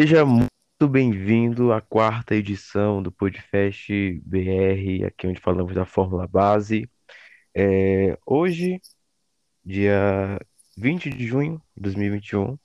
Seja 0.00 0.24
muito 0.24 0.88
bem-vindo 0.88 1.72
à 1.72 1.80
quarta 1.80 2.36
edição 2.36 3.02
do 3.02 3.10
Podcast 3.10 3.92
BR, 4.24 5.04
aqui 5.04 5.26
onde 5.26 5.40
falamos 5.40 5.74
da 5.74 5.84
Fórmula 5.84 6.24
Base. 6.24 6.88
É, 7.52 8.16
hoje, 8.24 8.80
dia 9.64 10.38
20 10.76 11.10
de 11.10 11.26
junho 11.26 11.60
de 11.76 11.82
2021, 11.82 12.56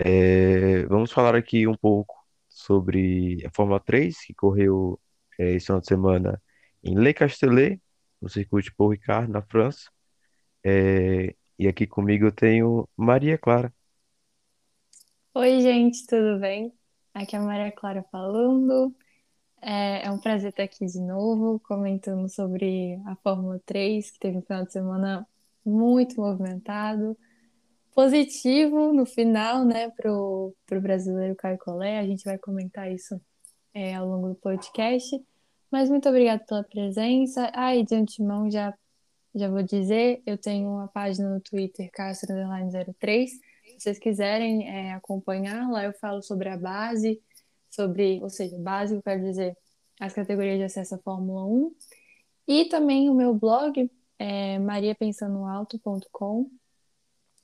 é, 0.00 0.86
vamos 0.86 1.12
falar 1.12 1.34
aqui 1.34 1.66
um 1.66 1.76
pouco 1.76 2.16
sobre 2.48 3.44
a 3.46 3.50
Fórmula 3.54 3.78
3, 3.78 4.24
que 4.24 4.32
correu 4.32 4.98
é, 5.38 5.52
esse 5.52 5.66
final 5.66 5.82
de 5.82 5.86
semana 5.86 6.42
em 6.82 6.94
Le 6.98 7.12
Castellet, 7.12 7.78
no 8.22 8.30
circuito 8.30 8.74
Paul 8.74 8.92
Ricard, 8.92 9.30
na 9.30 9.42
França. 9.42 9.90
É, 10.64 11.34
e 11.58 11.68
aqui 11.68 11.86
comigo 11.86 12.24
eu 12.24 12.32
tenho 12.32 12.88
Maria 12.96 13.36
Clara. 13.36 13.70
Oi, 15.36 15.60
gente, 15.62 16.06
tudo 16.06 16.38
bem? 16.38 16.72
Aqui 17.12 17.34
é 17.34 17.40
a 17.40 17.42
Maria 17.42 17.72
Clara 17.72 18.04
falando. 18.04 18.94
É, 19.60 20.06
é 20.06 20.10
um 20.12 20.18
prazer 20.18 20.50
estar 20.50 20.62
aqui 20.62 20.86
de 20.86 21.00
novo, 21.00 21.58
comentando 21.60 22.28
sobre 22.28 23.00
a 23.04 23.16
Fórmula 23.16 23.60
3, 23.66 24.12
que 24.12 24.18
teve 24.20 24.38
um 24.38 24.42
final 24.42 24.64
de 24.64 24.72
semana 24.72 25.26
muito 25.66 26.20
movimentado, 26.20 27.18
positivo 27.92 28.92
no 28.92 29.04
final, 29.04 29.64
né, 29.64 29.90
pro, 29.90 30.54
pro 30.66 30.80
brasileiro 30.80 31.34
Caio 31.34 31.58
Collet. 31.58 31.98
A 31.98 32.06
gente 32.06 32.24
vai 32.24 32.38
comentar 32.38 32.92
isso 32.92 33.20
é, 33.74 33.92
ao 33.94 34.06
longo 34.06 34.28
do 34.28 34.36
podcast. 34.36 35.20
Mas 35.68 35.90
muito 35.90 36.08
obrigada 36.08 36.44
pela 36.44 36.62
presença. 36.62 37.50
Ah, 37.54 37.74
e 37.74 37.84
de 37.84 37.96
antemão 37.96 38.48
já, 38.48 38.72
já 39.34 39.48
vou 39.50 39.64
dizer, 39.64 40.22
eu 40.24 40.38
tenho 40.38 40.68
uma 40.68 40.86
página 40.86 41.28
no 41.28 41.40
Twitter, 41.40 41.90
Castro03, 41.90 43.30
se 43.74 43.84
vocês 43.84 43.98
quiserem 43.98 44.68
é, 44.68 44.92
acompanhar, 44.92 45.70
lá 45.70 45.84
eu 45.84 45.92
falo 45.94 46.22
sobre 46.22 46.48
a 46.48 46.56
base, 46.56 47.20
sobre, 47.70 48.20
ou 48.22 48.30
seja, 48.30 48.56
eu 48.56 49.02
quero 49.02 49.22
dizer, 49.22 49.56
as 50.00 50.12
categorias 50.12 50.58
de 50.58 50.64
acesso 50.64 50.94
à 50.94 50.98
Fórmula 50.98 51.44
1. 51.44 51.74
E 52.46 52.64
também 52.66 53.08
o 53.08 53.14
meu 53.14 53.34
blog 53.34 53.90
é 54.18 54.58
mariapensandoalto.com, 54.58 56.50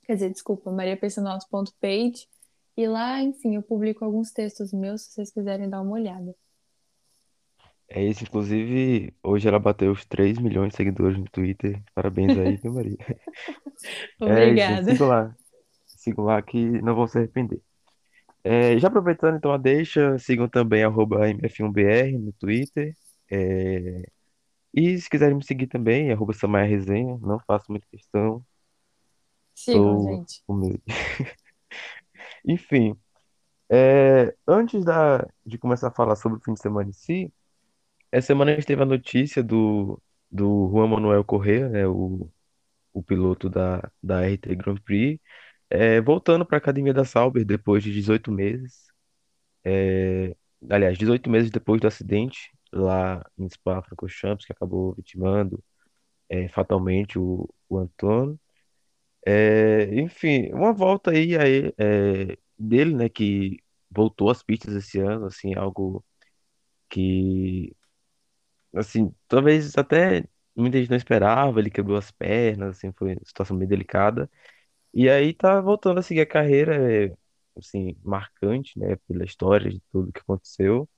quer 0.03 0.13
dizer, 0.13 0.29
desculpa, 0.31 0.71
mariapensandoalto.page. 0.71 2.27
E 2.77 2.87
lá, 2.87 3.21
enfim, 3.21 3.55
eu 3.55 3.61
publico 3.61 4.05
alguns 4.05 4.31
textos 4.31 4.71
meus, 4.71 5.03
se 5.03 5.13
vocês 5.13 5.31
quiserem 5.31 5.69
dar 5.69 5.81
uma 5.81 5.93
olhada. 5.93 6.33
É 7.93 8.01
isso, 8.01 8.23
inclusive, 8.23 9.13
hoje 9.21 9.49
ela 9.49 9.59
bateu 9.59 9.91
os 9.91 10.05
3 10.05 10.37
milhões 10.39 10.69
de 10.69 10.77
seguidores 10.77 11.17
no 11.17 11.25
Twitter. 11.25 11.83
Parabéns 11.93 12.37
aí, 12.37 12.55
viu, 12.55 12.73
Maria? 12.73 12.97
É 14.23 14.53
isso, 14.53 14.61
Obrigada. 14.61 14.91
sigam 14.91 15.07
lá. 15.07 15.35
Sigam 16.01 16.25
lá 16.25 16.41
que 16.41 16.57
não 16.81 16.95
vão 16.95 17.07
se 17.07 17.17
arrepender. 17.17 17.61
É, 18.43 18.77
já 18.79 18.87
aproveitando 18.87 19.37
então 19.37 19.53
a 19.53 19.57
deixa, 19.57 20.17
sigam 20.17 20.49
também 20.49 20.83
arroba 20.83 21.27
MF1BR 21.29 22.17
no 22.17 22.33
Twitter. 22.33 22.95
É, 23.31 24.03
e 24.73 24.97
se 24.99 25.09
quiserem 25.09 25.35
me 25.37 25.43
seguir 25.45 25.67
também, 25.67 26.11
arroba 26.11 26.33
Samaia 26.33 26.67
Resenha, 26.67 27.17
não 27.21 27.39
faço 27.39 27.71
muita 27.71 27.87
questão, 27.91 28.45
Sigam, 29.53 29.99
sou 29.99 30.17
gente. 30.17 30.43
humilde. 30.47 30.83
Enfim, 32.45 32.95
é, 33.69 34.35
antes 34.47 34.83
da, 34.85 35.27
de 35.45 35.57
começar 35.57 35.89
a 35.89 35.91
falar 35.91 36.15
sobre 36.15 36.39
o 36.39 36.41
fim 36.43 36.53
de 36.53 36.61
semana 36.61 36.89
em 36.89 36.93
si, 36.93 37.33
essa 38.11 38.27
semana 38.27 38.51
a 38.51 38.55
gente 38.55 38.67
teve 38.67 38.83
a 38.83 38.85
notícia 38.85 39.43
do, 39.43 40.01
do 40.31 40.69
Juan 40.71 40.87
Manuel 40.87 41.23
Correa, 41.25 41.69
né, 41.69 41.87
o, 41.87 42.29
o 42.93 43.03
piloto 43.03 43.49
da, 43.49 43.91
da 44.03 44.21
RT 44.27 44.55
Grand 44.55 44.77
Prix, 44.77 45.19
é, 45.71 46.01
voltando 46.01 46.45
para 46.45 46.57
a 46.57 46.59
Academia 46.59 46.93
da 46.93 47.05
Sauber 47.05 47.45
depois 47.45 47.83
de 47.83 47.93
18 47.93 48.31
meses. 48.31 48.87
É, 49.65 50.35
aliás, 50.69 50.97
18 50.97 51.29
meses 51.29 51.51
depois 51.51 51.81
do 51.81 51.87
acidente 51.87 52.51
lá 52.73 53.25
em 53.37 53.49
Spa-Francorchamps, 53.49 54.45
que 54.45 54.53
acabou 54.53 54.93
vitimando 54.95 55.63
é, 56.29 56.47
fatalmente 56.49 57.19
o, 57.19 57.49
o 57.69 57.77
Antônio. 57.79 58.39
É, 59.25 59.85
enfim, 59.99 60.51
uma 60.53 60.73
volta 60.73 61.11
aí, 61.11 61.37
aí 61.37 61.73
é, 61.77 62.37
dele, 62.57 62.95
né, 62.95 63.09
que 63.09 63.57
voltou 63.89 64.29
às 64.29 64.41
pistas 64.43 64.73
esse 64.75 64.99
ano, 64.99 65.25
assim, 65.27 65.53
algo 65.55 66.03
que, 66.89 67.75
assim, 68.75 69.13
talvez 69.27 69.77
até 69.77 70.23
muita 70.55 70.77
gente 70.79 70.89
não 70.89 70.97
esperava, 70.97 71.59
ele 71.59 71.69
quebrou 71.69 71.97
as 71.97 72.11
pernas, 72.11 72.77
assim, 72.77 72.91
foi 72.93 73.13
uma 73.15 73.21
situação 73.25 73.57
bem 73.57 73.67
delicada. 73.67 74.29
E 74.93 75.09
aí 75.09 75.33
tá 75.33 75.61
voltando 75.61 75.99
a 75.99 76.03
seguir 76.03 76.21
a 76.21 76.25
carreira, 76.25 76.75
é, 77.07 77.15
assim, 77.57 77.95
marcante, 78.03 78.77
né, 78.79 78.95
pela 79.07 79.23
história 79.25 79.69
de 79.71 79.81
tudo 79.91 80.11
que 80.11 80.19
aconteceu. 80.21 80.89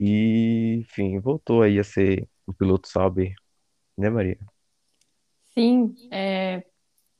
E, 0.00 0.76
enfim, 0.80 1.18
voltou 1.20 1.62
aí 1.62 1.78
a 1.78 1.84
ser 1.84 2.28
um 2.48 2.52
piloto 2.52 2.88
Sauber, 2.88 3.34
né, 3.98 4.10
Maria? 4.10 4.38
Sim, 5.54 5.94
é, 6.12 6.64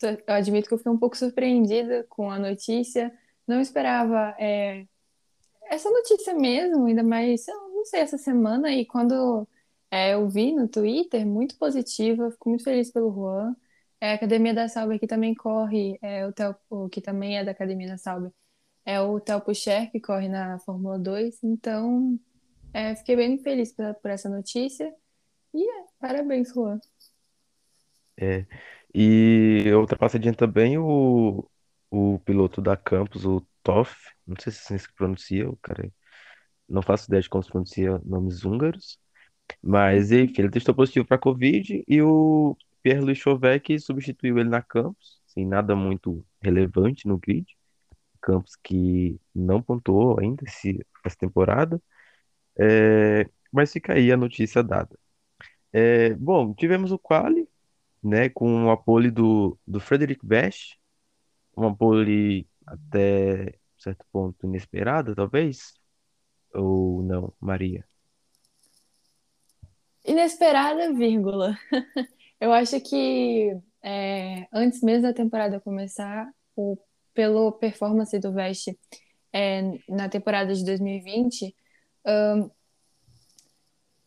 eu 0.02 0.34
admito 0.34 0.68
que 0.68 0.74
eu 0.74 0.78
fiquei 0.78 0.92
um 0.92 0.98
pouco 0.98 1.16
surpreendida 1.16 2.04
com 2.08 2.30
a 2.30 2.38
notícia. 2.38 3.12
Não 3.46 3.60
esperava, 3.60 4.34
é, 4.38 4.86
essa 5.70 5.90
notícia 5.90 6.34
mesmo, 6.34 6.86
ainda 6.86 7.02
mais, 7.02 7.46
não 7.48 7.84
sei, 7.86 8.00
essa 8.00 8.18
semana. 8.18 8.72
E 8.72 8.86
quando 8.86 9.48
é, 9.90 10.14
eu 10.14 10.28
vi 10.28 10.52
no 10.54 10.68
Twitter, 10.68 11.26
muito 11.26 11.58
positiva, 11.58 12.30
fico 12.30 12.50
muito 12.50 12.64
feliz 12.64 12.90
pelo 12.92 13.12
Juan. 13.12 13.56
É, 14.00 14.12
a 14.12 14.14
Academia 14.14 14.52
da 14.54 14.68
Sauber 14.68 14.98
que 15.00 15.06
também 15.06 15.34
corre, 15.34 15.98
é, 16.02 16.26
o, 16.26 16.32
Theo, 16.32 16.54
o 16.68 16.88
que 16.88 17.00
também 17.00 17.38
é 17.38 17.44
da 17.44 17.52
Academia 17.52 17.88
da 17.88 17.98
Sauber, 17.98 18.30
é 18.84 19.00
o 19.00 19.18
Theo 19.20 19.40
Pucher, 19.40 19.90
que 19.90 20.00
corre 20.00 20.28
na 20.28 20.58
Fórmula 20.60 20.98
2. 20.98 21.42
Então, 21.42 22.18
é, 22.72 22.94
fiquei 22.94 23.16
bem 23.16 23.38
feliz 23.38 23.72
por, 23.72 23.94
por 23.94 24.10
essa 24.10 24.28
notícia. 24.28 24.92
E 25.54 25.62
é, 25.62 25.84
parabéns, 25.98 26.52
Juan. 26.52 26.78
É. 28.18 28.46
E 28.94 29.64
outra 29.74 29.98
passadinha 29.98 30.34
também, 30.34 30.78
o, 30.78 31.48
o 31.90 32.18
piloto 32.20 32.62
da 32.62 32.76
Campos, 32.76 33.24
o 33.24 33.46
Toff, 33.62 33.94
não 34.26 34.36
sei 34.40 34.52
se 34.52 34.74
é 34.74 34.78
pronuncia, 34.96 35.48
o 35.48 35.56
cara, 35.56 35.92
não 36.68 36.82
faço 36.82 37.06
ideia 37.08 37.22
de 37.22 37.28
como 37.28 37.42
se 37.42 37.50
pronuncia 37.50 38.00
nomes 38.04 38.44
húngaros, 38.44 38.98
mas 39.62 40.12
enfim, 40.12 40.42
ele 40.42 40.50
testou 40.50 40.74
positivo 40.74 41.06
para 41.06 41.18
Covid 41.18 41.84
e 41.86 42.02
o 42.02 42.56
Pierre-Louis 42.86 43.18
Chauvet 43.18 43.80
substituiu 43.80 44.38
ele 44.38 44.48
na 44.48 44.62
Campos, 44.62 45.20
sem 45.26 45.44
nada 45.44 45.74
muito 45.74 46.24
relevante 46.40 47.08
no 47.08 47.18
grid. 47.18 47.44
Campos 48.22 48.54
que 48.54 49.18
não 49.34 49.60
pontuou 49.60 50.20
ainda 50.20 50.44
esse, 50.46 50.86
essa 51.04 51.16
temporada, 51.16 51.82
é, 52.56 53.28
mas 53.52 53.72
fica 53.72 53.94
aí 53.94 54.12
a 54.12 54.16
notícia 54.16 54.62
dada. 54.62 54.96
É, 55.72 56.14
bom, 56.14 56.54
tivemos 56.54 56.92
o 56.92 56.98
quali, 56.98 57.48
né, 58.00 58.28
com 58.28 58.70
a 58.70 58.76
pole 58.76 59.10
do, 59.10 59.58
do 59.66 59.80
Frederic 59.80 60.24
Best, 60.24 60.78
uma 61.56 61.74
pole 61.74 62.46
até 62.64 63.58
certo 63.76 64.06
ponto 64.12 64.46
inesperada, 64.46 65.12
talvez, 65.12 65.74
ou 66.54 67.02
não, 67.02 67.32
Maria? 67.40 67.84
Inesperada, 70.04 70.92
vírgula. 70.94 71.58
Eu 72.40 72.52
acho 72.52 72.80
que 72.80 73.56
é, 73.82 74.46
antes 74.52 74.82
mesmo 74.82 75.02
da 75.02 75.14
temporada 75.14 75.60
começar, 75.60 76.28
o, 76.54 76.76
pelo 77.14 77.52
performance 77.52 78.18
do 78.18 78.32
Vest 78.32 78.68
é, 79.32 79.62
na 79.88 80.08
temporada 80.08 80.54
de 80.54 80.64
2020, 80.64 81.54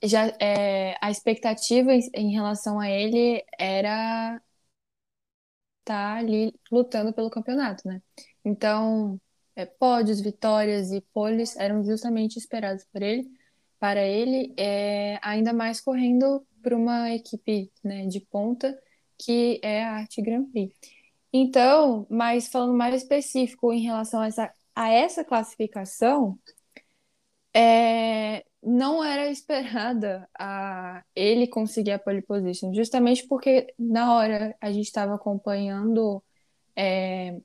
já 0.03 0.27
é, 0.39 0.95
a 1.01 1.11
expectativa 1.11 1.93
em, 1.93 2.01
em 2.13 2.31
relação 2.31 2.79
a 2.79 2.89
ele 2.89 3.43
era 3.57 4.41
estar 5.79 6.17
ali 6.17 6.53
lutando 6.71 7.13
pelo 7.13 7.29
campeonato, 7.29 7.87
né? 7.87 8.01
Então, 8.45 9.19
é, 9.55 9.65
pódios, 9.65 10.21
vitórias 10.21 10.91
e 10.91 11.01
poles 11.13 11.55
eram 11.57 11.83
justamente 11.83 12.37
esperados 12.37 12.85
por 12.85 13.01
ele, 13.01 13.27
para 13.79 14.03
ele, 14.05 14.53
é, 14.57 15.19
ainda 15.21 15.53
mais 15.53 15.81
correndo 15.81 16.45
para 16.61 16.75
uma 16.75 17.11
equipe, 17.11 17.71
né, 17.83 18.05
de 18.07 18.19
ponta 18.19 18.77
que 19.19 19.59
é 19.61 19.83
a 19.83 19.95
Arte 19.97 20.21
Grand 20.21 20.45
Prix. 20.45 20.73
Então, 21.33 22.07
mas 22.09 22.47
falando 22.47 22.73
mais 22.73 22.95
específico 23.03 23.73
em 23.73 23.81
relação 23.81 24.21
a 24.21 24.27
essa, 24.27 24.53
a 24.75 24.89
essa 24.89 25.23
classificação, 25.23 26.39
é, 27.53 28.45
não 28.63 29.03
era 29.03 29.29
esperada 29.29 30.27
a 30.37 31.03
ele 31.15 31.47
conseguir 31.47 31.91
a 31.91 31.99
pole 31.99 32.21
position, 32.21 32.73
justamente 32.73 33.27
porque 33.27 33.73
na 33.77 34.15
hora 34.15 34.55
a 34.61 34.71
gente 34.71 34.85
estava 34.85 35.15
acompanhando 35.15 36.23
é, 36.75 37.39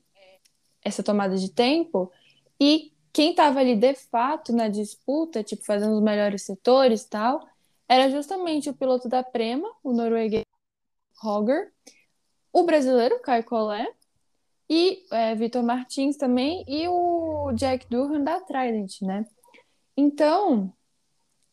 essa 0.83 1.03
tomada 1.03 1.37
de 1.37 1.51
tempo 1.51 2.11
e 2.59 2.93
quem 3.13 3.31
estava 3.31 3.59
ali 3.59 3.75
de 3.75 3.93
fato 3.95 4.53
na 4.53 4.67
disputa, 4.67 5.43
tipo 5.43 5.63
fazendo 5.65 5.95
os 5.95 6.01
melhores 6.03 6.43
setores 6.43 7.05
tal, 7.05 7.47
era 7.87 8.09
justamente 8.09 8.69
o 8.69 8.73
piloto 8.73 9.07
da 9.07 9.23
Prema, 9.23 9.71
o 9.83 9.93
norueguês 9.93 10.45
Roger, 11.21 11.71
o 12.51 12.63
brasileiro 12.63 13.19
Kai 13.21 13.43
Collet 13.43 13.91
e 14.69 15.05
é, 15.11 15.35
Vitor 15.35 15.63
Martins 15.63 16.17
também, 16.17 16.63
e 16.67 16.87
o 16.87 17.51
Jack 17.53 17.87
Durham 17.89 18.23
da 18.23 18.41
Trident, 18.41 19.01
né? 19.01 19.25
Então, 19.95 20.73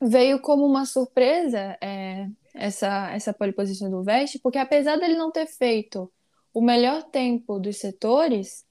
veio 0.01 0.41
como 0.41 0.65
uma 0.65 0.87
surpresa 0.87 1.77
é, 1.81 2.29
essa, 2.55 3.11
essa 3.13 3.33
pole 3.33 3.53
position 3.53 3.91
do 3.91 4.03
Veste, 4.03 4.39
porque 4.39 4.59
apesar 4.59 4.97
dele 4.97 5.15
não 5.15 5.31
ter 5.31 5.47
feito 5.47 6.11
o 6.53 6.61
melhor 6.61 7.03
tempo 7.05 7.59
dos 7.59 7.77
setores, 7.77 8.65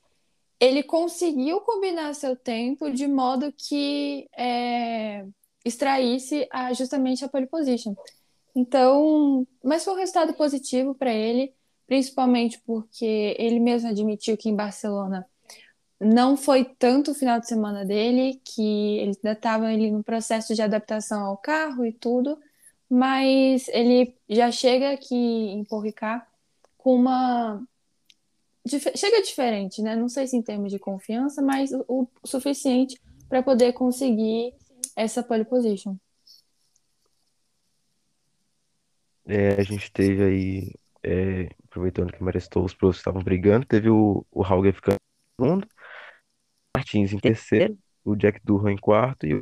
ele 0.60 0.84
conseguiu 0.84 1.62
combinar 1.62 2.14
seu 2.14 2.36
tempo 2.36 2.92
de 2.92 3.08
modo 3.08 3.52
que 3.52 4.30
é, 4.38 5.26
extraísse 5.64 6.48
a, 6.52 6.74
justamente 6.74 7.24
a 7.24 7.30
pole 7.30 7.48
position. 7.48 7.96
Então, 8.56 9.48
mas 9.64 9.84
foi 9.84 9.94
um 9.94 9.98
resultado 9.98 10.34
positivo 10.34 10.94
para 10.94 11.14
ele, 11.14 11.54
principalmente 11.88 12.62
porque 12.66 13.36
ele 13.38 13.60
mesmo 13.60 13.90
admitiu 13.90 14.38
que 14.38 14.50
em 14.50 14.56
Barcelona 14.56 15.26
não 16.00 16.36
foi 16.36 16.66
tanto 16.66 17.12
o 17.12 17.16
final 17.16 17.40
de 17.40 17.48
semana 17.48 17.86
dele, 17.86 18.42
que 18.44 18.98
ele 18.98 19.14
ainda 19.18 19.32
estava 19.34 19.66
ali 19.66 19.92
no 19.92 20.04
processo 20.04 20.56
de 20.56 20.62
adaptação 20.62 21.24
ao 21.26 21.38
carro 21.38 21.86
e 21.86 21.94
tudo, 21.94 22.40
mas 22.90 23.68
ele 23.70 24.16
já 24.28 24.52
chega 24.52 24.92
aqui 24.92 25.16
em 25.16 25.66
Ricard 25.82 26.26
com 26.78 26.96
uma 26.96 27.64
chega 28.68 29.22
diferente, 29.22 29.82
né? 29.82 29.96
Não 29.96 30.10
sei 30.10 30.28
se 30.28 30.36
em 30.36 30.42
termos 30.42 30.72
de 30.72 30.80
confiança, 30.80 31.42
mas 31.42 31.72
o 31.88 32.08
suficiente 32.24 33.00
para 33.30 33.42
poder 33.42 33.74
conseguir 33.74 34.54
essa 34.96 35.24
pole 35.24 35.46
position. 35.46 35.96
É, 39.26 39.60
a 39.60 39.64
gente 39.64 39.92
teve 39.92 40.24
aí, 40.24 40.74
é, 41.04 41.50
aproveitando 41.66 42.12
que 42.12 42.24
Marestou, 42.24 42.66
os 42.66 42.74
provas 42.74 42.98
estavam 42.98 43.24
brigando, 43.24 43.66
teve 43.66 43.90
o, 43.90 44.26
o 44.32 44.44
Hauger 44.44 44.74
ficando 44.74 44.96
em 44.96 45.46
segundo, 45.46 45.68
Martins 46.76 47.14
em 47.14 47.20
terceiro, 47.20 47.78
o 48.04 48.16
Jack 48.16 48.42
Durham 48.44 48.72
em 48.72 48.78
quarto 48.78 49.26
e 49.26 49.36
o 49.36 49.40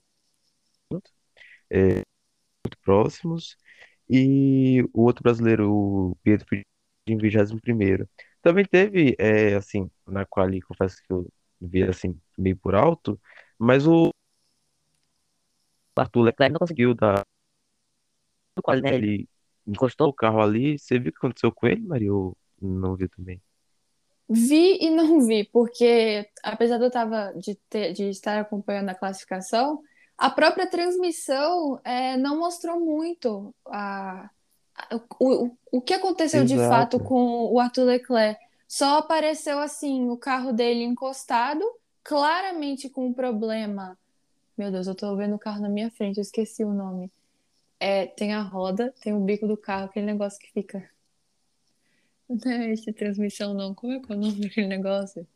é, 1.70 2.02
muito 2.66 2.78
próximos, 2.84 3.58
e 4.10 4.82
o 4.94 5.04
outro 5.04 5.24
brasileiro, 5.24 5.72
o 5.72 6.18
Pietro, 6.24 6.48
em 7.08 7.18
vigésimo 7.18 7.62
primeiro. 7.62 8.08
Também 8.42 8.66
teve, 8.66 9.16
é, 9.20 9.56
assim, 9.56 9.90
na 10.08 10.26
quali, 10.26 10.62
confesso 10.62 10.98
que 11.04 11.12
eu 11.12 11.28
vi, 11.62 11.84
assim, 11.84 12.20
meio 12.38 12.58
por 12.58 12.76
alto, 12.76 13.20
mas 13.58 13.88
o 13.88 14.12
Arthur 16.00 16.22
Leclerc 16.22 16.54
não 16.54 16.60
conseguiu 16.60 16.94
dar 16.94 17.24
quali, 18.62 18.82
né? 18.82 18.96
Ele 18.96 19.30
encostou 19.66 20.10
o 20.10 20.14
carro 20.14 20.42
ali. 20.42 20.78
Você 20.78 21.00
viu 21.00 21.10
o 21.10 21.12
que 21.12 21.18
aconteceu 21.18 21.52
com 21.52 21.68
ele, 21.68 21.82
Maria? 21.82 22.14
Ou 22.14 22.36
não 22.62 22.96
viu 22.96 23.10
também? 23.10 23.42
Vi 24.30 24.78
e 24.80 24.90
não 24.92 25.26
vi, 25.26 25.44
porque 25.44 26.30
apesar 26.44 26.78
de 26.78 26.84
eu 26.84 26.92
tava, 26.92 27.34
de, 27.36 27.56
ter, 27.68 27.94
de 27.94 28.10
estar 28.10 28.40
acompanhando 28.40 28.90
a 28.90 28.96
classificação, 28.96 29.82
a 30.16 30.30
própria 30.30 30.70
transmissão 30.70 31.80
é, 31.84 32.16
não 32.16 32.38
mostrou 32.38 32.80
muito 32.80 33.56
a, 33.66 34.30
o, 35.20 35.50
o 35.72 35.82
que 35.82 35.96
aconteceu 35.96 36.44
de 36.44 36.58
fato 36.58 36.98
Exato. 36.98 37.10
com 37.10 37.52
o 37.52 37.60
Arthur 37.60 37.86
Leclerc? 37.86 38.40
Só 38.68 39.00
apareceu 39.00 39.58
assim, 39.58 40.10
o 40.10 40.18
carro 40.18 40.54
dele 40.54 40.84
encostado, 40.84 41.64
claramente 42.04 42.88
com 42.88 43.08
um 43.08 43.14
problema. 43.14 43.98
Meu 44.60 44.72
Deus, 44.72 44.86
eu 44.86 44.94
tô 44.94 45.16
vendo 45.16 45.36
o 45.36 45.40
carro 45.40 45.60
na 45.60 45.68
minha 45.70 45.90
frente, 45.90 46.18
eu 46.18 46.22
esqueci 46.22 46.64
o 46.64 46.72
nome. 46.72 47.12
É, 47.80 48.08
tem 48.08 48.34
a 48.34 48.42
roda, 48.42 48.94
tem 49.02 49.14
o 49.14 49.20
bico 49.22 49.48
do 49.48 49.58
carro, 49.58 49.86
aquele 49.86 50.06
negócio 50.08 50.40
que 50.40 50.52
fica. 50.52 50.90
Não 52.30 52.52
é 52.52 52.72
esse 52.72 52.94
transmissão, 52.94 53.54
não. 53.54 53.76
Como 53.76 53.92
é 53.94 54.00
que 54.00 54.12
é 54.12 54.16
o 54.16 54.20
nome 54.20 54.40
daquele 54.42 54.68
negócio? 54.68 55.28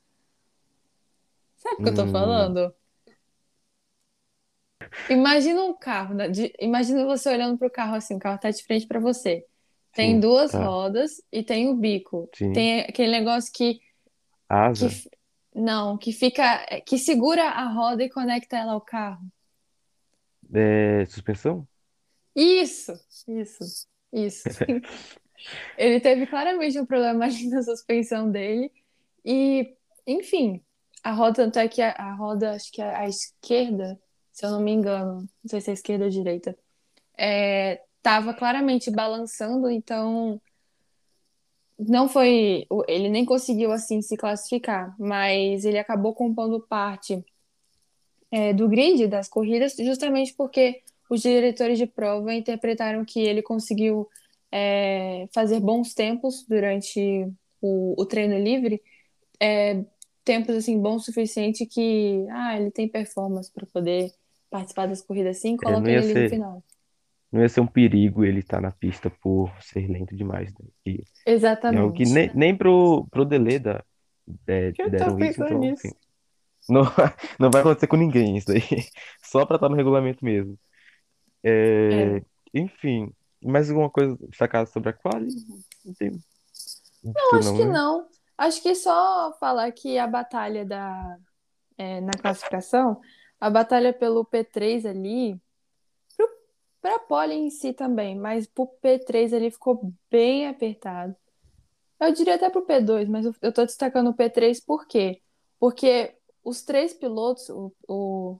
Sabe 1.56 1.78
o 1.78 1.82
que 1.82 1.90
eu 1.90 1.94
tô 1.96 2.06
Hum, 2.06 2.08
falando? 2.08 2.74
Imagina 5.10 5.64
um 5.64 5.74
carro, 5.78 6.14
né, 6.16 6.30
de- 6.30 6.54
imagina 6.60 7.06
você 7.06 7.30
olhando 7.30 7.58
pro 7.58 7.70
carro 7.70 7.96
assim, 7.96 8.16
o 8.16 8.20
carro 8.20 8.40
tá 8.40 8.50
de 8.50 8.64
frente 8.64 8.88
para 8.88 9.00
você. 9.00 9.46
Tem 9.94 10.20
sim, 10.20 10.20
duas 10.20 10.56
tá. 10.56 10.58
rodas 10.58 11.22
e 11.32 11.44
tem 11.44 11.70
o 11.70 11.76
bico. 11.76 12.30
Sim. 12.36 12.54
Tem 12.54 12.82
aquele 12.82 13.12
negócio 13.12 13.52
que, 13.54 13.80
que 14.74 14.88
Asa. 14.88 14.88
f- 14.88 15.10
não, 15.56 15.98
que 15.98 16.12
fica, 16.12 16.66
que 16.86 16.98
segura 16.98 17.44
a 17.50 17.68
roda 17.72 18.04
e 18.04 18.10
conecta 18.10 18.58
ela 18.58 18.74
ao 18.74 18.82
carro. 18.82 19.26
É, 20.54 21.06
suspensão? 21.06 21.68
Isso, 22.36 22.94
isso, 23.28 23.88
isso. 24.12 24.44
Ele 25.78 26.00
teve 26.00 26.26
claramente 26.26 26.80
um 26.80 26.86
problema 26.86 27.26
ali 27.26 27.48
na 27.50 27.62
suspensão 27.62 28.32
dele 28.32 28.72
e, 29.26 29.76
enfim, 30.08 30.62
a 31.04 31.12
roda, 31.12 31.36
tanto 31.36 31.60
é 31.60 31.68
que 31.68 31.82
a, 31.82 31.92
a 31.92 32.14
roda, 32.14 32.54
acho 32.54 32.72
que 32.72 32.82
a, 32.82 33.00
a 33.00 33.08
esquerda, 33.08 34.00
se 34.32 34.46
eu 34.46 34.52
não 34.52 34.62
me 34.62 34.72
engano, 34.72 35.18
não 35.44 35.50
sei 35.50 35.62
se 35.62 35.70
é 35.72 35.74
esquerda 35.74 36.06
ou 36.06 36.10
direita, 36.10 36.58
é, 37.18 37.82
tava 38.02 38.34
claramente 38.34 38.90
balançando, 38.90 39.70
então 39.70 40.42
não 41.78 42.08
foi, 42.08 42.66
ele 42.88 43.10
nem 43.10 43.26
conseguiu 43.26 43.72
assim 43.72 44.02
se 44.02 44.16
classificar, 44.16 44.96
mas 45.00 45.66
ele 45.66 45.78
acabou 45.78 46.14
compondo 46.14 46.60
parte 46.60 47.24
é, 48.32 48.54
do 48.54 48.68
grid 48.68 49.08
das 49.08 49.28
corridas, 49.28 49.76
justamente 49.78 50.34
porque 50.34 50.82
os 51.10 51.22
diretores 51.22 51.78
de 51.78 51.86
prova 51.86 52.34
interpretaram 52.34 53.06
que 53.06 53.20
ele 53.20 53.42
conseguiu 53.42 54.08
é, 54.52 55.28
fazer 55.34 55.60
bons 55.60 55.94
tempos 55.94 56.46
durante 56.48 57.28
o, 57.62 58.00
o 58.02 58.06
treino 58.06 58.38
livre, 58.38 58.82
é, 59.40 59.84
tempos 60.24 60.56
assim 60.56 60.80
bons 60.80 61.04
o 61.04 61.06
suficiente 61.06 61.66
que 61.66 62.26
ah, 62.30 62.58
ele 62.60 62.72
tem 62.72 62.88
performance 62.88 63.52
para 63.52 63.66
poder 63.66 64.12
participar 64.50 64.88
das 64.88 65.02
corridas 65.02 65.38
assim, 65.38 65.58
coloca 65.58 65.90
ele 65.90 65.98
ali 65.98 66.08
no 66.08 66.14
ser, 66.14 66.30
final. 66.30 66.64
Não 67.34 67.42
ia 67.42 67.50
ser 67.50 67.62
um 67.62 67.68
perigo 67.68 68.24
ele 68.24 68.40
estar 68.40 68.62
na 68.62 68.72
pista 68.72 69.10
por 69.10 69.52
ser 69.60 69.88
lento 69.88 70.16
demais, 70.16 70.54
né? 70.54 70.66
E, 70.86 70.92
e 70.92 70.96
é 71.72 71.78
algo 71.78 71.92
que 71.92 72.04
Exatamente. 72.04 72.14
nem, 72.14 72.32
nem 72.36 72.56
pro, 72.56 73.08
pro 73.10 73.26
Delay 73.26 73.58
da, 73.58 73.84
é, 74.48 74.72
deram 74.72 75.20
isso, 75.20 75.42
pensando 75.42 75.64
então, 75.64 75.74
assim, 75.74 75.92
não, 76.70 76.84
não 77.40 77.50
vai 77.50 77.62
acontecer 77.62 77.88
com 77.88 77.98
ninguém 77.98 78.38
isso 78.38 78.48
daí. 78.48 78.62
Só 79.24 79.48
pra 79.48 79.56
estar 79.56 79.68
no 79.68 79.76
regulamento 79.76 80.24
mesmo. 80.24 80.58
É. 81.44 82.18
É, 82.18 82.22
enfim, 82.54 83.12
mais 83.44 83.68
alguma 83.70 83.90
coisa 83.90 84.16
destacada 84.30 84.68
sobre 84.68 84.90
a 84.90 84.94
quali? 84.94 85.28
Não 85.84 85.94
tem 85.96 86.12
Não, 87.04 87.40
acho 87.40 87.50
não, 87.50 87.58
que 87.58 87.66
né? 87.66 87.74
não. 87.74 88.08
Acho 88.38 88.62
que 88.62 88.76
só 88.76 89.36
falar 89.40 89.72
que 89.72 89.98
a 89.98 90.06
batalha 90.06 90.66
da, 90.66 91.18
é, 91.78 92.00
na 92.00 92.12
classificação, 92.14 93.02
a 93.40 93.50
batalha 93.50 93.92
pelo 93.92 94.24
P3 94.24 94.86
ali, 94.86 95.42
para 96.84 96.98
a 96.98 97.00
pole 97.00 97.34
em 97.34 97.50
si 97.50 97.72
também, 97.72 98.14
mas 98.14 98.46
pro 98.46 98.68
P3 98.84 99.34
ali 99.34 99.50
ficou 99.50 99.94
bem 100.12 100.48
apertado. 100.50 101.16
Eu 101.98 102.12
diria 102.12 102.36
até 102.36 102.50
pro 102.50 102.66
P2, 102.66 103.08
mas 103.08 103.26
eu, 103.42 103.54
tô 103.54 103.66
destacando 103.66 104.10
o 104.10 104.14
P3 104.14 104.62
por 104.68 104.86
quê? 104.86 105.22
Porque 105.58 106.14
os 106.44 106.62
três 106.62 106.94
pilotos, 106.94 107.48
o, 107.50 107.72
o, 107.88 108.38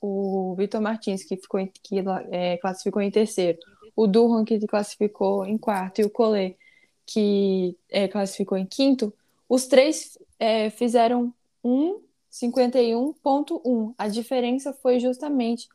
o 0.00 0.54
Vitor 0.56 0.80
Martins, 0.80 1.22
que, 1.22 1.36
ficou 1.36 1.64
que 1.80 2.02
é, 2.32 2.56
classificou 2.56 3.00
em 3.00 3.10
terceiro, 3.10 3.56
o 3.94 4.08
Durham, 4.08 4.44
que 4.44 4.58
classificou 4.66 5.46
em 5.46 5.56
quarto, 5.56 6.00
e 6.00 6.04
o 6.04 6.10
Collet, 6.10 6.58
que 7.06 7.78
é, 7.88 8.08
classificou 8.08 8.58
em 8.58 8.66
quinto, 8.66 9.14
os 9.48 9.66
três 9.68 10.18
é, 10.40 10.70
fizeram 10.70 11.32
um 11.62 12.00
51.1. 12.32 13.94
A 13.96 14.08
diferença 14.08 14.72
foi 14.72 14.98
justamente 14.98 15.68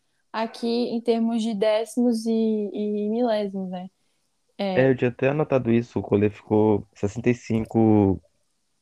aqui 0.43 0.67
em 0.67 1.01
termos 1.01 1.41
de 1.43 1.53
décimos 1.55 2.25
e, 2.25 2.31
e 2.31 3.09
milésimos, 3.09 3.69
né? 3.69 3.87
É, 4.73 4.83
É, 4.83 4.89
eu 4.89 4.95
tinha 4.97 5.09
até 5.09 5.29
anotado 5.29 5.71
isso, 5.71 5.99
o 5.99 6.01
Collet 6.01 6.35
ficou 6.35 6.87
65 6.93 8.21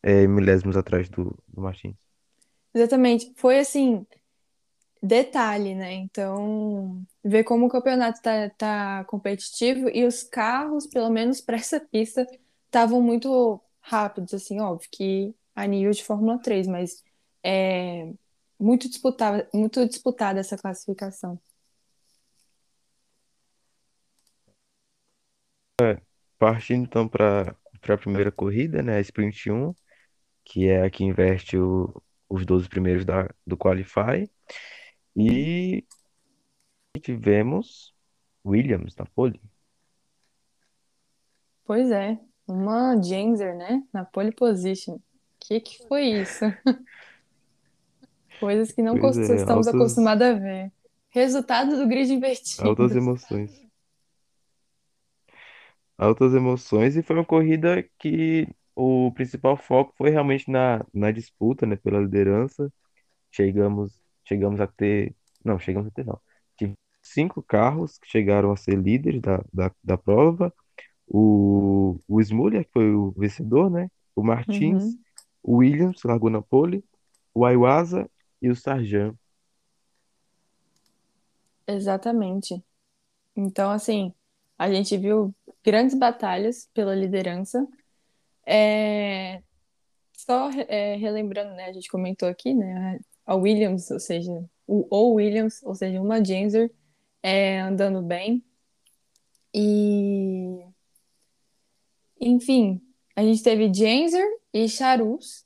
é, 0.04 0.28
milésimos 0.28 0.78
atrás 0.78 1.10
do, 1.10 1.38
do 1.48 1.62
Martins. 1.62 1.96
exatamente. 2.74 3.34
Foi 3.38 3.60
assim, 3.60 4.06
detalhe, 5.02 5.76
né? 5.76 5.94
Então, 5.94 7.04
ver 7.24 7.44
como 7.44 7.66
o 7.68 7.70
campeonato 7.70 8.22
tá, 8.22 8.50
tá 8.52 9.06
competitivo 9.06 9.90
e 9.90 10.06
os 10.06 10.24
carros, 10.24 10.88
pelo 10.88 11.10
menos 11.10 11.42
para 11.42 11.58
essa 11.58 11.80
pista, 11.80 12.28
estavam 12.68 13.02
muito 13.02 13.62
rápidos, 13.82 14.34
assim, 14.34 14.62
óbvio 14.62 14.90
que 14.92 15.36
a 15.56 15.68
nível 15.68 15.92
de 15.92 16.04
Fórmula 16.04 16.40
3, 16.42 16.68
mas 16.68 17.04
é 17.44 18.14
muito 18.64 18.88
disputada, 18.88 19.48
muito 19.54 19.86
disputada 19.86 20.40
essa 20.40 20.58
classificação. 20.58 21.40
Partindo 26.40 26.86
então 26.86 27.08
para 27.08 27.56
a 27.90 27.98
primeira 27.98 28.32
corrida, 28.32 28.82
né, 28.82 28.98
a 28.98 29.02
Sprint 29.02 29.52
1, 29.52 29.74
que 30.46 30.68
é 30.68 30.84
a 30.84 30.90
que 30.90 31.04
investe 31.04 31.58
o, 31.58 32.02
os 32.30 32.46
12 32.46 32.70
primeiros 32.70 33.04
da, 33.04 33.30
do 33.46 33.58
Qualify. 33.58 34.30
E 35.16 35.86
tivemos 37.02 37.94
Williams 38.46 38.96
na 38.96 39.06
pole. 39.06 39.42
Pois 41.66 41.92
é, 41.92 42.18
uma 42.48 43.02
Genzer, 43.02 43.56
né? 43.56 43.84
Na 43.92 44.06
pole 44.06 44.32
position. 44.32 45.00
que 45.40 45.60
que 45.60 45.88
foi 45.88 46.06
isso? 46.06 46.46
Coisas 48.44 48.74
que 48.74 48.82
não 48.82 48.98
Pois 49.00 49.16
é, 49.18 49.36
estamos 49.36 49.68
altas, 49.68 49.76
acostumados 49.76 50.28
a 50.28 50.34
ver. 50.34 50.72
Resultado 51.12 51.78
do 51.78 51.88
grid 51.88 52.12
altas 52.58 52.96
invertido. 52.96 52.98
emoções. 52.98 53.52
Altas 55.98 56.34
emoções 56.34 56.96
e 56.98 57.04
foi 57.04 57.16
uma 57.16 57.26
corrida 57.26 57.84
que 58.00 58.48
o 58.76 59.12
principal 59.14 59.56
foco 59.56 59.94
foi 59.98 60.10
realmente 60.10 60.50
na, 60.50 60.86
na 60.94 61.12
disputa, 61.12 61.66
né, 61.66 61.76
pela 61.76 62.00
liderança. 62.00 62.72
Chegamos, 63.32 63.94
chegamos 64.26 64.62
a 64.62 64.68
ter, 64.68 65.16
não, 65.46 65.60
chegamos 65.60 65.88
a 65.90 65.92
ter 65.92 66.06
não. 66.06 66.20
Tive 66.58 66.76
cinco 67.02 67.44
carros 67.44 67.98
que 68.00 68.08
chegaram 68.10 68.52
a 68.52 68.58
ser 68.58 68.78
líderes 68.78 69.22
da, 69.22 69.44
da, 69.54 69.72
da 69.84 69.98
prova. 69.98 70.54
O, 71.08 72.00
o 72.08 72.22
Smuller, 72.22 72.66
que 72.66 72.72
foi 72.74 72.94
o 72.94 73.12
vencedor, 73.14 73.70
né? 73.72 73.90
O 74.16 74.24
Martins, 74.24 74.84
Uhum, 74.84 75.00
o 75.44 75.58
Williams, 75.58 76.04
largou 76.04 76.30
na 76.30 76.42
pole, 76.42 76.84
o 77.34 77.48
Iwasa 77.50 78.10
e 78.44 78.50
o 78.52 78.56
Sargent. 78.56 79.16
exatamente. 81.68 82.64
Então, 83.36 83.72
assim, 83.72 84.14
a 84.58 84.72
gente 84.72 84.98
viu 84.98 85.36
grandes 85.64 85.96
batalhas 85.98 86.70
pela 86.74 86.96
liderança. 86.96 87.68
É, 88.46 89.44
Só 90.14 90.50
é, 90.70 90.96
relembrando, 90.98 91.56
né? 91.56 91.66
A 91.68 91.74
gente 91.74 91.90
comentou 91.90 92.30
aqui, 92.30 92.54
né? 92.56 93.00
A 93.26 93.36
Williams, 93.36 93.92
ou 93.92 94.00
seja, 94.00 94.32
o 94.68 94.88
ou 94.92 95.16
Williams, 95.16 95.64
ou 95.64 95.76
seja, 95.76 96.02
uma 96.02 96.24
Genser, 96.24 96.72
é, 97.24 97.62
andando 97.62 98.02
bem. 98.04 98.44
E, 99.54 100.66
enfim, 102.20 102.82
a 103.16 103.24
gente 103.24 103.44
teve 103.44 103.74
Genser 103.74 104.26
e 104.54 104.68
Charus 104.68 105.46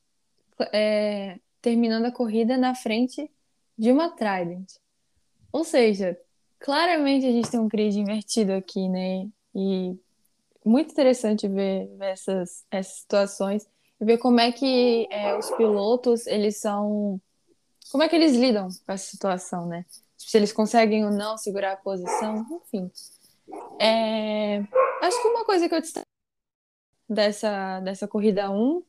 é, 0.74 1.40
terminando 1.62 2.06
a 2.06 2.12
corrida 2.12 2.58
na 2.58 2.76
frente 2.76 3.30
de 3.78 3.92
uma 3.92 4.10
Trident. 4.10 4.68
Ou 5.52 5.64
seja, 5.64 6.18
claramente 6.60 7.26
a 7.26 7.32
gente 7.32 7.50
tem 7.50 7.60
um 7.60 7.68
grid 7.68 8.00
invertido 8.00 8.54
aqui, 8.54 8.88
né? 8.90 9.28
E 9.56 9.98
muito 10.66 10.92
interessante 10.92 11.48
ver, 11.48 11.90
essas, 12.00 12.66
essas 12.70 13.00
situações 13.00 13.68
e 14.00 14.06
ver 14.06 14.18
como 14.18 14.40
é 14.40 14.52
que 14.52 15.08
é, 15.10 15.36
os 15.38 15.50
pilotos, 15.52 16.28
eles 16.28 16.58
são... 16.58 17.20
Como 17.92 18.04
é 18.04 18.10
que 18.10 18.16
eles 18.16 18.34
lidam 18.34 18.68
com 18.86 18.92
essa 18.92 19.10
situação, 19.10 19.66
né? 19.66 19.86
Se 20.18 20.38
eles 20.38 20.52
conseguem 20.52 21.06
ou 21.06 21.12
não 21.12 21.38
segurar 21.38 21.74
a 21.74 21.78
posição, 21.78 22.46
enfim. 22.66 22.92
É, 23.80 24.62
Acho 25.02 25.22
que 25.22 25.28
uma 25.28 25.46
coisa 25.46 25.70
que 25.70 25.76
eu 25.76 25.82
destaco 25.82 26.06
dessa, 27.08 27.80
dessa 27.82 28.08
corrida 28.08 28.50
um 28.52 28.84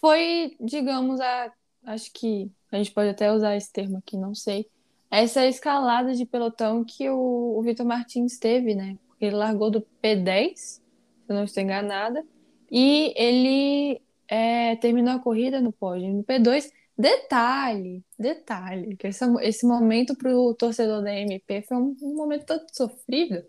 foi, 0.00 0.56
digamos, 0.60 1.20
a... 1.20 1.52
Acho 1.86 2.12
que 2.12 2.50
a 2.72 2.76
gente 2.78 2.92
pode 2.92 3.10
até 3.10 3.32
usar 3.32 3.56
esse 3.56 3.72
termo 3.72 3.98
aqui, 3.98 4.16
não 4.16 4.34
sei. 4.34 4.68
Essa 5.08 5.46
escalada 5.46 6.14
de 6.14 6.26
pelotão 6.26 6.84
que 6.84 7.08
o, 7.08 7.56
o 7.56 7.62
Vitor 7.62 7.86
Martins 7.86 8.38
teve, 8.38 8.74
né? 8.74 8.98
Porque 9.06 9.26
ele 9.26 9.36
largou 9.36 9.70
do 9.70 9.86
P10, 10.02 10.56
se 10.56 10.82
não 11.28 11.44
estou 11.44 11.62
enganada, 11.62 12.24
e 12.70 13.14
ele 13.16 14.02
é, 14.26 14.74
terminou 14.76 15.14
a 15.14 15.20
corrida 15.20 15.60
no 15.60 15.72
pódio, 15.72 16.12
no 16.12 16.24
P2. 16.24 16.70
Detalhe, 16.98 18.02
detalhe, 18.18 18.96
que 18.96 19.06
esse, 19.06 19.66
momento 19.66 20.16
para 20.16 20.34
o 20.36 20.54
torcedor 20.54 21.02
da 21.02 21.14
MP 21.14 21.62
foi 21.62 21.76
um, 21.76 21.96
um 22.02 22.14
momento 22.16 22.46
todo 22.46 22.66
sofrido, 22.72 23.44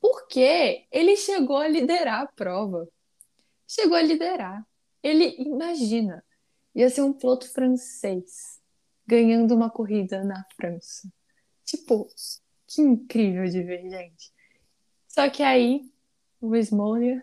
porque 0.00 0.84
ele 0.90 1.16
chegou 1.16 1.56
a 1.58 1.68
liderar 1.68 2.22
a 2.22 2.26
prova. 2.26 2.86
Chegou 3.66 3.96
a 3.96 4.02
liderar. 4.02 4.66
Ele, 5.02 5.36
imagina, 5.38 6.24
ia 6.78 6.88
ser 6.88 7.02
um 7.02 7.12
piloto 7.12 7.50
francês 7.52 8.60
ganhando 9.06 9.54
uma 9.54 9.68
corrida 9.68 10.22
na 10.22 10.44
França. 10.56 11.08
Tipo, 11.64 12.06
que 12.66 12.80
incrível 12.82 13.44
de 13.46 13.62
ver, 13.62 13.88
gente. 13.90 14.32
Só 15.08 15.28
que 15.28 15.42
aí, 15.42 15.90
o 16.40 16.54
Smoller, 16.56 17.22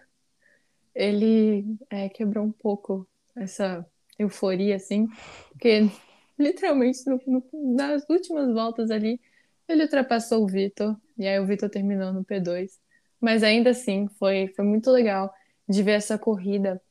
ele 0.93 1.77
é, 1.89 2.09
quebrou 2.09 2.43
um 2.45 2.51
pouco 2.51 3.07
essa 3.35 3.85
euforia, 4.17 4.75
assim, 4.75 5.07
porque 5.49 5.89
literalmente 6.37 6.99
no- 7.09 7.21
no- 7.25 7.75
nas 7.75 8.07
últimas 8.09 8.53
voltas 8.53 8.91
ali, 8.91 9.19
ele 9.67 9.83
ultrapassou 9.83 10.43
o 10.43 10.47
Vitor, 10.47 10.97
e 11.17 11.27
aí 11.27 11.39
o 11.39 11.45
Vitor 11.45 11.69
terminou 11.69 12.13
no 12.13 12.23
P2. 12.23 12.79
Mas 13.19 13.41
ainda 13.43 13.71
assim, 13.71 14.07
foi, 14.19 14.47
foi 14.49 14.65
muito 14.65 14.91
legal 14.91 15.33
de 15.67 15.81
ver 15.81 15.93
essa 15.93 16.17
corrida, 16.17 16.81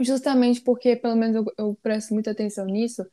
justamente 0.00 0.60
porque, 0.60 0.96
pelo 0.96 1.16
menos 1.16 1.36
eu, 1.36 1.44
eu 1.58 1.78
presto 1.82 2.14
muita 2.14 2.30
atenção 2.30 2.66
nisso, 2.66 3.06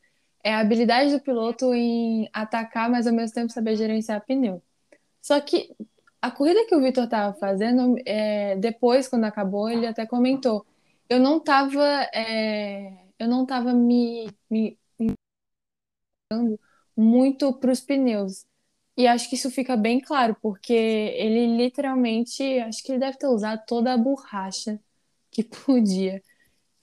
é 0.44 0.54
a 0.54 0.60
habilidade 0.60 1.12
do 1.12 1.20
piloto 1.22 1.74
em 1.74 2.30
atacar, 2.34 2.90
mas 2.90 3.08
ao 3.08 3.14
mesmo 3.14 3.34
tempo 3.34 3.52
saber 3.52 3.76
gerenciar 3.76 4.24
pneu. 4.26 4.62
Só 5.22 5.40
que 5.42 5.76
a 6.22 6.32
corrida 6.32 6.66
que 6.68 6.76
o 6.76 6.82
Vitor 6.82 7.06
estava 7.06 7.34
fazendo, 7.38 7.96
é, 8.06 8.56
depois, 8.58 9.08
quando 9.08 9.26
acabou, 9.26 9.70
ele 9.70 9.88
até 9.88 10.06
comentou: 10.06 10.66
eu 11.10 11.20
não 11.20 11.38
estava, 11.38 12.10
eu 13.20 13.28
não 13.28 13.46
tava 13.46 13.74
me, 13.74 14.30
me 14.50 14.78
muito 16.96 17.54
para 17.54 17.72
os 17.72 17.82
pneus. 17.82 18.46
E 18.98 19.08
acho 19.08 19.30
que 19.30 19.36
isso 19.36 19.52
fica 19.52 19.76
bem 19.76 20.00
claro, 20.00 20.36
porque 20.42 20.74
ele 20.74 21.58
literalmente, 21.58 22.44
acho 22.60 22.84
que 22.84 22.92
ele 22.94 23.00
deve 23.00 23.18
ter 23.18 23.28
usado 23.28 23.64
toda 23.68 23.94
a 23.94 23.98
borracha 23.98 24.80
que 25.32 25.44
podia 25.44 26.22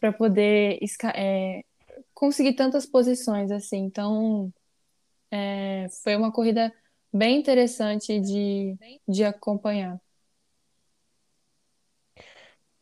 para 0.03 0.13
poder 0.13 0.81
é, 1.15 1.63
conseguir 2.13 2.55
tantas 2.55 2.85
posições 2.85 3.53
assim. 3.53 3.79
Então, 3.85 4.53
é, 5.31 5.87
foi 6.03 6.17
uma 6.17 6.33
corrida 6.33 6.75
bem 7.13 7.39
interessante 7.39 8.21
de, 8.21 8.77
de 9.07 9.23
acompanhar. 9.23 10.01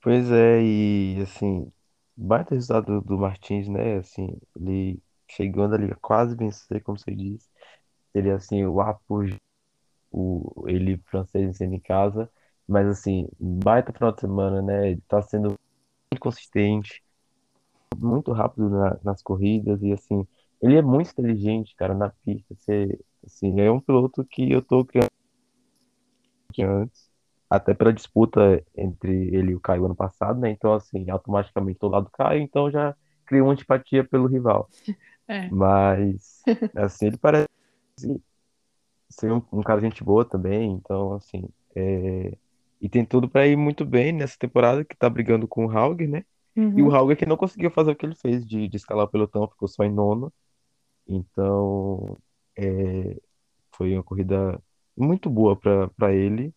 Pois 0.01 0.31
é, 0.33 0.63
e 0.63 1.21
assim, 1.23 1.71
baita 2.17 2.55
resultado 2.55 3.03
do, 3.03 3.19
Martins, 3.19 3.69
né? 3.69 3.99
Assim, 3.99 4.35
ele 4.57 4.99
chegando 5.29 5.75
ali 5.75 5.93
a 5.93 5.97
quase 5.97 6.35
vencer, 6.35 6.83
como 6.83 6.99
você 6.99 7.15
disse. 7.15 7.47
Seria 8.13 8.37
assim, 8.37 8.65
o 8.65 8.81
apogeu, 8.81 9.37
o, 10.13 10.65
ele 10.69 10.99
francês 11.07 11.47
vencendo 11.47 11.75
em 11.75 11.81
casa. 11.81 12.31
Mas 12.69 12.87
assim, 12.89 13.29
baita 13.39 13.93
final 13.93 14.13
de 14.13 14.21
semana, 14.23 14.63
né? 14.63 14.93
Ele 14.93 15.03
tá 15.09 15.21
sendo 15.23 15.59
consistente, 16.21 17.03
muito 17.97 18.33
rápido 18.33 18.69
na- 18.71 18.99
nas 19.03 19.23
corridas 19.23 19.83
e 19.83 19.93
assim, 19.93 20.27
ele 20.63 20.77
é 20.77 20.83
muito 20.83 21.11
inteligente, 21.11 21.75
cara, 21.77 21.95
na 21.95 22.11
pista. 22.25 22.55
Você, 22.55 22.99
assim, 23.25 23.61
é 23.61 23.71
um 23.71 23.81
piloto 23.81 24.25
que 24.25 24.51
eu 24.51 24.63
tô 24.63 24.85
criando 24.85 25.09
antes, 26.61 27.11
até 27.49 27.75
pela 27.75 27.93
disputa 27.93 28.63
entre 28.77 29.11
ele 29.35 29.53
e 29.53 29.55
o 29.55 29.61
Caio 29.61 29.85
ano 29.87 29.95
passado, 29.97 30.39
né? 30.41 30.51
Então, 30.51 30.75
assim, 30.75 31.09
automaticamente 31.11 31.79
tô 31.79 31.89
lá 31.89 32.01
do 32.01 32.11
Caio, 32.11 32.41
então 32.43 32.71
já 32.71 32.95
criei 33.27 33.43
uma 33.43 33.53
antipatia 33.53 34.05
pelo 34.05 34.27
rival. 34.27 34.69
É. 35.29 35.49
Mas, 35.49 36.43
assim, 36.75 37.07
ele 37.07 37.17
parece 37.17 37.47
ser 39.09 39.33
um, 39.33 39.43
um 39.53 39.63
cara 39.63 39.81
de 39.81 39.87
gente 39.87 40.05
boa 40.05 40.25
também, 40.25 40.73
então, 40.73 41.15
assim, 41.15 41.49
é... 41.75 42.37
e 42.81 42.89
tem 42.89 43.05
tudo 43.05 43.29
pra 43.29 43.47
ir 43.47 43.57
muito 43.57 43.85
bem 43.85 44.13
nessa 44.13 44.37
temporada 44.39 44.85
que 44.85 44.97
tá 44.97 45.09
brigando 45.09 45.47
com 45.49 45.67
o 45.67 45.71
Hauger, 45.71 46.09
né? 46.09 46.25
E 46.77 46.83
o 46.83 46.91
Uhum. 46.91 46.95
Hauger 46.95 47.17
que 47.17 47.27
não 47.27 47.37
conseguiu 47.37 47.71
fazer 47.71 47.93
o 47.93 47.97
que 47.97 48.07
ele 48.07 48.15
fez 48.17 48.45
de, 48.47 48.69
de 48.69 48.77
escalar 48.77 49.07
o 49.07 49.09
pelotão, 49.11 49.49
ficou 49.49 49.69
só 49.69 49.85
em 49.85 49.93
nono. 49.93 50.33
Então, 51.09 52.17
é, 52.59 53.17
foi 53.77 53.95
uma 53.95 54.03
corrida 54.05 54.63
muito 54.97 55.31
boa 55.31 55.57
para 55.59 55.89
para 55.91 56.15
ele, 56.15 56.55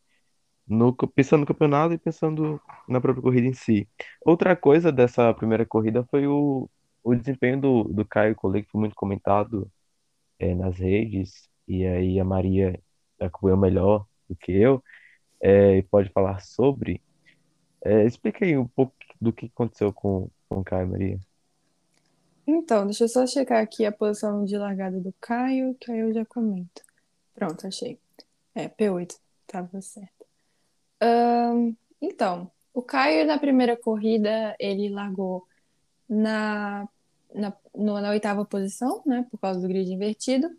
no, 0.67 0.95
pensando 0.95 1.41
no 1.41 1.45
campeonato 1.47 1.93
e 1.93 1.97
pensando 1.97 2.61
na 2.87 3.01
própria 3.01 3.23
corrida 3.23 3.47
em 3.47 3.53
si. 3.53 3.87
Outra 4.25 4.55
coisa 4.55 4.91
dessa 4.91 5.33
primeira 5.33 5.65
corrida 5.65 6.05
foi 6.09 6.27
o, 6.27 6.69
o 7.03 7.15
desempenho 7.15 7.59
do, 7.61 7.83
do 7.85 8.05
Caio 8.05 8.35
Collet, 8.35 8.65
que 8.65 8.71
foi 8.71 8.81
muito 8.81 8.95
comentado 8.95 9.71
é, 10.39 10.55
nas 10.55 10.77
redes, 10.79 11.49
e 11.67 11.85
aí 11.85 12.19
a 12.19 12.25
Maria 12.25 12.79
acompanhou 13.19 13.57
melhor 13.59 14.07
do 14.29 14.35
que 14.35 14.51
eu, 14.51 14.83
é, 15.41 15.77
e 15.77 15.83
pode 15.83 16.09
falar 16.11 16.41
sobre. 16.41 17.01
É, 17.85 18.05
explica 18.05 18.45
aí 18.45 18.57
um 18.57 18.67
pouco 18.67 18.95
do 19.23 19.33
que 19.33 19.47
aconteceu 19.47 19.91
com, 19.93 20.29
com 20.49 20.59
o 20.59 20.63
Caio, 20.63 20.87
Maria. 20.89 21.19
Então, 22.45 22.85
deixa 22.85 23.05
eu 23.05 23.07
só 23.09 23.25
checar 23.25 23.61
aqui 23.63 23.85
a 23.85 23.91
posição 23.91 24.43
de 24.43 24.57
largada 24.57 24.99
do 24.99 25.13
Caio, 25.19 25.75
que 25.79 25.91
aí 25.91 25.99
eu 25.99 26.13
já 26.13 26.25
comento. 26.25 26.81
Pronto, 27.33 27.65
achei. 27.65 27.97
É, 28.53 28.67
P8, 28.67 29.15
tava 29.47 29.81
certo. 29.81 30.25
Ahn, 31.01 31.73
então, 32.01 32.51
o 32.73 32.81
Caio 32.81 33.25
na 33.25 33.39
primeira 33.39 33.77
corrida, 33.77 34.55
ele 34.59 34.89
largou 34.89 35.47
na, 36.07 36.87
na, 37.33 37.53
no- 37.73 38.01
na 38.01 38.09
oitava 38.09 38.43
posição, 38.45 39.01
né, 39.05 39.25
por 39.31 39.39
causa 39.39 39.61
do 39.61 39.67
grid 39.67 39.91
invertido. 39.91 40.49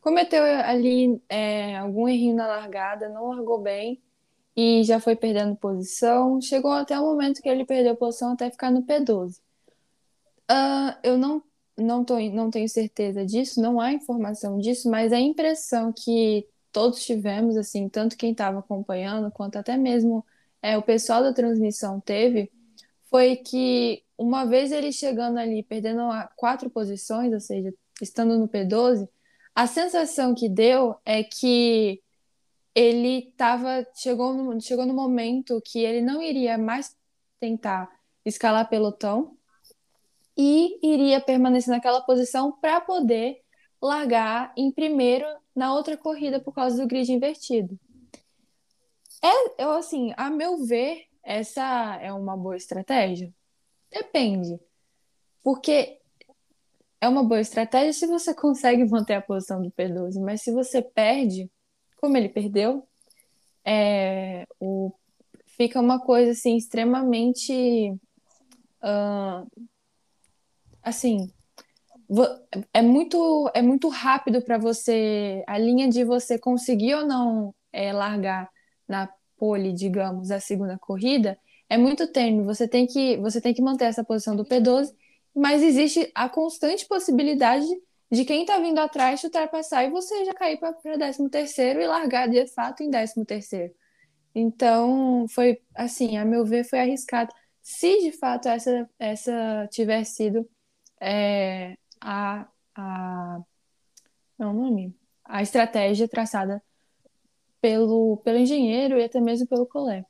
Cometeu 0.00 0.44
ali 0.44 1.20
é, 1.28 1.76
algum 1.78 2.08
errinho 2.08 2.36
na 2.36 2.46
largada, 2.46 3.08
não 3.08 3.28
largou 3.28 3.58
bem 3.60 4.00
e 4.56 4.84
já 4.84 5.00
foi 5.00 5.16
perdendo 5.16 5.56
posição. 5.56 6.40
Chegou 6.40 6.72
até 6.72 6.98
o 6.98 7.04
momento 7.04 7.42
que 7.42 7.48
ele 7.48 7.64
perdeu 7.64 7.96
posição 7.96 8.32
até 8.32 8.50
ficar 8.50 8.70
no 8.70 8.82
P12. 8.82 9.40
Ah, 10.48 10.98
eu 11.02 11.16
não, 11.16 11.42
não 11.76 12.04
tô, 12.04 12.18
não 12.30 12.50
tenho 12.50 12.68
certeza 12.68 13.24
disso, 13.24 13.60
não 13.60 13.80
há 13.80 13.92
informação 13.92 14.58
disso, 14.58 14.90
mas 14.90 15.12
a 15.12 15.20
impressão 15.20 15.92
que 15.92 16.46
todos 16.70 17.04
tivemos, 17.04 17.56
assim, 17.56 17.88
tanto 17.88 18.16
quem 18.16 18.32
estava 18.32 18.58
acompanhando, 18.58 19.30
quanto 19.30 19.56
até 19.56 19.76
mesmo 19.76 20.24
é, 20.62 20.76
o 20.76 20.82
pessoal 20.82 21.22
da 21.22 21.32
transmissão 21.32 22.00
teve, 22.00 22.50
foi 23.10 23.36
que 23.36 24.02
uma 24.16 24.44
vez 24.44 24.72
ele 24.72 24.92
chegando 24.92 25.38
ali, 25.38 25.62
perdendo 25.62 26.02
quatro 26.36 26.70
posições, 26.70 27.32
ou 27.32 27.40
seja, 27.40 27.72
estando 28.00 28.38
no 28.38 28.48
P12, 28.48 29.08
a 29.54 29.66
sensação 29.66 30.34
que 30.34 30.48
deu 30.48 30.96
é 31.04 31.22
que 31.22 32.02
ele 32.74 33.32
tava, 33.36 33.86
chegou 33.94 34.32
no, 34.34 34.60
chegou 34.60 34.86
no 34.86 34.94
momento 34.94 35.60
que 35.64 35.80
ele 35.80 36.00
não 36.00 36.22
iria 36.22 36.56
mais 36.56 36.96
tentar 37.38 37.90
escalar 38.24 38.68
pelotão 38.68 39.36
e 40.36 40.78
iria 40.82 41.20
permanecer 41.20 41.74
naquela 41.74 42.00
posição 42.00 42.52
para 42.52 42.80
poder 42.80 43.42
largar 43.80 44.52
em 44.56 44.70
primeiro 44.70 45.26
na 45.54 45.74
outra 45.74 45.96
corrida 45.96 46.40
por 46.40 46.54
causa 46.54 46.80
do 46.80 46.88
grid 46.88 47.12
invertido. 47.12 47.78
É, 49.22 49.62
eu 49.62 49.72
assim, 49.72 50.12
a 50.16 50.30
meu 50.30 50.64
ver, 50.64 51.04
essa 51.22 51.98
é 52.00 52.12
uma 52.12 52.36
boa 52.36 52.56
estratégia? 52.56 53.32
Depende, 53.90 54.58
porque 55.42 56.00
é 57.00 57.08
uma 57.08 57.22
boa 57.22 57.40
estratégia 57.40 57.92
se 57.92 58.06
você 58.06 58.32
consegue 58.34 58.84
manter 58.84 59.14
a 59.14 59.22
posição 59.22 59.60
do 59.60 59.70
P12, 59.70 60.20
mas 60.20 60.42
se 60.42 60.50
você 60.50 60.80
perde, 60.80 61.50
como 62.02 62.16
ele 62.16 62.28
perdeu, 62.28 62.86
é, 63.64 64.44
o, 64.58 64.92
fica 65.56 65.80
uma 65.80 66.00
coisa 66.00 66.32
assim 66.32 66.56
extremamente 66.56 67.94
ah, 68.82 69.44
assim 70.82 71.32
é 72.74 72.82
muito 72.82 73.48
é 73.54 73.62
muito 73.62 73.88
rápido 73.88 74.42
para 74.42 74.58
você 74.58 75.44
a 75.46 75.56
linha 75.58 75.88
de 75.88 76.04
você 76.04 76.38
conseguir 76.38 76.94
ou 76.96 77.06
não 77.06 77.54
é, 77.72 77.92
largar 77.92 78.50
na 78.88 79.08
pole, 79.38 79.72
digamos, 79.72 80.30
a 80.32 80.40
segunda 80.40 80.76
corrida 80.78 81.38
é 81.68 81.78
muito 81.78 82.06
tênue. 82.08 82.44
Você 82.44 82.66
tem 82.68 82.86
que 82.86 83.16
você 83.18 83.40
tem 83.40 83.54
que 83.54 83.62
manter 83.62 83.84
essa 83.84 84.04
posição 84.04 84.34
do 84.36 84.44
P12, 84.44 84.92
mas 85.34 85.62
existe 85.62 86.10
a 86.14 86.28
constante 86.28 86.86
possibilidade 86.86 87.66
de 88.12 88.26
quem 88.26 88.42
está 88.42 88.58
vindo 88.58 88.78
atrás 88.78 89.20
te 89.20 89.26
ultrapassar 89.26 89.84
e 89.84 89.90
você 89.90 90.26
já 90.26 90.34
cair 90.34 90.58
para 90.58 90.98
décimo 90.98 91.30
terceiro 91.30 91.80
e 91.80 91.86
largar 91.86 92.28
de 92.28 92.46
fato 92.46 92.82
em 92.82 92.90
décimo 92.90 93.24
terceiro. 93.24 93.74
Então, 94.34 95.26
foi 95.28 95.62
assim, 95.74 96.18
a 96.18 96.24
meu 96.24 96.44
ver, 96.44 96.64
foi 96.64 96.80
arriscado. 96.80 97.34
Se 97.62 98.00
de 98.02 98.12
fato 98.12 98.48
essa, 98.48 98.90
essa 98.98 99.66
tiver 99.70 100.04
sido 100.04 100.46
é, 101.00 101.74
a, 101.98 102.46
a, 102.74 103.40
não, 104.38 104.50
é 104.50 104.52
nome, 104.52 104.96
a 105.24 105.42
estratégia 105.42 106.06
traçada 106.06 106.62
pelo, 107.62 108.18
pelo 108.18 108.38
engenheiro 108.38 108.98
e 108.98 109.04
até 109.04 109.20
mesmo 109.20 109.46
pelo 109.46 109.66
Collet. 109.66 110.04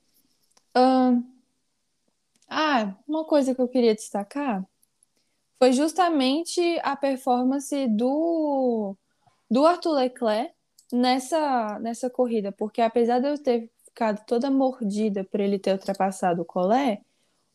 Ahn, 0.74 1.22
ah, 2.48 2.96
uma 3.06 3.24
coisa 3.24 3.54
que 3.54 3.60
eu 3.60 3.68
queria 3.68 3.94
destacar 3.94 4.66
foi 5.62 5.72
justamente 5.72 6.60
a 6.82 6.96
performance 6.96 7.86
do, 7.86 8.96
do 9.48 9.64
Arthur 9.64 9.92
Leclerc 9.92 10.52
nessa, 10.92 11.78
nessa 11.78 12.10
corrida, 12.10 12.50
porque 12.50 12.80
apesar 12.80 13.20
de 13.20 13.28
eu 13.28 13.40
ter 13.40 13.70
ficado 13.84 14.26
toda 14.26 14.50
mordida 14.50 15.22
por 15.22 15.38
ele 15.38 15.60
ter 15.60 15.70
ultrapassado 15.70 16.42
o 16.42 16.44
Collet, 16.44 17.00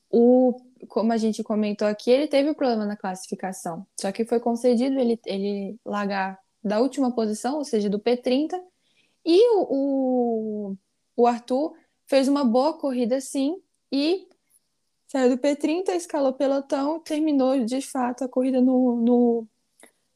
o, 0.09 0.57
como 0.87 1.11
a 1.11 1.17
gente 1.17 1.43
comentou 1.43 1.85
aqui, 1.85 2.09
ele 2.09 2.29
teve 2.29 2.49
um 2.49 2.53
problema 2.53 2.85
na 2.85 2.95
classificação. 2.95 3.85
Só 3.99 4.09
que 4.13 4.23
foi 4.23 4.39
concedido 4.39 4.97
ele, 4.97 5.19
ele 5.25 5.77
largar 5.83 6.39
da 6.63 6.79
última 6.79 7.13
posição, 7.13 7.57
ou 7.57 7.65
seja, 7.65 7.89
do 7.89 7.99
P30, 7.99 8.57
e 9.25 9.53
o, 9.53 9.67
o, 9.69 10.77
o 11.13 11.27
Arthur 11.27 11.73
fez 12.05 12.29
uma 12.29 12.45
boa 12.45 12.79
corrida 12.79 13.19
sim, 13.19 13.61
e 13.91 14.26
saiu 15.17 15.35
do 15.35 15.41
P30, 15.41 15.89
escalou 15.95 16.33
pelotão, 16.33 16.99
terminou 16.99 17.65
de 17.65 17.81
fato 17.81 18.23
a 18.23 18.29
corrida 18.29 18.61
no, 18.61 18.95
no, 19.01 19.47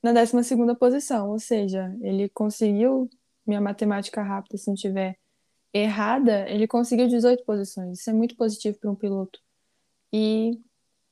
na 0.01 0.13
décima 0.13 0.43
segunda 0.43 0.75
posição. 0.75 1.31
Ou 1.31 1.39
seja, 1.39 1.95
ele 2.01 2.29
conseguiu, 2.29 3.09
minha 3.45 3.59
matemática 3.59 4.21
rápida, 4.21 4.57
se 4.57 4.67
não 4.67 4.75
tiver 4.75 5.17
errada, 5.73 6.47
ele 6.49 6.67
conseguiu 6.67 7.07
18 7.07 7.43
posições. 7.45 7.99
Isso 7.99 8.09
é 8.09 8.13
muito 8.13 8.35
positivo 8.35 8.77
para 8.79 8.91
um 8.91 8.95
piloto. 8.95 9.39
E, 10.13 10.59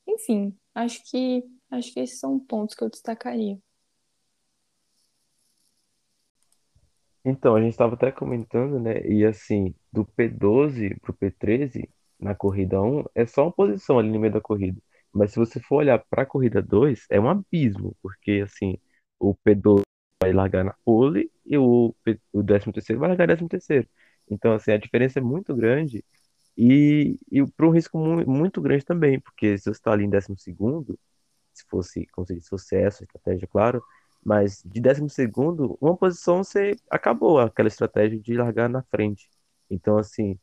enfim, 0.08 0.56
acho 0.76 1.02
que 1.10 1.44
acho 1.72 1.94
que 1.94 2.00
esses 2.00 2.20
são 2.20 2.40
pontos 2.40 2.76
que 2.76 2.84
eu 2.84 2.90
destacaria. 2.90 3.60
Então, 7.24 7.56
a 7.56 7.62
gente 7.62 7.72
estava 7.72 7.94
até 7.96 8.12
comentando, 8.12 8.80
né? 8.80 9.02
E 9.06 9.26
assim, 9.26 9.74
do 9.92 10.06
P12 10.06 11.00
pro 11.02 11.14
P13, 11.14 11.88
na 12.20 12.36
corrida 12.36 12.82
um 12.82 13.04
é 13.16 13.26
só 13.26 13.44
uma 13.44 13.52
posição 13.52 14.00
ali 14.00 14.10
no 14.12 14.20
meio 14.20 14.34
da 14.34 14.42
corrida. 14.42 14.82
Mas 15.14 15.32
se 15.32 15.38
você 15.40 15.60
for 15.60 15.78
olhar 15.78 16.00
para 16.10 16.24
a 16.24 16.26
corrida 16.26 16.62
2 16.62 17.06
é 17.10 17.20
um 17.20 17.30
abismo, 17.30 17.96
porque 18.02 18.42
assim, 18.46 18.78
o 19.20 19.34
P12 19.36 19.84
vai 20.22 20.34
largar 20.34 20.64
na 20.66 20.74
pole 20.86 21.32
e 21.46 21.58
o, 21.58 21.96
o 22.34 22.44
13º 22.44 23.00
vai 23.00 23.10
largar 23.10 23.28
décimo 23.28 23.50
terceiro 23.50 23.88
Então, 24.30 24.54
assim, 24.54 24.72
a 24.72 24.78
diferença 24.78 25.20
é 25.20 25.22
muito 25.22 25.56
grande 25.56 26.04
e, 26.58 27.18
e 27.32 27.46
para 27.52 27.68
um 27.68 27.72
risco 27.72 27.98
mu 27.98 28.26
muito 28.30 28.62
grande 28.62 28.86
também, 28.86 29.20
porque 29.20 29.58
se 29.58 29.66
você 29.66 29.72
está 29.72 29.92
ali 29.94 30.04
em 30.06 30.10
décimo 30.10 30.38
segundo 30.38 31.00
se 31.54 31.66
fosse, 31.70 32.08
disse, 32.28 32.50
fosse 32.50 32.76
essa 32.76 33.04
estratégia, 33.04 33.48
claro, 33.48 33.84
mas 34.24 34.62
de 34.66 34.82
décimo 34.82 35.10
segundo, 35.10 35.78
uma 35.82 35.96
posição 35.98 36.44
você 36.44 36.76
acabou 36.90 37.40
aquela 37.40 37.68
estratégia 37.68 38.20
de 38.20 38.34
largar 38.36 38.70
na 38.70 38.84
frente. 38.84 39.30
Então, 39.70 39.98
assim, 39.98 40.38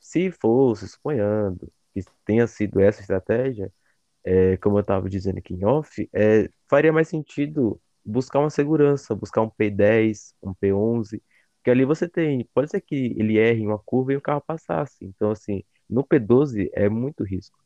se 0.00 0.30
fosse, 0.32 0.88
suponhando 0.88 1.72
que 1.94 2.02
tenha 2.24 2.46
sido 2.46 2.80
essa 2.80 3.00
estratégia, 3.00 3.72
é, 4.24 4.56
como 4.58 4.78
eu 4.78 4.80
estava 4.82 5.08
dizendo 5.08 5.38
aqui 5.38 5.54
em 5.54 5.64
off, 5.64 6.08
é, 6.12 6.50
faria 6.68 6.92
mais 6.92 7.08
sentido 7.08 7.80
buscar 8.04 8.40
uma 8.40 8.50
segurança, 8.50 9.14
buscar 9.14 9.42
um 9.42 9.50
P10, 9.50 10.34
um 10.42 10.54
P11, 10.54 11.22
porque 11.56 11.70
ali 11.70 11.84
você 11.84 12.08
tem, 12.08 12.44
pode 12.54 12.70
ser 12.70 12.80
que 12.80 13.14
ele 13.18 13.38
erre 13.38 13.62
em 13.62 13.66
uma 13.66 13.78
curva 13.78 14.12
e 14.12 14.16
o 14.16 14.20
carro 14.20 14.42
passasse. 14.46 15.04
Então, 15.04 15.30
assim, 15.30 15.62
no 15.88 16.04
P12 16.04 16.70
é 16.72 16.88
muito 16.88 17.24
risco. 17.24 17.58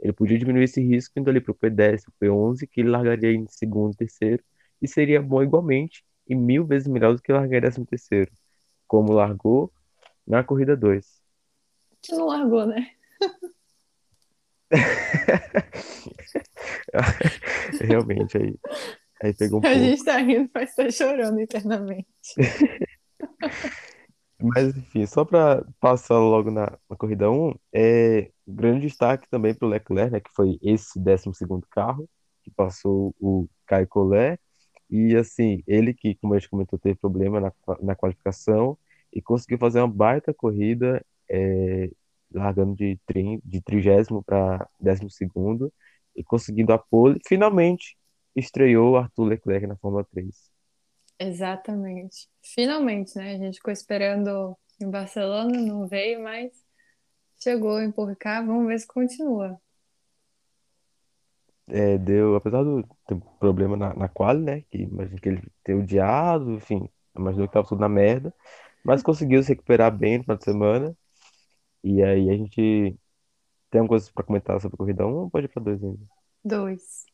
Ele 0.00 0.12
podia 0.12 0.38
diminuir 0.38 0.64
esse 0.64 0.80
risco 0.82 1.18
indo 1.18 1.30
ali 1.30 1.40
para 1.40 1.52
o 1.52 1.54
P10, 1.54 2.04
o 2.08 2.12
P11, 2.18 2.66
que 2.66 2.80
ele 2.80 2.90
largaria 2.90 3.32
em 3.32 3.46
segundo, 3.48 3.94
terceiro, 3.96 4.42
e 4.80 4.88
seria 4.88 5.22
bom 5.22 5.42
igualmente 5.42 6.04
e 6.28 6.34
mil 6.34 6.66
vezes 6.66 6.88
melhor 6.88 7.14
do 7.14 7.22
que 7.22 7.32
largar 7.32 7.58
em 7.58 7.60
décimo 7.60 7.86
terceiro, 7.86 8.32
como 8.86 9.12
largou 9.12 9.72
na 10.26 10.44
corrida 10.44 10.76
2. 10.76 11.21
Que 12.02 12.12
não 12.12 12.26
largou, 12.26 12.66
né? 12.66 12.90
Realmente, 17.80 18.38
aí, 18.38 18.54
aí 19.22 19.34
pegou 19.34 19.60
um 19.60 19.66
A 19.66 19.70
pouco. 19.70 19.78
gente 19.78 20.04
tá 20.04 20.16
rindo, 20.18 20.50
mas 20.54 20.74
tá 20.74 20.90
chorando 20.90 21.40
internamente. 21.40 22.06
Mas 24.44 24.76
enfim, 24.76 25.06
só 25.06 25.24
para 25.24 25.64
passar 25.78 26.18
logo 26.18 26.50
na, 26.50 26.76
na 26.90 26.96
corrida 26.96 27.30
um 27.30 27.54
é 27.72 28.28
grande 28.44 28.88
destaque 28.88 29.28
também 29.30 29.54
para 29.54 29.66
o 29.66 29.70
Leclerc, 29.70 30.12
né, 30.12 30.18
que 30.18 30.32
foi 30.34 30.58
esse 30.60 30.98
décimo 30.98 31.32
segundo 31.32 31.64
carro, 31.70 32.10
que 32.42 32.50
passou 32.50 33.14
o 33.20 33.46
Caio 33.66 33.86
Collet, 33.86 34.40
e 34.90 35.16
assim, 35.16 35.62
ele 35.64 35.94
que, 35.94 36.16
como 36.16 36.34
a 36.34 36.38
gente 36.38 36.50
comentou, 36.50 36.78
teve 36.78 36.96
problema 36.96 37.40
na, 37.40 37.52
na 37.80 37.94
qualificação 37.94 38.76
e 39.12 39.22
conseguiu 39.22 39.58
fazer 39.58 39.80
uma 39.80 39.88
baita 39.88 40.34
corrida, 40.34 41.04
é, 41.32 41.90
largando 42.30 42.76
de, 42.76 42.98
de 43.44 43.62
trigésimo 43.62 44.22
para 44.22 44.68
décimo 44.78 45.10
segundo 45.10 45.72
e 46.14 46.22
conseguindo 46.22 46.72
a 46.72 46.78
pole, 46.78 47.20
finalmente 47.26 47.96
estreou 48.36 48.96
Arthur 48.96 49.24
Leclerc 49.24 49.66
na 49.66 49.76
Fórmula 49.76 50.04
3. 50.12 50.52
Exatamente. 51.18 52.28
Finalmente, 52.42 53.16
né? 53.16 53.34
A 53.34 53.38
gente 53.38 53.56
ficou 53.56 53.72
esperando 53.72 54.56
em 54.80 54.90
Barcelona, 54.90 55.56
não 55.60 55.86
veio, 55.86 56.22
mas 56.22 56.52
chegou 57.40 57.80
em 57.80 57.92
cá. 58.18 58.42
Vamos 58.42 58.66
ver 58.66 58.78
se 58.78 58.86
continua. 58.86 59.60
É, 61.68 61.96
deu, 61.96 62.34
apesar 62.36 62.64
do 62.64 62.84
problema 63.38 63.76
na, 63.76 63.94
na 63.94 64.08
quali, 64.08 64.42
né? 64.42 64.60
Que 64.62 64.78
imagino 64.78 65.20
que 65.20 65.28
ele 65.28 65.42
ter 65.62 65.74
odiado, 65.74 66.52
enfim, 66.52 66.88
imaginou 67.16 67.46
que 67.46 67.54
tava 67.54 67.66
tudo 67.68 67.80
na 67.80 67.88
merda, 67.88 68.34
mas 68.84 69.02
conseguiu 69.02 69.42
se 69.42 69.50
recuperar 69.50 69.96
bem 69.96 70.18
no 70.18 70.24
final 70.24 70.36
de 70.36 70.44
semana. 70.44 70.96
E 71.84 72.02
aí 72.02 72.30
a 72.30 72.36
gente 72.36 72.96
tem 73.70 73.80
alguma 73.80 73.90
coisa 73.90 74.10
para 74.14 74.24
comentar 74.24 74.60
sobre 74.60 74.76
a 74.76 74.78
corrida 74.78 75.06
um 75.06 75.14
ou 75.16 75.30
pode 75.30 75.46
ir 75.46 75.48
pra 75.50 75.62
2 75.62 75.82
ainda? 75.82 76.06
Dois. 76.44 77.04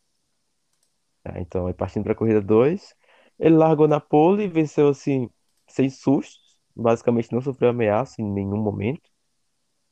Tá, 1.23 1.41
então, 1.41 1.67
aí 1.67 1.75
partindo 1.75 2.05
pra 2.05 2.15
corrida 2.15 2.41
2 2.41 2.95
ele 3.39 3.57
largou 3.57 3.87
na 3.89 4.01
pole 4.01 4.45
e 4.45 4.49
venceu 4.49 4.89
assim, 4.89 5.31
sem 5.69 5.89
sustos, 5.91 6.59
basicamente 6.75 7.33
não 7.33 7.41
sofreu 7.41 7.71
ameaça 7.71 8.21
em 8.21 8.25
nenhum 8.25 8.57
momento. 8.59 9.09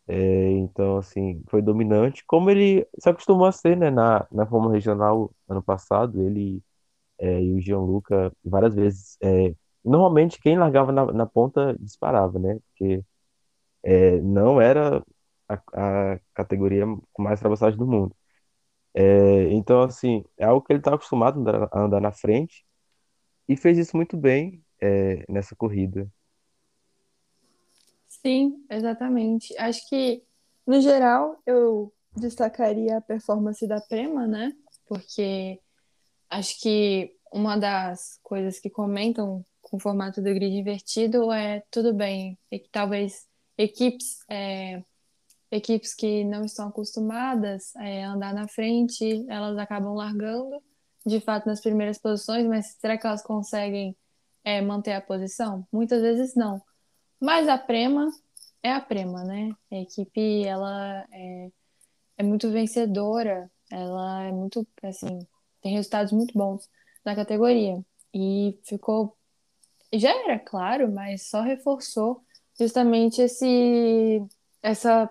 É, 0.09 0.51
então, 0.53 0.99
assim, 0.99 1.43
foi 1.51 1.61
dominante, 1.63 2.25
como 2.27 2.49
ele 2.51 2.87
se 2.99 3.09
acostumou 3.09 3.47
a 3.47 3.53
ser, 3.53 3.77
né, 3.77 3.91
na, 3.91 4.27
na 4.31 4.47
Fórmula 4.47 4.75
Regional 4.75 5.33
ano 5.49 5.63
passado, 5.63 6.23
ele 6.23 6.63
é, 7.19 7.43
e 7.43 7.53
o 7.55 7.61
Gianluca 7.61 8.33
várias 8.45 8.75
vezes. 8.75 9.19
é, 9.23 9.55
normalmente, 9.85 10.41
quem 10.41 10.59
largava 10.59 10.93
na, 10.93 11.07
na 11.13 11.27
ponta 11.27 11.77
disparava, 11.81 12.39
né? 12.39 12.59
Porque 12.71 13.05
é, 13.87 14.21
não 14.21 14.61
era 14.61 15.01
a, 15.49 15.55
a 16.15 16.21
categoria 16.35 16.85
com 17.13 17.23
mais 17.23 17.39
ultrapassagem 17.39 17.79
do 17.79 17.87
mundo. 17.87 18.17
É, 18.93 19.45
então, 19.53 19.83
assim, 19.83 20.25
é 20.37 20.45
algo 20.45 20.67
que 20.67 20.73
ele 20.73 20.81
está 20.81 20.93
acostumado 20.93 21.39
a 21.39 21.41
andar, 21.41 21.69
a 21.73 21.81
andar 21.85 22.01
na 22.01 22.11
frente 22.11 22.67
e 23.49 23.57
fez 23.57 23.79
isso 23.79 23.97
muito 23.97 24.17
bem 24.17 24.65
é, 24.83 25.25
nessa 25.29 25.55
corrida. 25.55 26.11
Sim, 28.09 28.65
exatamente. 28.69 29.57
Acho 29.57 29.89
que, 29.89 30.25
no 30.67 30.81
geral, 30.81 31.41
eu 31.47 31.93
destacaria 32.17 32.99
a 32.99 33.01
performance 33.01 33.65
da 33.69 33.81
Prema, 33.81 34.27
né? 34.27 34.53
Porque 34.89 35.61
acho 36.29 36.61
que 36.61 37.15
uma 37.33 37.57
das 37.57 38.19
coisas 38.21 38.59
que 38.59 38.69
comentam 38.69 39.45
com 39.63 39.77
o 39.77 39.81
formato 39.81 40.21
do 40.21 40.35
grid 40.35 40.57
invertido 40.57 41.31
é 41.31 41.63
tudo 41.71 41.95
bem, 41.95 42.37
e 42.51 42.59
que 42.59 42.69
talvez 42.69 43.26
equipes, 43.57 44.19
é, 44.29 44.83
equipes 45.51 45.95
que 45.95 46.25
não 46.25 46.45
estão 46.45 46.69
acostumadas 46.69 47.75
é, 47.77 48.05
a 48.05 48.13
andar 48.13 48.35
na 48.35 48.49
frente, 48.49 49.25
elas 49.29 49.57
acabam 49.59 49.95
largando, 49.95 50.63
de 51.05 51.21
fato, 51.21 51.47
nas 51.47 51.61
primeiras 51.61 51.99
posições, 51.99 52.47
mas 52.47 52.77
será 52.81 52.99
que 52.99 53.07
elas 53.07 53.23
conseguem 53.23 53.97
é, 54.45 54.61
manter 54.61 54.93
a 54.93 55.01
posição? 55.01 55.67
Muitas 55.73 56.03
vezes 56.03 56.35
não. 56.35 56.61
Mas 57.21 57.49
a 57.49 57.57
Prema 57.57 58.11
é 58.63 58.73
a 58.73 58.81
Prema, 58.81 59.25
né? 59.25 59.53
A 59.71 59.77
equipe, 59.77 60.45
ela 60.45 61.07
é, 61.13 61.51
é 62.19 62.23
muito 62.23 62.51
vencedora, 62.51 63.51
ela 63.71 64.25
é 64.25 64.33
muito, 64.33 64.67
assim, 64.83 65.27
tem 65.63 65.73
resultados 65.75 66.13
muito 66.13 66.37
bons 66.37 66.69
na 67.05 67.15
categoria. 67.15 67.81
E 68.13 68.59
ficou, 68.65 69.17
já 69.93 70.11
era 70.25 70.39
claro, 70.39 70.91
mas 70.91 71.29
só 71.29 71.43
reforçou 71.43 72.26
justamente 72.59 73.21
esse, 73.21 74.23
essa, 74.63 75.11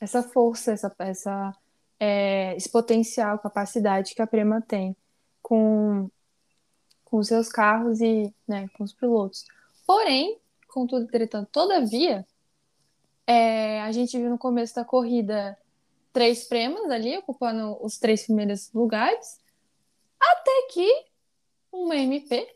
essa 0.00 0.22
força, 0.22 0.72
essa, 0.72 0.94
essa, 0.98 1.56
é, 1.98 2.56
esse 2.56 2.68
potencial, 2.68 3.38
capacidade 3.38 4.14
que 4.14 4.22
a 4.22 4.26
Prema 4.26 4.60
tem 4.60 4.96
com, 5.42 6.10
com 7.04 7.22
seus 7.22 7.48
carros 7.48 8.00
e 8.00 8.32
né, 8.46 8.68
com 8.76 8.84
os 8.84 8.92
pilotos. 8.92 9.44
Porém, 9.86 10.38
contudo, 10.68 11.04
entretanto, 11.04 11.48
todavia, 11.50 12.26
é, 13.26 13.80
a 13.82 13.92
gente 13.92 14.18
viu 14.18 14.30
no 14.30 14.38
começo 14.38 14.74
da 14.74 14.84
corrida 14.84 15.58
três 16.12 16.44
prêmios 16.44 16.90
ali, 16.90 17.16
ocupando 17.16 17.76
os 17.82 17.98
três 17.98 18.24
primeiros 18.24 18.72
lugares, 18.72 19.40
até 20.20 20.68
que 20.72 21.06
uma 21.72 21.96
MP 21.96 22.54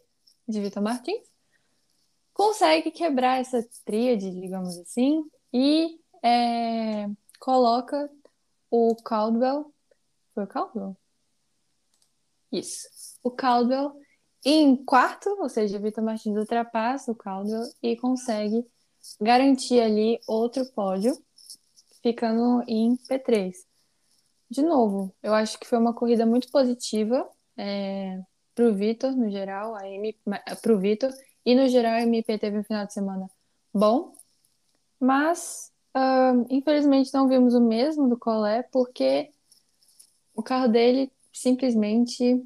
de 0.49 0.61
Vitor 0.61 0.83
Martins 0.83 1.32
consegue 2.33 2.91
quebrar 2.91 3.41
essa 3.41 3.67
tríade, 3.85 4.31
digamos 4.31 4.77
assim, 4.79 5.25
e 5.53 5.99
é, 6.23 7.09
coloca 7.39 8.11
o 8.71 8.95
Caldwell. 8.97 9.73
Foi 10.35 10.45
o 10.45 10.47
Caldwell? 10.47 10.97
Isso. 12.51 12.89
O 13.23 13.31
Caldwell 13.31 13.95
em 14.45 14.77
quarto, 14.77 15.29
ou 15.41 15.49
seja, 15.49 15.79
Vitor 15.79 16.03
Martins 16.03 16.37
ultrapassa 16.37 17.13
o 17.13 17.15
Caldwell 17.15 17.63
e 17.83 17.97
consegue 17.97 18.67
garantir 19.21 19.81
ali 19.81 20.21
outro 20.27 20.65
pódio, 20.73 21.17
ficando 22.03 22.63
em 22.67 22.97
P3. 22.97 23.55
De 24.51 24.63
novo, 24.63 25.15
eu 25.23 25.33
acho 25.33 25.59
que 25.59 25.67
foi 25.67 25.79
uma 25.79 25.95
corrida 25.95 26.27
muito 26.27 26.51
positiva 26.51 27.29
é, 27.57 28.21
para 28.55 28.69
o 28.69 28.75
Vitor, 28.75 29.13
no 29.13 29.31
geral, 29.31 29.75
para 30.61 30.73
o 30.73 30.79
Vitor, 30.79 31.11
e 31.45 31.55
no 31.55 31.69
geral 31.69 31.95
a 31.95 32.03
MP 32.03 32.39
teve 32.39 32.59
um 32.59 32.65
final 32.65 32.87
de 32.87 32.93
semana 32.93 33.31
bom, 33.73 34.15
mas 35.01 35.73
uh, 35.97 36.47
infelizmente 36.51 37.13
não 37.13 37.29
vimos 37.29 37.55
o 37.55 37.61
mesmo 37.61 38.09
do 38.09 38.19
Colé, 38.19 38.63
porque 38.65 39.31
o 40.35 40.43
carro 40.43 40.69
dele 40.69 41.11
simplesmente 41.33 42.43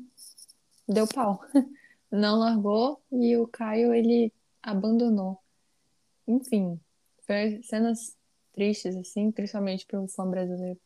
deu 0.88 1.06
pau. 1.06 1.40
Não 2.11 2.38
largou 2.38 3.02
e 3.11 3.37
o 3.37 3.48
Caio 3.48 3.92
ele 3.92 4.32
abandonou. 4.62 5.38
Enfim, 6.26 6.80
foi 7.26 7.61
cenas 7.62 8.16
tristes, 8.52 8.96
assim, 8.96 9.30
principalmente 9.30 9.85
para 9.87 10.00
um 10.00 10.09
fã 10.09 10.28
brasileiro. 10.28 10.80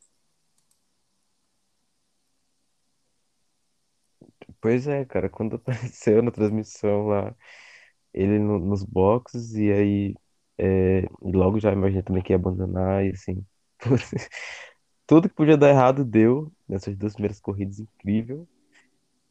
Pois 4.61 4.87
é, 4.87 5.05
cara, 5.05 5.29
quando 5.29 5.57
apareceu 5.57 6.23
na 6.23 6.31
transmissão 6.31 7.07
lá, 7.07 7.35
ele 8.15 8.39
no- 8.39 8.59
nos 8.59 8.85
boxes, 8.85 9.55
e 9.55 9.71
aí 9.73 10.17
é, 10.59 11.09
logo 11.23 11.59
já 11.61 11.73
imaginei 11.73 12.03
também 12.03 12.23
que 12.23 12.33
ia 12.33 12.37
abandonar, 12.37 13.05
e 13.05 13.11
assim, 13.11 13.45
tudo 15.07 15.29
que 15.29 15.35
podia 15.35 15.57
dar 15.57 15.71
errado 15.71 16.05
deu 16.05 16.53
nessas 16.69 16.97
duas 16.97 17.15
primeiras 17.15 17.41
corridas, 17.41 17.81
incrível. 17.81 18.49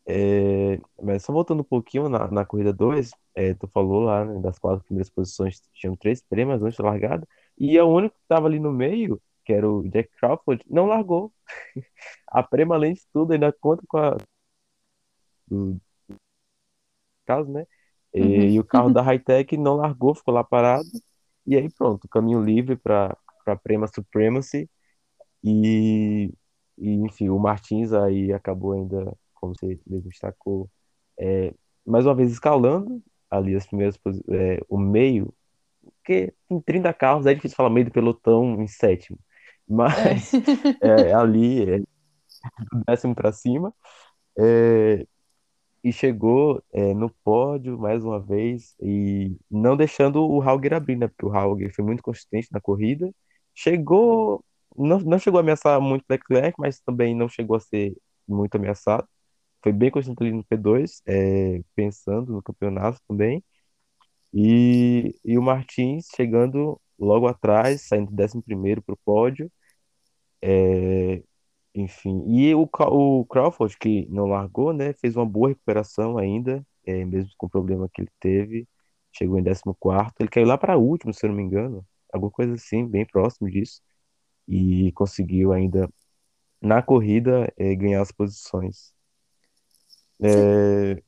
É, 0.07 0.79
mas 1.01 1.23
só 1.23 1.31
voltando 1.31 1.61
um 1.61 1.63
pouquinho 1.63 2.09
na, 2.09 2.29
na 2.31 2.45
corrida 2.45 2.73
2, 2.73 3.11
é, 3.35 3.53
tu 3.53 3.67
falou 3.67 4.01
lá, 4.01 4.25
né, 4.25 4.39
das 4.41 4.57
quatro 4.57 4.83
primeiras 4.85 5.09
posições, 5.09 5.61
tinham 5.73 5.95
três 5.95 6.21
prêmios 6.21 6.63
antes 6.63 6.77
da 6.77 6.85
largada, 6.85 7.27
e 7.57 7.79
o 7.79 7.87
único 7.87 8.15
que 8.15 8.21
estava 8.23 8.47
ali 8.47 8.59
no 8.59 8.71
meio, 8.73 9.21
que 9.45 9.53
era 9.53 9.69
o 9.69 9.87
Jack 9.89 10.09
Crawford, 10.19 10.63
não 10.67 10.85
largou. 10.87 11.31
A 12.27 12.43
prêmio, 12.43 12.73
além 12.73 12.93
de 12.93 13.01
tudo, 13.13 13.33
ainda 13.33 13.51
conta 13.53 13.83
com 13.87 13.97
a, 13.97 14.17
caso, 17.25 17.51
né? 17.51 17.65
Uhum. 18.17 18.49
E, 18.49 18.55
e 18.55 18.59
o 18.59 18.63
carro 18.63 18.89
da 18.91 19.01
Hightech 19.01 19.57
não 19.57 19.75
largou, 19.77 20.15
ficou 20.15 20.33
lá 20.33 20.43
parado, 20.43 20.89
e 21.45 21.55
aí 21.57 21.69
pronto, 21.71 22.07
caminho 22.09 22.43
livre 22.43 22.75
para 22.75 23.17
para 23.45 23.55
Prema 23.55 23.87
Supremacy, 23.87 24.69
e, 25.43 26.31
e 26.77 26.91
enfim, 26.95 27.29
o 27.29 27.39
Martins 27.39 27.93
aí 27.93 28.33
acabou 28.33 28.73
ainda, 28.73 29.13
como 29.35 29.55
você 29.55 29.79
mesmo 29.87 30.09
destacou, 30.09 30.69
é, 31.19 31.53
mais 31.85 32.05
uma 32.05 32.15
vez 32.15 32.31
escalando 32.31 33.01
ali 33.29 33.55
as 33.55 33.67
primeiras, 33.67 33.97
é, 34.31 34.59
o 34.69 34.77
meio, 34.77 35.33
porque 35.97 36.33
tem 36.47 36.61
30 36.61 36.93
carros, 36.93 37.25
é 37.25 37.33
difícil 37.33 37.55
falar 37.57 37.69
meio 37.69 37.85
do 37.87 37.91
pelotão 37.91 38.61
em 38.61 38.67
sétimo, 38.67 39.19
É. 39.95 40.15
mas 40.15 40.39
é, 40.81 41.13
ali, 41.13 41.63
é, 41.69 41.79
do 41.79 42.83
décimo 42.87 43.15
para 43.15 43.31
cima, 43.31 43.73
é, 44.39 45.05
e 45.83 45.91
chegou 45.93 46.63
é, 46.73 46.93
no 46.93 47.09
pódio 47.23 47.77
mais 47.79 48.03
uma 48.03 48.19
vez, 48.19 48.75
e 48.81 49.37
não 49.49 49.77
deixando 49.77 50.25
o 50.27 50.41
Hauger 50.41 50.73
abrir, 50.73 50.95
né, 50.97 51.07
porque 51.07 51.25
o 51.25 51.33
Hauger 51.35 51.73
foi 51.75 51.85
muito 51.85 52.03
consistente 52.03 52.49
na 52.51 52.61
corrida, 52.61 53.13
chegou, 53.55 54.43
não, 54.77 54.99
não 54.99 55.19
chegou 55.19 55.39
a 55.39 55.41
ameaçar 55.41 55.79
muito 55.81 56.03
o 56.03 56.05
Leclerc, 56.13 56.55
mas 56.59 56.79
também 56.81 57.15
não 57.15 57.29
chegou 57.29 57.55
a 57.57 57.59
ser 57.59 57.95
muito 58.27 58.55
ameaçado, 58.55 59.07
foi 59.63 59.73
bem 59.73 59.91
consistente 59.91 60.23
ali 60.23 60.33
no 60.33 60.43
P2, 60.45 61.01
é, 61.07 61.61
pensando 61.75 62.33
no 62.33 62.43
campeonato 62.43 62.99
também. 63.07 63.43
E, 64.33 65.15
e 65.25 65.37
o 65.37 65.41
Martins 65.41 66.07
chegando 66.15 66.79
logo 66.99 67.27
atrás, 67.27 67.87
saindo 67.87 68.11
décimo 68.11 68.43
primeiro 68.43 68.81
para 68.81 68.93
o 68.93 68.97
pódio. 69.05 69.51
É, 70.41 71.23
enfim, 71.75 72.23
e 72.27 72.53
o, 72.55 72.67
Ca- 72.67 72.89
o 72.89 73.25
Crawford, 73.25 73.77
que 73.77 74.07
não 74.09 74.25
largou, 74.27 74.73
né, 74.73 74.93
fez 74.93 75.15
uma 75.15 75.25
boa 75.25 75.49
recuperação 75.49 76.17
ainda, 76.17 76.65
é, 76.85 77.05
mesmo 77.05 77.31
com 77.37 77.47
o 77.47 77.49
problema 77.49 77.89
que 77.93 78.01
ele 78.01 78.11
teve. 78.19 78.67
Chegou 79.11 79.37
em 79.39 79.43
décimo 79.43 79.75
quarto. 79.79 80.21
Ele 80.21 80.29
caiu 80.29 80.47
lá 80.47 80.57
para 80.57 80.77
último, 80.77 81.13
se 81.13 81.25
eu 81.25 81.29
não 81.29 81.37
me 81.37 81.43
engano. 81.43 81.85
Alguma 82.13 82.31
coisa 82.31 82.53
assim, 82.53 82.85
bem 82.87 83.05
próximo 83.05 83.49
disso. 83.49 83.81
E 84.47 84.91
conseguiu 84.93 85.53
ainda, 85.53 85.89
na 86.61 86.81
corrida, 86.83 87.51
é, 87.57 87.75
ganhar 87.75 88.01
as 88.01 88.11
posições. 88.11 88.93
Você 90.25 90.49
É, 90.49 91.01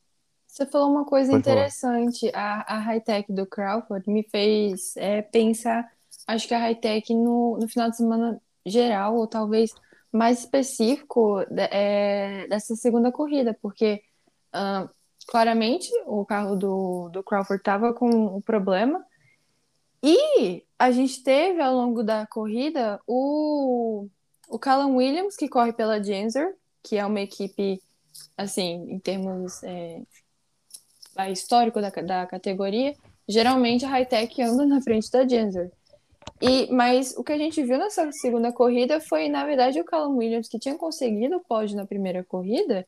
você 0.48 0.66
falou 0.68 0.92
uma 0.92 1.06
coisa 1.06 1.32
pode 1.32 1.46
falar. 1.46 1.74
interessante. 1.74 2.30
A, 2.36 2.76
a 2.76 2.80
high-tech 2.80 3.32
do 3.34 3.46
Crawford 3.48 4.10
me 4.10 4.24
fez 4.30 4.96
é, 4.98 5.22
pensar, 5.22 5.90
acho 6.28 6.48
que 6.48 6.54
a 6.54 6.60
high-tech 6.60 7.14
no, 7.16 7.58
no 7.60 7.68
final 7.70 7.90
de 7.90 7.98
semana 7.98 8.42
geral, 8.66 9.16
ou 9.16 9.28
talvez 9.28 9.76
mais 10.12 10.40
específico 10.40 11.40
é, 11.58 12.48
dessa 12.48 12.76
segunda 12.76 13.12
corrida, 13.12 13.58
porque 13.62 14.02
ah, 14.52 14.90
claramente 15.28 15.90
o 16.06 16.26
carro 16.26 16.56
do, 16.56 17.10
do 17.10 17.24
Crawford 17.24 17.62
estava 17.62 17.94
com 17.94 18.26
o 18.26 18.42
problema, 18.42 19.06
e 20.04 20.64
a 20.80 20.92
gente 20.92 21.24
teve 21.24 21.62
ao 21.62 21.76
longo 21.76 22.04
da 22.04 22.26
corrida 22.26 23.00
o, 23.06 24.08
o 24.50 24.58
Callum 24.58 24.96
Williams, 24.96 25.36
que 25.36 25.48
corre 25.48 25.72
pela 25.72 26.04
Gensor, 26.04 26.54
que 26.84 26.98
é 26.98 27.06
uma 27.06 27.22
equipe, 27.22 27.80
assim, 28.36 28.92
em 28.92 29.00
termos 29.00 29.62
é, 29.64 30.02
histórico 31.32 31.80
da, 31.80 31.90
da 31.90 32.26
categoria, 32.26 32.96
geralmente 33.28 33.86
a 33.86 33.90
Hightech 33.90 34.42
anda 34.42 34.66
na 34.66 34.82
frente 34.82 35.12
da 35.12 35.28
Gensor. 35.28 35.72
E, 36.42 36.72
mas 36.72 37.16
o 37.16 37.24
que 37.24 37.32
a 37.32 37.38
gente 37.38 37.62
viu 37.64 37.78
nessa 37.78 38.12
segunda 38.12 38.52
corrida 38.52 39.00
foi, 39.00 39.30
na 39.30 39.46
verdade, 39.46 39.80
o 39.80 39.86
Callum 39.86 40.18
Williams, 40.18 40.48
que 40.48 40.58
tinha 40.58 40.76
conseguido 40.76 41.38
o 41.38 41.40
pódio 41.40 41.78
na 41.78 41.86
primeira 41.86 42.24
corrida, 42.24 42.88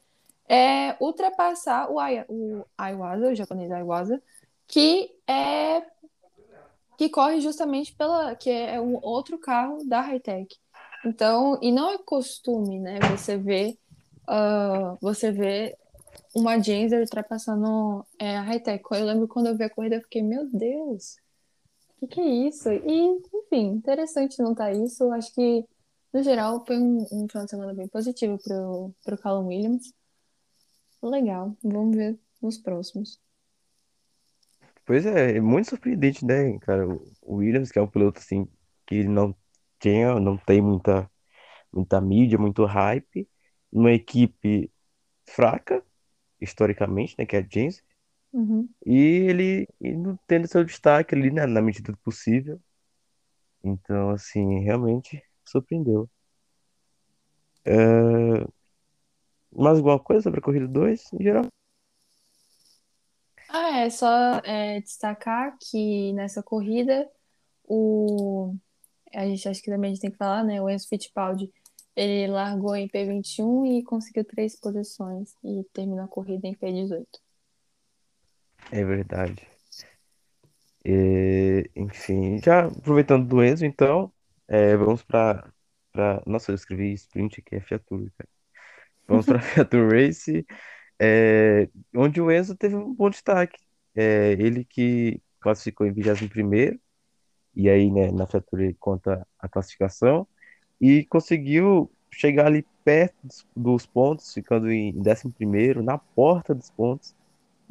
é 0.49 0.95
ultrapassar 0.99 1.91
o, 1.91 1.99
Ai, 1.99 2.25
o 2.27 2.65
o 2.77 3.35
japonês 3.35 3.71
Aiwaza, 3.71 4.21
que 4.67 5.11
é 5.27 5.83
que 6.97 7.09
corre 7.09 7.41
justamente 7.41 7.93
pela 7.93 8.35
que 8.35 8.49
é 8.49 8.79
um 8.79 8.99
outro 9.01 9.37
carro 9.37 9.83
da 9.85 10.01
Hightech. 10.01 10.55
Então, 11.05 11.59
e 11.61 11.71
não 11.71 11.89
é 11.89 11.97
costume, 11.97 12.79
né? 12.79 12.99
Você 13.11 13.37
vê 13.37 13.77
uh, 14.23 14.97
você 15.01 15.31
vê 15.31 15.75
uma 16.35 16.59
Genzer 16.59 17.01
ultrapassando 17.01 18.05
é, 18.17 18.37
a 18.37 18.41
Hightech. 18.41 18.83
Eu 18.91 19.05
lembro 19.05 19.27
quando 19.27 19.47
eu 19.47 19.57
vi 19.57 19.63
a 19.63 19.69
corrida, 19.69 19.95
eu 19.95 20.01
fiquei, 20.01 20.21
meu 20.21 20.47
Deus, 20.51 21.17
que, 22.03 22.15
que 22.15 22.21
é 22.21 22.47
isso? 22.47 22.69
E, 22.71 23.21
enfim, 23.33 23.67
interessante 23.75 24.41
não 24.41 24.51
estar 24.51 24.71
isso. 24.73 25.11
Acho 25.11 25.33
que, 25.33 25.65
no 26.13 26.23
geral, 26.23 26.65
foi 26.65 26.77
um, 26.77 27.05
um 27.11 27.27
final 27.27 27.45
de 27.45 27.51
semana 27.51 27.73
bem 27.73 27.87
positivo 27.87 28.37
pro, 28.37 28.93
pro 29.03 29.17
Callum 29.17 29.47
Williams. 29.47 29.93
Legal, 31.01 31.55
vamos 31.63 31.95
ver 31.95 32.19
nos 32.41 32.57
próximos. 32.57 33.19
Pois 34.85 35.05
é, 35.05 35.37
é 35.37 35.41
muito 35.41 35.69
surpreendente, 35.69 36.25
né, 36.25 36.57
cara? 36.59 36.87
O 37.21 37.35
Williams, 37.35 37.71
que 37.71 37.79
é 37.79 37.81
um 37.81 37.87
piloto 37.87 38.19
assim, 38.19 38.47
que 38.85 39.03
não 39.03 39.35
tinha, 39.79 40.19
não 40.19 40.37
tem 40.37 40.61
muita, 40.61 41.09
muita 41.71 42.01
mídia, 42.01 42.37
muito 42.37 42.65
hype, 42.65 43.27
numa 43.71 43.91
equipe 43.91 44.71
fraca, 45.25 45.83
historicamente, 46.39 47.15
né, 47.17 47.25
que 47.25 47.35
é 47.35 47.39
a 47.39 47.47
James, 47.49 47.81
Uhum. 48.33 48.67
e 48.85 48.93
ele 49.29 49.67
indo 49.81 50.19
tendo 50.27 50.47
seu 50.47 50.63
destaque 50.63 51.15
ali, 51.15 51.31
né, 51.31 51.45
na 51.45 51.61
medida 51.61 51.91
do 51.91 51.97
possível. 51.99 52.61
Então, 53.63 54.09
assim, 54.11 54.59
realmente 54.63 55.21
surpreendeu. 55.45 56.09
É, 57.65 58.45
Mais 59.55 59.77
alguma 59.77 59.99
coisa 59.99 60.23
sobre 60.23 60.39
a 60.39 60.43
corrida 60.43 60.67
2, 60.67 61.11
em 61.13 61.23
geral? 61.23 61.45
Ah, 63.49 63.79
é 63.79 63.89
só 63.89 64.07
é, 64.43 64.81
destacar 64.81 65.57
que 65.59 66.11
nessa 66.13 66.41
corrida 66.43 67.09
o 67.65 68.55
a 69.13 69.25
gente 69.27 69.47
acho 69.49 69.61
que 69.63 69.71
também 69.71 69.91
a 69.91 69.93
gente 69.93 70.01
tem 70.01 70.11
que 70.11 70.17
falar, 70.17 70.43
né? 70.43 70.61
O 70.61 70.69
Enzo 70.69 70.87
Fittipaldi 70.89 71.51
ele 71.95 72.27
largou 72.31 72.75
em 72.75 72.87
P21 72.89 73.65
e 73.67 73.83
conseguiu 73.83 74.25
três 74.25 74.59
posições 74.59 75.35
e 75.43 75.63
terminou 75.73 76.05
a 76.05 76.07
corrida 76.07 76.47
em 76.47 76.55
P18. 76.55 77.07
É 78.73 78.83
verdade. 78.83 79.47
É, 80.83 81.69
enfim, 81.75 82.39
já 82.43 82.65
aproveitando 82.65 83.27
do 83.27 83.43
Enzo, 83.43 83.65
então, 83.65 84.11
é, 84.47 84.75
vamos 84.75 85.03
para 85.03 85.47
Nossa, 86.25 86.51
eu 86.51 86.55
escrevi 86.55 86.91
sprint 86.93 87.39
aqui, 87.39 87.55
é 87.55 87.61
Fiatur, 87.61 88.09
cara. 88.17 88.29
Vamos 89.07 89.27
para 89.27 89.39
Fiatur 89.41 89.91
Race, 89.91 90.45
é, 90.99 91.69
onde 91.95 92.19
o 92.21 92.31
Enzo 92.31 92.55
teve 92.55 92.75
um 92.75 92.95
bom 92.95 93.09
destaque. 93.11 93.59
É, 93.95 94.33
ele 94.33 94.65
que 94.65 95.21
classificou 95.39 95.85
em 95.85 95.93
21º, 95.93 96.79
e 97.55 97.69
aí, 97.69 97.91
né, 97.91 98.11
na 98.11 98.25
Fiatur 98.27 98.61
ele 98.61 98.73
conta 98.75 99.27
a 99.39 99.47
classificação, 99.49 100.27
e 100.81 101.05
conseguiu 101.05 101.91
chegar 102.11 102.47
ali 102.47 102.65
perto 102.83 103.15
dos, 103.23 103.47
dos 103.55 103.85
pontos, 103.85 104.33
ficando 104.33 104.71
em 104.71 104.93
11º, 104.93 105.83
na 105.83 105.97
porta 105.99 106.55
dos 106.55 106.71
pontos, 106.71 107.15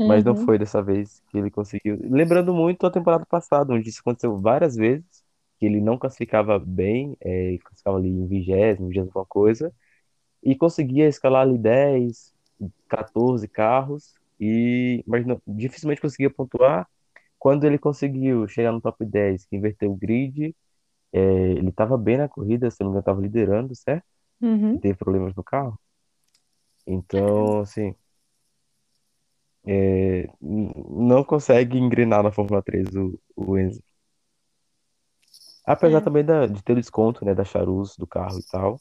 mas 0.05 0.25
não 0.25 0.35
Uhum, 0.35 0.37
foi 0.37 0.59
dessa 0.59 0.83
vez 0.83 1.21
que 1.29 1.39
ele 1.39 1.51
conseguiu. 1.51 1.99
Lembrando 2.03 2.55
muito 2.55 2.87
a 2.87 2.91
temporada 2.91 3.27
passada, 3.27 3.73
onde 3.75 3.89
isso 3.89 4.01
aconteceu 4.01 4.39
várias 4.41 4.77
vezes, 4.77 5.25
que 5.59 5.67
ele 5.67 5.81
não 5.81 5.99
classificava 5.99 6.59
bem, 6.59 7.17
é, 7.21 7.49
ele 7.51 7.59
classificava 7.59 7.99
ali 7.99 8.09
em 8.09 8.27
vigésimo, 8.27 8.89
vigésimo 8.89 9.11
alguma 9.11 9.27
coisa, 9.27 9.73
e 10.43 10.57
conseguia 10.57 11.09
escalar 11.09 11.43
ali 11.43 11.59
10, 11.59 12.35
14 12.89 13.49
carros, 13.49 14.15
e, 14.41 15.03
mas 15.07 15.27
não- 15.27 15.41
dificilmente 15.47 16.01
conseguia 16.01 16.31
pontuar. 16.31 16.89
Quando 17.39 17.65
ele 17.67 17.79
conseguiu 17.79 18.47
chegar 18.49 18.73
no 18.73 18.81
top 18.81 19.05
10, 19.05 19.45
que 19.47 19.57
inverteu 19.57 19.93
o 19.93 19.97
grid, 19.97 20.55
é, 21.13 21.21
ele 21.53 21.71
estava 21.71 21.97
bem 21.99 22.19
na 22.19 22.29
corrida, 22.29 22.71
se 22.71 22.81
não 22.81 22.89
me 22.89 22.93
engano, 22.93 23.01
estava 23.01 23.21
liderando, 23.23 23.75
certo? 23.77 24.05
Uhum. 24.41 24.83
teve 24.83 24.97
problemas 24.99 25.35
no 25.35 25.45
carro. 25.45 25.79
Então, 26.87 27.61
assim, 27.61 27.95
é, 29.67 30.29
não 30.41 31.25
consegue 31.25 31.79
engrenar 31.79 32.23
na 32.23 32.33
Fórmula 32.33 32.63
3 32.63 32.89
o, 32.97 33.19
o 33.37 33.59
Enzo. 33.59 33.83
Apesar 35.67 36.01
É, 36.01 36.03
também 36.03 36.25
da- 36.25 36.47
de 36.47 36.63
ter 36.63 36.73
o 36.73 36.77
desconto, 36.81 37.25
né, 37.25 37.35
da 37.35 37.45
Charus 37.45 37.97
do 37.97 38.07
carro 38.07 38.39
e 38.39 38.45
tal, 38.45 38.79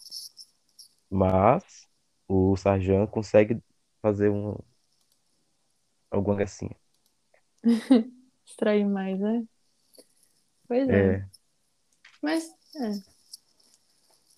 mas 1.09 1.87
o 2.27 2.55
Sargent 2.57 3.09
consegue 3.09 3.61
fazer 4.01 4.29
um, 4.29 4.55
alguma 6.09 6.35
gracinha. 6.37 6.75
extrair 8.45 8.85
mais, 8.87 9.19
né? 9.19 9.43
Pois 10.67 10.89
é. 10.89 11.11
É, 11.11 11.25
Mas 12.21 12.43
é. 12.75 13.01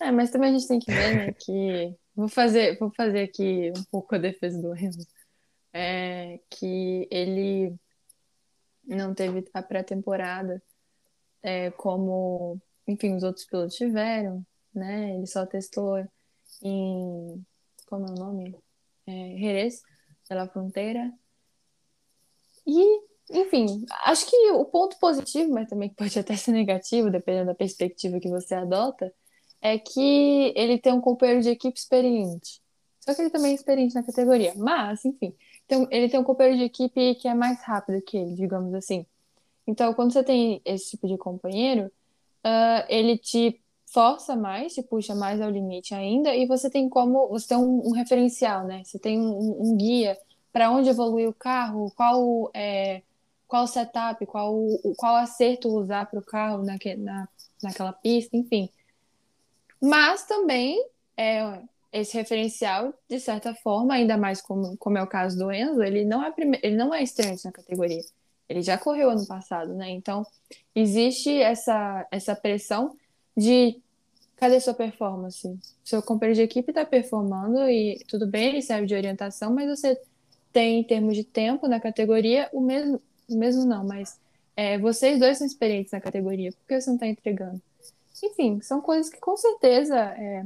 É, 0.00 0.10
mas 0.10 0.30
também 0.30 0.50
a 0.50 0.52
gente 0.58 0.68
tem 0.68 0.78
que 0.78 0.92
ver, 0.92 1.12
né, 1.12 1.32
que 1.38 1.94
vou 2.14 2.28
fazer, 2.28 2.78
vou 2.78 2.90
fazer 2.94 3.22
aqui 3.24 3.70
um 3.76 3.84
pouco 3.90 4.14
a 4.14 4.18
defesa 4.18 4.60
do 4.60 4.74
Enzo. 4.76 5.06
É 5.76 6.38
que 6.50 7.08
ele 7.10 7.74
não 8.86 9.12
teve 9.14 9.44
a 9.52 9.62
pré-temporada 9.62 10.62
é, 11.42 11.70
como, 11.72 12.58
enfim, 12.86 13.14
os 13.16 13.22
outros 13.22 13.44
pilotos 13.44 13.74
tiveram, 13.74 14.44
né? 14.74 15.14
Ele 15.14 15.26
só 15.26 15.44
testou 15.44 15.98
em, 16.62 17.44
como 17.86 18.06
é 18.06 18.10
o 18.10 18.14
nome? 18.14 18.56
É, 19.06 19.36
Jerez, 19.38 19.82
pela 20.28 20.48
fronteira. 20.48 21.12
E, 22.66 23.00
enfim, 23.30 23.84
acho 24.04 24.26
que 24.28 24.50
o 24.52 24.64
ponto 24.64 24.98
positivo, 24.98 25.52
mas 25.52 25.68
também 25.68 25.90
pode 25.90 26.18
até 26.18 26.36
ser 26.36 26.52
negativo, 26.52 27.10
dependendo 27.10 27.46
da 27.46 27.54
perspectiva 27.54 28.20
que 28.20 28.28
você 28.28 28.54
adota, 28.54 29.12
é 29.60 29.78
que 29.78 30.52
ele 30.56 30.78
tem 30.78 30.92
um 30.92 31.00
companheiro 31.00 31.42
de 31.42 31.50
equipe 31.50 31.78
experiente. 31.78 32.62
Só 33.00 33.14
que 33.14 33.20
ele 33.20 33.30
também 33.30 33.52
é 33.52 33.54
experiente 33.54 33.94
na 33.94 34.02
categoria. 34.02 34.54
Mas, 34.56 35.04
enfim, 35.04 35.36
então, 35.66 35.88
ele 35.90 36.08
tem 36.08 36.20
um 36.20 36.24
companheiro 36.24 36.58
de 36.58 36.64
equipe 36.64 37.14
que 37.16 37.28
é 37.28 37.34
mais 37.34 37.62
rápido 37.62 38.02
que 38.02 38.16
ele, 38.16 38.34
digamos 38.34 38.74
assim. 38.74 39.06
Então, 39.66 39.94
quando 39.94 40.12
você 40.12 40.22
tem 40.22 40.60
esse 40.64 40.90
tipo 40.90 41.08
de 41.08 41.16
companheiro, 41.16 41.90
ah, 42.42 42.84
ele 42.88 43.16
te 43.18 43.60
força 43.86 44.36
mais, 44.36 44.74
te 44.74 44.82
puxa 44.82 45.14
mais 45.14 45.40
ao 45.40 45.50
limite 45.50 45.94
ainda, 45.94 46.34
e 46.34 46.46
você 46.46 46.68
tem 46.68 46.88
como, 46.88 47.28
você 47.28 47.48
tem 47.48 47.56
um, 47.58 47.88
um 47.88 47.92
referencial, 47.92 48.66
né? 48.66 48.82
Você 48.84 48.98
tem 48.98 49.18
um, 49.20 49.70
um 49.70 49.76
guia 49.76 50.18
para 50.52 50.70
onde 50.70 50.88
evoluir 50.90 51.28
o 51.28 51.34
carro, 51.34 51.90
qual 51.96 52.50
é, 52.54 53.02
qual 53.48 53.66
setup, 53.66 54.24
qual, 54.26 54.54
qual 54.96 55.16
acerto 55.16 55.68
usar 55.68 56.06
para 56.06 56.18
o 56.18 56.22
carro 56.24 56.62
naque, 56.64 56.96
na, 56.96 57.28
naquela 57.62 57.92
pista, 57.92 58.36
enfim. 58.36 58.68
Mas 59.80 60.24
também 60.24 60.84
é, 61.16 61.62
esse 61.94 62.16
referencial, 62.16 62.92
de 63.08 63.20
certa 63.20 63.54
forma, 63.54 63.94
ainda 63.94 64.18
mais 64.18 64.42
como, 64.42 64.76
como 64.78 64.98
é 64.98 65.02
o 65.02 65.06
caso 65.06 65.38
do 65.38 65.52
Enzo, 65.52 65.80
ele 65.80 66.04
não 66.04 66.24
é, 66.24 66.32
prime... 66.32 66.58
ele 66.60 66.76
não 66.76 66.92
é 66.92 67.02
estreante 67.02 67.44
na 67.44 67.52
categoria. 67.52 68.02
Ele 68.48 68.62
já 68.62 68.76
correu 68.76 69.10
ano 69.10 69.24
passado, 69.26 69.72
né? 69.74 69.90
Então, 69.90 70.26
existe 70.74 71.30
essa, 71.40 72.06
essa 72.10 72.34
pressão 72.34 72.96
de 73.36 73.80
cadê 74.36 74.60
sua 74.60 74.74
performance? 74.74 75.56
Seu 75.84 76.02
companheiro 76.02 76.36
de 76.36 76.42
equipe 76.42 76.72
está 76.72 76.84
performando 76.84 77.68
e 77.70 78.04
tudo 78.08 78.26
bem, 78.26 78.48
ele 78.48 78.62
serve 78.62 78.86
de 78.86 78.94
orientação, 78.94 79.54
mas 79.54 79.68
você 79.68 79.98
tem, 80.52 80.80
em 80.80 80.84
termos 80.84 81.14
de 81.14 81.22
tempo 81.22 81.68
na 81.68 81.78
categoria, 81.80 82.48
o 82.52 82.60
mesmo, 82.60 83.00
o 83.28 83.36
mesmo 83.36 83.64
não, 83.64 83.84
mas 83.84 84.18
é, 84.56 84.78
vocês 84.78 85.18
dois 85.20 85.38
são 85.38 85.46
experientes 85.46 85.92
na 85.92 86.00
categoria, 86.00 86.50
por 86.52 86.66
que 86.66 86.80
você 86.80 86.90
não 86.90 86.96
está 86.96 87.06
entregando? 87.06 87.62
Enfim, 88.22 88.60
são 88.60 88.80
coisas 88.80 89.10
que 89.10 89.20
com 89.20 89.36
certeza 89.36 89.96
é, 89.96 90.44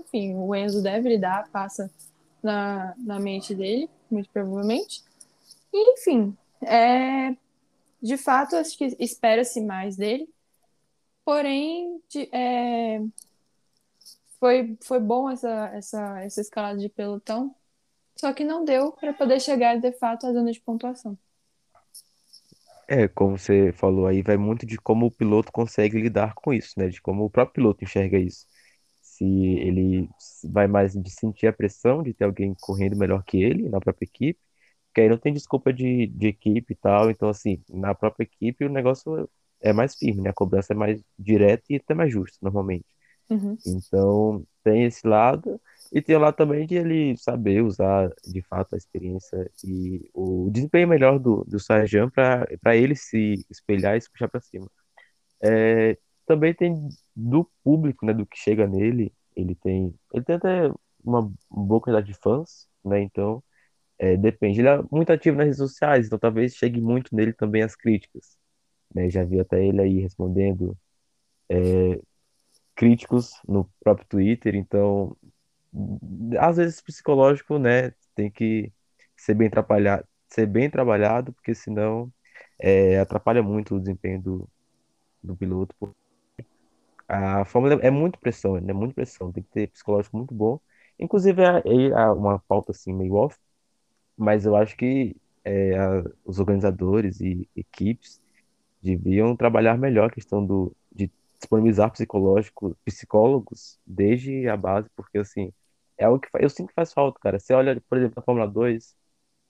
enfim, 0.00 0.34
o 0.36 0.54
Enzo 0.54 0.82
deve 0.82 1.08
lidar, 1.08 1.48
passa 1.50 1.90
na, 2.42 2.94
na 2.98 3.20
mente 3.20 3.54
dele, 3.54 3.90
muito 4.10 4.30
provavelmente. 4.30 5.02
E, 5.72 5.92
enfim, 5.94 6.36
é, 6.62 7.36
de 8.02 8.16
fato, 8.18 8.56
acho 8.56 8.76
que 8.78 8.96
espera-se 9.00 9.60
mais 9.62 9.96
dele. 9.96 10.28
Porém, 11.24 12.02
de- 12.10 12.28
é, 12.34 13.00
foi, 14.38 14.76
foi 14.82 15.00
bom 15.00 15.30
essa, 15.30 15.48
essa, 15.74 16.20
essa 16.22 16.40
escalada 16.40 16.78
de 16.78 16.88
pelotão, 16.88 17.54
só 18.16 18.32
que 18.34 18.44
não 18.44 18.64
deu 18.64 18.92
para 18.92 19.14
poder 19.14 19.40
chegar 19.40 19.78
de 19.80 19.92
fato 19.94 20.26
à 20.26 20.32
zona 20.34 20.52
de 20.52 20.60
pontuação. 20.60 21.18
é, 22.88 23.06
como 23.08 23.38
você 23.38 23.72
falou 23.72 24.06
aí, 24.06 24.22
vai 24.22 24.36
muito 24.36 24.66
de 24.66 24.76
como 24.78 25.06
o 25.06 25.10
piloto 25.10 25.52
consegue 25.52 26.00
lidar 26.00 26.34
com 26.34 26.52
isso, 26.52 26.74
né? 26.78 26.88
De 26.88 27.00
como 27.00 27.24
o 27.24 27.30
próprio 27.30 27.54
piloto 27.54 27.84
enxerga 27.84 28.18
isso. 28.18 28.46
Se 29.20 29.24
ele 29.24 30.08
vai 30.44 30.66
mais 30.66 30.94
de 30.94 31.10
sentir 31.10 31.46
a 31.46 31.52
pressão 31.52 32.02
de 32.02 32.14
ter 32.14 32.24
alguém 32.24 32.54
correndo 32.60 32.96
melhor 32.96 33.22
que 33.24 33.42
ele 33.42 33.68
na 33.68 33.80
própria 33.80 34.06
equipe, 34.06 34.40
porque 34.88 35.02
aí 35.02 35.08
não 35.08 35.18
tem 35.18 35.32
desculpa 35.32 35.72
de, 35.72 36.06
de 36.08 36.28
equipe 36.28 36.72
e 36.72 36.76
tal. 36.76 37.10
Então, 37.10 37.28
assim, 37.28 37.62
na 37.70 37.94
própria 37.94 38.24
equipe 38.24 38.64
o 38.64 38.70
negócio. 38.70 39.28
é 39.60 39.72
mais 39.72 39.94
firme, 39.96 40.22
né? 40.22 40.30
A 40.30 40.32
cobrança 40.34 40.72
é 40.72 40.76
mais 40.76 41.02
direta 41.18 41.64
e 41.70 41.76
até 41.76 41.94
mais 41.94 42.12
justa, 42.12 42.38
normalmente. 42.42 42.86
Uhum. 43.30 43.56
Então, 43.66 44.44
tem 44.64 44.84
esse 44.84 45.06
lado, 45.06 45.60
e 45.92 46.02
tem 46.02 46.16
o 46.16 46.18
lado 46.20 46.36
também 46.36 46.66
de 46.66 46.74
ele 46.76 47.16
saber 47.16 47.62
usar 47.62 48.10
de 48.26 48.42
fato 48.42 48.74
a 48.74 48.78
experiência 48.78 49.50
e 49.64 50.08
o 50.14 50.50
desempenho 50.50 50.88
melhor 50.88 51.18
do, 51.18 51.44
do 51.44 51.60
Sarjan 51.60 52.10
para 52.10 52.46
para 52.60 52.76
ele 52.76 52.96
se 52.96 53.44
espelhar 53.50 53.96
e 53.96 54.00
se 54.00 54.10
puxar 54.10 54.28
para 54.28 54.40
cima. 54.40 54.68
É, 55.42 55.98
também 56.26 56.54
tem 56.54 56.88
do 57.28 57.50
público, 57.64 58.06
né, 58.06 58.12
do 58.14 58.26
que 58.26 58.38
chega 58.38 58.66
nele, 58.66 59.12
ele 59.36 59.54
tem, 59.54 59.94
ele 60.12 60.24
tem 60.24 60.36
até 60.36 60.70
uma 61.04 61.32
boa 61.50 61.80
quantidade 61.80 62.06
de 62.06 62.14
fãs, 62.14 62.68
né? 62.84 63.00
Então, 63.02 63.42
é, 63.98 64.16
depende. 64.16 64.60
Ele 64.60 64.68
é 64.68 64.82
muito 64.90 65.12
ativo 65.12 65.36
nas 65.36 65.46
redes 65.46 65.58
sociais, 65.58 66.06
então 66.06 66.18
talvez 66.18 66.54
chegue 66.54 66.80
muito 66.80 67.14
nele 67.14 67.32
também 67.32 67.62
as 67.62 67.76
críticas, 67.76 68.38
né? 68.94 69.10
Já 69.10 69.24
vi 69.24 69.40
até 69.40 69.64
ele 69.64 69.80
aí 69.82 70.00
respondendo 70.00 70.76
críticos 72.74 73.32
no 73.46 73.70
próprio 73.78 74.06
Twitter, 74.08 74.54
então 74.54 75.14
às 76.38 76.56
vezes 76.56 76.80
psicológico, 76.80 77.58
né, 77.58 77.92
tem 78.14 78.30
que 78.30 78.72
ser 79.16 79.34
bem 79.34 79.50
trabalhado, 79.50 80.06
ser 80.28 80.46
bem 80.46 80.70
trabalhado, 80.70 81.32
porque 81.32 81.54
senão 81.54 82.10
é, 82.58 82.98
atrapalha 82.98 83.42
muito 83.42 83.76
o 83.76 83.80
desempenho 83.80 84.22
do, 84.22 84.48
do 85.22 85.36
piloto. 85.36 85.74
A 87.12 87.44
Fórmula 87.44 87.74
é 87.82 87.90
muito 87.90 88.18
pressão, 88.20 88.60
né? 88.60 88.72
Muito 88.72 88.94
pressão, 88.94 89.32
tem 89.32 89.42
que 89.42 89.50
ter 89.50 89.68
psicológico 89.68 90.16
muito 90.16 90.32
bom. 90.34 90.60
Inclusive, 90.98 91.42
é, 91.42 91.48
é 91.90 92.06
uma 92.10 92.38
pauta 92.40 92.70
assim 92.72 92.92
meio 92.92 93.14
off, 93.14 93.36
mas 94.16 94.46
eu 94.46 94.56
acho 94.56 94.76
que 94.76 95.16
é, 95.44 95.78
a- 95.78 96.04
os 96.24 96.38
organizadores 96.40 97.20
e 97.20 97.48
equipes 97.56 98.20
deviam 98.82 99.36
trabalhar 99.36 99.78
melhor 99.78 100.10
a 100.10 100.12
questão 100.14 100.44
do, 100.46 100.74
de 100.92 101.10
disponibilizar 101.38 101.90
psicológico, 101.92 102.76
psicólogos 102.84 103.80
desde 103.86 104.48
a 104.48 104.56
base, 104.56 104.88
porque 104.96 105.18
assim, 105.18 105.52
é 105.98 106.04
algo 106.06 106.20
que 106.20 106.28
eu 106.40 106.50
sinto 106.50 106.68
que 106.70 106.74
faz 106.74 106.92
falta, 106.92 107.18
cara. 107.20 107.38
Você 107.40 107.54
olha, 107.54 107.80
por 107.88 107.98
exemplo, 107.98 108.14
na 108.18 108.22
Fórmula 108.24 108.48
2, 108.48 108.96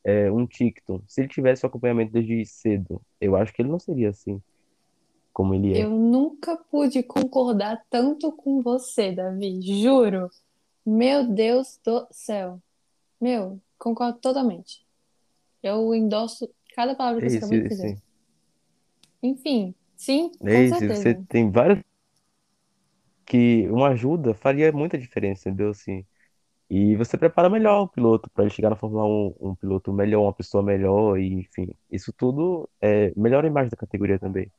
é, 0.05 0.31
um 0.33 0.47
Tickton, 0.47 1.03
se 1.09 1.21
ele 1.23 1.29
tivesse 1.29 1.65
o 1.65 1.69
acompanhamento 1.69 2.13
desde 2.13 2.45
cedo, 2.47 3.03
eu 3.21 3.37
acho 3.37 3.53
que 3.53 3.63
ele 3.63 3.71
não 3.71 3.79
seria 3.81 4.11
assim 4.11 4.43
como 5.41 5.55
ele 5.55 5.75
Eu 5.75 5.91
é. 5.91 5.99
nunca 5.99 6.55
pude 6.55 7.03
concordar 7.03 7.83
tanto 7.89 8.31
com 8.31 8.61
você, 8.61 9.11
Davi, 9.11 9.59
juro. 9.63 10.29
Meu 10.85 11.27
Deus 11.27 11.81
do 11.83 12.07
céu. 12.11 12.61
Meu, 13.19 13.59
concordo 13.79 14.19
totalmente. 14.19 14.85
Eu 15.63 15.95
endosso 15.95 16.47
cada 16.75 16.95
palavra 16.95 17.21
É 17.21 17.23
que 17.23 17.31
você 17.31 17.37
isso, 17.39 17.47
acabou 17.47 17.59
de 17.59 17.67
é 17.67 17.69
dizer. 17.69 18.03
Enfim, 19.23 19.75
sim, 19.97 20.31
é 20.43 20.45
com 20.45 20.63
isso. 20.63 20.75
Você 20.75 20.95
certeza. 20.95 21.27
tem 21.27 21.51
várias 21.51 21.83
que 23.25 23.67
uma 23.71 23.89
ajuda 23.89 24.35
faria 24.35 24.71
muita 24.73 24.99
diferença, 24.99 25.49
entendeu? 25.49 25.71
Assim, 25.71 26.05
e 26.69 26.95
você 26.97 27.17
prepara 27.17 27.49
melhor 27.49 27.85
o 27.85 27.89
piloto 27.89 28.29
para 28.31 28.45
ele 28.45 28.53
chegar 28.53 28.69
na 28.69 28.77
Fórmula 28.77 29.07
1, 29.07 29.37
um 29.41 29.55
piloto 29.55 29.91
melhor, 29.91 30.23
uma 30.23 30.35
pessoa 30.35 30.63
melhor, 30.63 31.19
e 31.19 31.33
enfim, 31.33 31.75
isso 31.91 32.13
tudo 32.13 32.69
é, 32.79 33.11
melhora 33.17 33.47
a 33.47 33.51
imagem 33.51 33.71
da 33.71 33.77
categoria 33.77 34.19
também. 34.19 34.51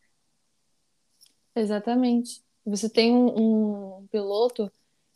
Exatamente. 1.56 2.42
Você 2.66 2.90
tem 2.90 3.14
um, 3.14 4.00
um 4.00 4.08
piloto, 4.08 4.72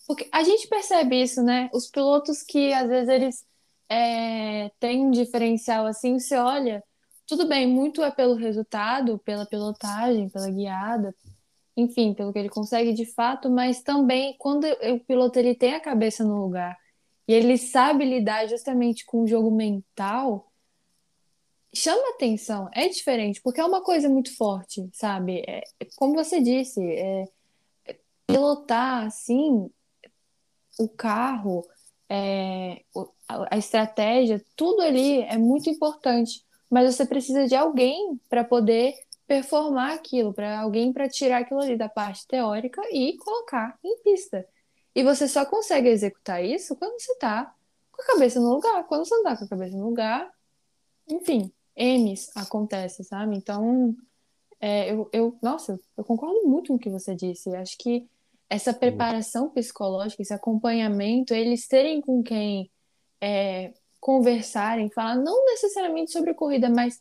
porque 0.08 0.28
a 0.32 0.44
gente 0.44 0.68
percebe 0.68 1.22
isso, 1.22 1.44
né? 1.44 1.70
Os 1.74 1.90
pilotos 1.90 2.42
que 2.44 2.74
às 2.74 2.88
vezes 2.90 3.10
eles 3.10 3.46
é, 3.90 4.70
têm 4.80 5.06
um 5.06 5.12
diferencial 5.12 5.86
assim, 5.86 6.20
você 6.20 6.36
olha, 6.36 6.84
tudo 7.28 7.48
bem, 7.48 7.68
muito 7.68 8.04
é 8.04 8.12
pelo 8.12 8.36
resultado, 8.36 9.20
pela 9.20 9.46
pilotagem, 9.46 10.30
pela 10.30 10.50
guiada, 10.50 11.14
enfim, 11.78 12.14
pelo 12.14 12.32
que 12.32 12.40
ele 12.40 12.50
consegue 12.50 12.94
de 12.94 13.06
fato, 13.06 13.50
mas 13.50 13.82
também 13.82 14.36
quando 14.38 14.66
o 14.66 15.00
piloto 15.02 15.38
ele 15.40 15.56
tem 15.56 15.74
a 15.76 15.80
cabeça 15.80 16.24
no 16.24 16.42
lugar 16.42 16.78
e 17.28 17.34
ele 17.34 17.58
sabe 17.58 18.06
lidar 18.06 18.48
justamente 18.48 19.06
com 19.06 19.24
o 19.24 19.28
jogo 19.28 19.52
mental, 19.52 20.52
chama 21.76 22.10
atenção, 22.12 22.70
é 22.74 22.88
diferente, 22.88 23.42
porque 23.42 23.60
é 23.60 23.66
uma 23.66 23.82
coisa 23.84 24.10
muito 24.10 24.36
forte, 24.36 24.88
sabe? 24.94 25.44
É, 25.48 25.62
como 25.96 26.14
você 26.16 26.42
disse, 26.42 26.82
é, 26.82 27.26
pilotar 28.26 29.06
assim 29.06 29.70
o 30.80 30.90
carro, 30.90 31.66
é, 32.10 32.84
a, 33.28 33.58
estratégia, 33.58 34.44
tudo 34.56 34.82
ali 34.82 35.22
é 35.22 35.38
muito 35.38 35.70
importante, 35.70 36.44
mas 36.70 36.96
você 36.96 37.06
precisa 37.06 37.48
de 37.48 37.56
alguém 37.56 38.20
para 38.30 38.44
poder 38.44 38.94
performar 39.28 39.94
aquilo, 39.94 40.34
para 40.34 40.60
alguém 40.60 40.94
para 40.94 41.10
tirar 41.10 41.40
aquilo 41.40 41.60
ali 41.62 41.78
da 41.78 41.90
parte 41.90 42.28
teórica 42.28 42.82
e 42.92 43.18
colocar 43.18 43.78
em 43.84 43.98
pista. 44.04 44.48
E 44.94 45.04
você 45.04 45.28
só 45.28 45.46
consegue 45.46 45.90
executar 45.90 46.44
isso 46.44 46.76
quando 46.76 47.00
você 47.00 47.12
está 47.12 47.54
com 47.92 48.02
a 48.02 48.06
cabeça 48.06 48.40
no 48.40 48.54
lugar. 48.54 48.86
Quando 48.86 49.06
você 49.06 49.16
não 49.16 49.24
tá 49.24 49.38
com 49.38 49.46
a 49.46 49.48
cabeça 49.48 49.76
no 49.76 49.86
lugar, 49.86 50.32
enfim, 51.08 51.52
M's 51.76 52.32
acontece, 52.36 53.04
sabe? 53.04 53.36
Então, 53.36 53.96
é, 54.60 54.92
eu, 54.92 55.10
eu, 55.12 55.38
nossa, 55.42 55.80
eu 55.98 56.04
concordo 56.04 56.48
muito 56.48 56.70
com 56.70 56.76
o 56.76 56.80
que 56.80 56.90
você 56.90 57.16
disse. 57.16 57.50
Eu 57.50 57.56
acho 57.56 57.78
que 57.78 58.08
essa 58.50 58.74
preparação 58.74 59.50
psicológica, 59.50 60.22
esse 60.22 60.34
acompanhamento, 60.34 61.34
eles 61.34 61.68
terem 61.68 62.00
com 62.02 62.24
quem 62.24 62.72
é, 63.20 63.74
conversarem, 64.00 64.90
falar 64.90 65.16
não 65.16 65.46
necessariamente 65.46 66.12
sobre 66.12 66.34
corrida, 66.34 66.70
mas 66.70 67.00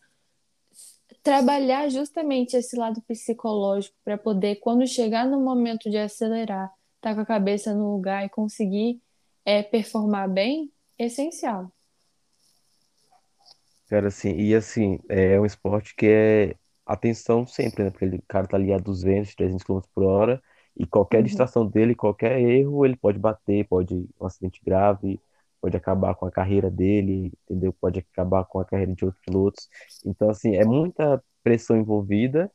trabalhar 1.22 1.88
justamente 1.88 2.56
esse 2.56 2.76
lado 2.76 3.00
psicológico 3.02 3.96
para 4.04 4.18
poder, 4.18 4.56
quando 4.56 4.86
chegar 4.86 5.26
no 5.26 5.40
momento 5.40 5.90
de 5.90 5.96
acelerar, 5.96 6.72
estar 6.96 7.14
com 7.14 7.20
a 7.20 7.26
cabeça 7.26 7.74
no 7.74 7.92
lugar 7.92 8.24
e 8.24 8.28
conseguir 8.28 9.00
é, 9.44 9.62
performar 9.62 10.30
bem, 10.30 10.72
é 10.98 11.06
essencial. 11.06 11.73
Cara, 13.94 14.08
assim, 14.08 14.30
e 14.36 14.54
assim, 14.54 14.98
é 15.08 15.38
um 15.40 15.46
esporte 15.46 15.94
que 15.94 16.06
é 16.06 16.56
atenção 16.84 17.46
sempre, 17.46 17.84
né? 17.84 17.90
Porque 17.90 18.04
ele, 18.04 18.16
o 18.18 18.22
cara 18.26 18.46
tá 18.48 18.56
ali 18.56 18.72
a 18.72 18.78
200, 18.78 19.34
300 19.36 19.62
km 19.64 19.86
por 19.94 20.02
hora 20.04 20.42
e 20.76 20.84
qualquer 20.86 21.22
Uhum, 21.22 21.48
distração 21.48 21.64
dele, 21.66 21.94
qualquer 21.94 22.40
erro, 22.40 22.84
ele 22.84 22.96
pode 22.96 23.18
bater, 23.20 23.64
pode 23.68 23.94
um 24.20 24.26
acidente 24.26 24.60
grave, 24.64 25.20
pode 25.60 25.76
acabar 25.76 26.14
com 26.16 26.26
a 26.26 26.30
carreira 26.32 26.68
dele, 26.70 27.32
entendeu? 27.44 27.72
Pode 27.72 28.00
acabar 28.00 28.44
com 28.46 28.58
a 28.58 28.64
carreira 28.64 28.92
de 28.94 29.04
outros 29.04 29.22
pilotos. 29.24 29.68
Então, 30.04 30.28
assim, 30.30 30.56
é 30.56 30.64
muita 30.64 31.22
pressão 31.44 31.76
envolvida 31.76 32.50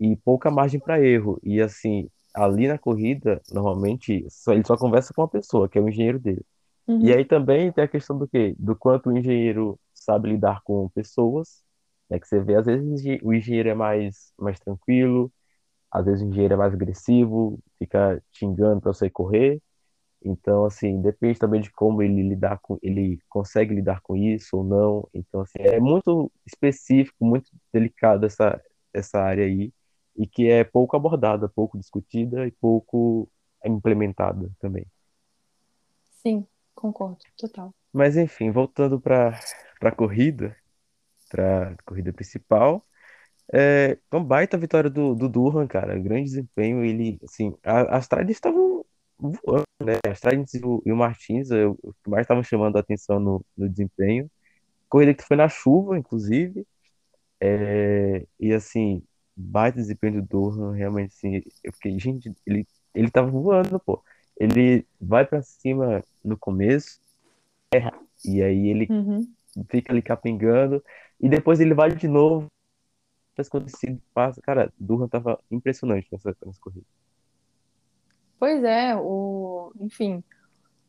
e 0.00 0.16
pouca 0.16 0.50
margem 0.50 0.80
para 0.80 1.00
erro. 1.02 1.40
E, 1.42 1.60
assim, 1.60 2.08
ali 2.34 2.68
na 2.68 2.78
corrida, 2.78 3.42
normalmente, 3.52 4.26
só- 4.30 4.54
ele 4.54 4.64
só 4.66 4.76
conversa 4.78 5.14
com 5.14 5.22
uma 5.22 5.28
pessoa, 5.28 5.68
que 5.68 5.78
é 5.78 5.82
o 5.82 5.88
engenheiro 5.90 6.20
dele. 6.20 6.46
E 7.00 7.12
uhum, 7.12 7.14
aí 7.14 7.24
também 7.24 7.72
tem 7.72 7.84
a 7.84 7.88
questão 7.88 8.18
do 8.18 8.28
quê? 8.28 8.54
Do 8.58 8.76
quanto 8.76 9.08
o 9.10 9.16
engenheiro 9.16 9.78
sabe 10.04 10.30
lidar 10.30 10.62
com 10.64 10.88
pessoas, 10.90 11.62
né? 12.10 12.18
Que 12.20 12.26
você 12.28 12.40
vê, 12.42 12.56
às 12.56 12.66
vezes 12.66 12.84
o 12.86 12.94
engen- 12.94 13.20
o 13.22 13.34
engenheiro 13.34 13.68
é 13.70 13.74
mais, 13.74 14.32
mais 14.38 14.58
tranquilo, 14.60 15.32
às 15.92 16.04
vezes 16.06 16.22
o 16.22 16.26
engenheiro 16.28 16.54
é 16.54 16.56
mais 16.58 16.74
agressivo, 16.74 17.60
fica 17.78 18.22
xingando 18.32 18.80
para 18.80 18.92
você 18.94 19.10
correr. 19.10 19.60
Então, 20.24 20.64
assim, 20.66 21.00
depende 21.00 21.38
também 21.38 21.60
de 21.62 21.70
como 21.72 22.02
ele 22.02 22.22
lidar 22.28 22.58
com, 22.60 22.78
ele 22.82 23.18
consegue 23.28 23.74
lidar 23.74 24.00
com 24.02 24.16
isso 24.16 24.56
ou 24.58 24.64
não. 24.64 25.08
Então, 25.14 25.40
assim, 25.42 25.58
é 25.60 25.80
muito 25.80 26.30
específico, 26.46 27.24
muito 27.24 27.50
delicado 27.72 28.26
essa, 28.26 28.60
essa 28.92 29.18
área 29.20 29.44
aí, 29.46 29.72
e 30.16 30.26
que 30.26 30.48
é 30.50 30.62
pouco 30.64 30.96
abordada, 30.96 31.48
pouco 31.48 31.78
discutida 31.78 32.46
e 32.46 32.50
pouco 32.52 33.30
implementada 33.64 34.50
também. 34.60 34.86
sim, 36.22 36.46
concordo, 36.74 37.24
total. 37.36 37.74
Mas 37.92 38.16
enfim, 38.16 38.50
voltando 38.50 39.00
para 39.00 39.38
para 39.80 39.92
corrida, 39.92 40.56
para 41.30 41.76
corrida 41.86 42.12
principal, 42.12 42.86
é 43.52 43.98
uma 44.12 44.24
baita 44.24 44.56
vitória 44.58 44.90
do, 44.90 45.14
do 45.14 45.28
Durham, 45.28 45.66
cara, 45.66 45.98
grande 45.98 46.24
desempenho, 46.24 46.84
ele, 46.84 47.18
assim, 47.24 47.54
a- 47.64 47.96
as 47.96 48.08
Tridents 48.08 48.36
estavam 48.36 48.84
voando, 49.18 49.64
né, 49.84 49.94
as 50.10 50.20
Tridents 50.20 50.54
e 50.54 50.60
o, 50.64 50.82
e 50.86 50.92
o 50.92 50.96
Martins, 50.96 51.50
é, 51.50 51.66
o 51.66 51.76
que 52.04 52.10
mais 52.10 52.22
estavam 52.24 52.42
chamando 52.44 52.76
a 52.76 52.80
atenção 52.80 53.20
no, 53.20 53.44
no 53.56 53.68
desempenho, 53.68 54.30
corrida 54.88 55.14
que 55.14 55.24
foi 55.24 55.36
na 55.36 55.48
chuva, 55.48 55.98
inclusive, 55.98 56.66
é, 57.40 58.26
e 58.40 58.52
assim, 58.52 59.02
baita 59.36 59.78
desempenho 59.78 60.22
do 60.22 60.28
Durham, 60.28 60.72
realmente, 60.72 61.14
assim, 61.16 61.42
eu 61.64 61.72
fiquei, 61.72 61.98
gente, 61.98 62.32
ele, 62.46 62.66
ele 62.94 63.10
tava 63.10 63.30
voando, 63.30 63.80
pô, 63.80 64.02
ele 64.38 64.86
vai 65.00 65.26
para 65.26 65.42
cima 65.42 66.02
no 66.24 66.36
começo, 66.38 67.00
e 68.24 68.42
aí 68.42 68.68
ele 68.68 68.86
Uhum. 68.88 69.34
Fica 69.70 69.92
ali 69.92 70.02
capengando, 70.02 70.82
e 71.20 71.28
depois 71.28 71.60
ele 71.60 71.74
vai 71.74 71.94
de 71.94 72.08
novo, 72.08 72.46
faz 73.36 73.48
acontecido, 73.48 74.00
passa. 74.14 74.40
Cara, 74.42 74.72
Durham 74.78 75.08
tava 75.08 75.38
impressionante 75.50 76.08
nessa, 76.12 76.36
nessa 76.44 76.60
corrida. 76.60 76.86
Pois 78.38 78.64
é, 78.64 78.96
o, 78.96 79.72
enfim, 79.80 80.24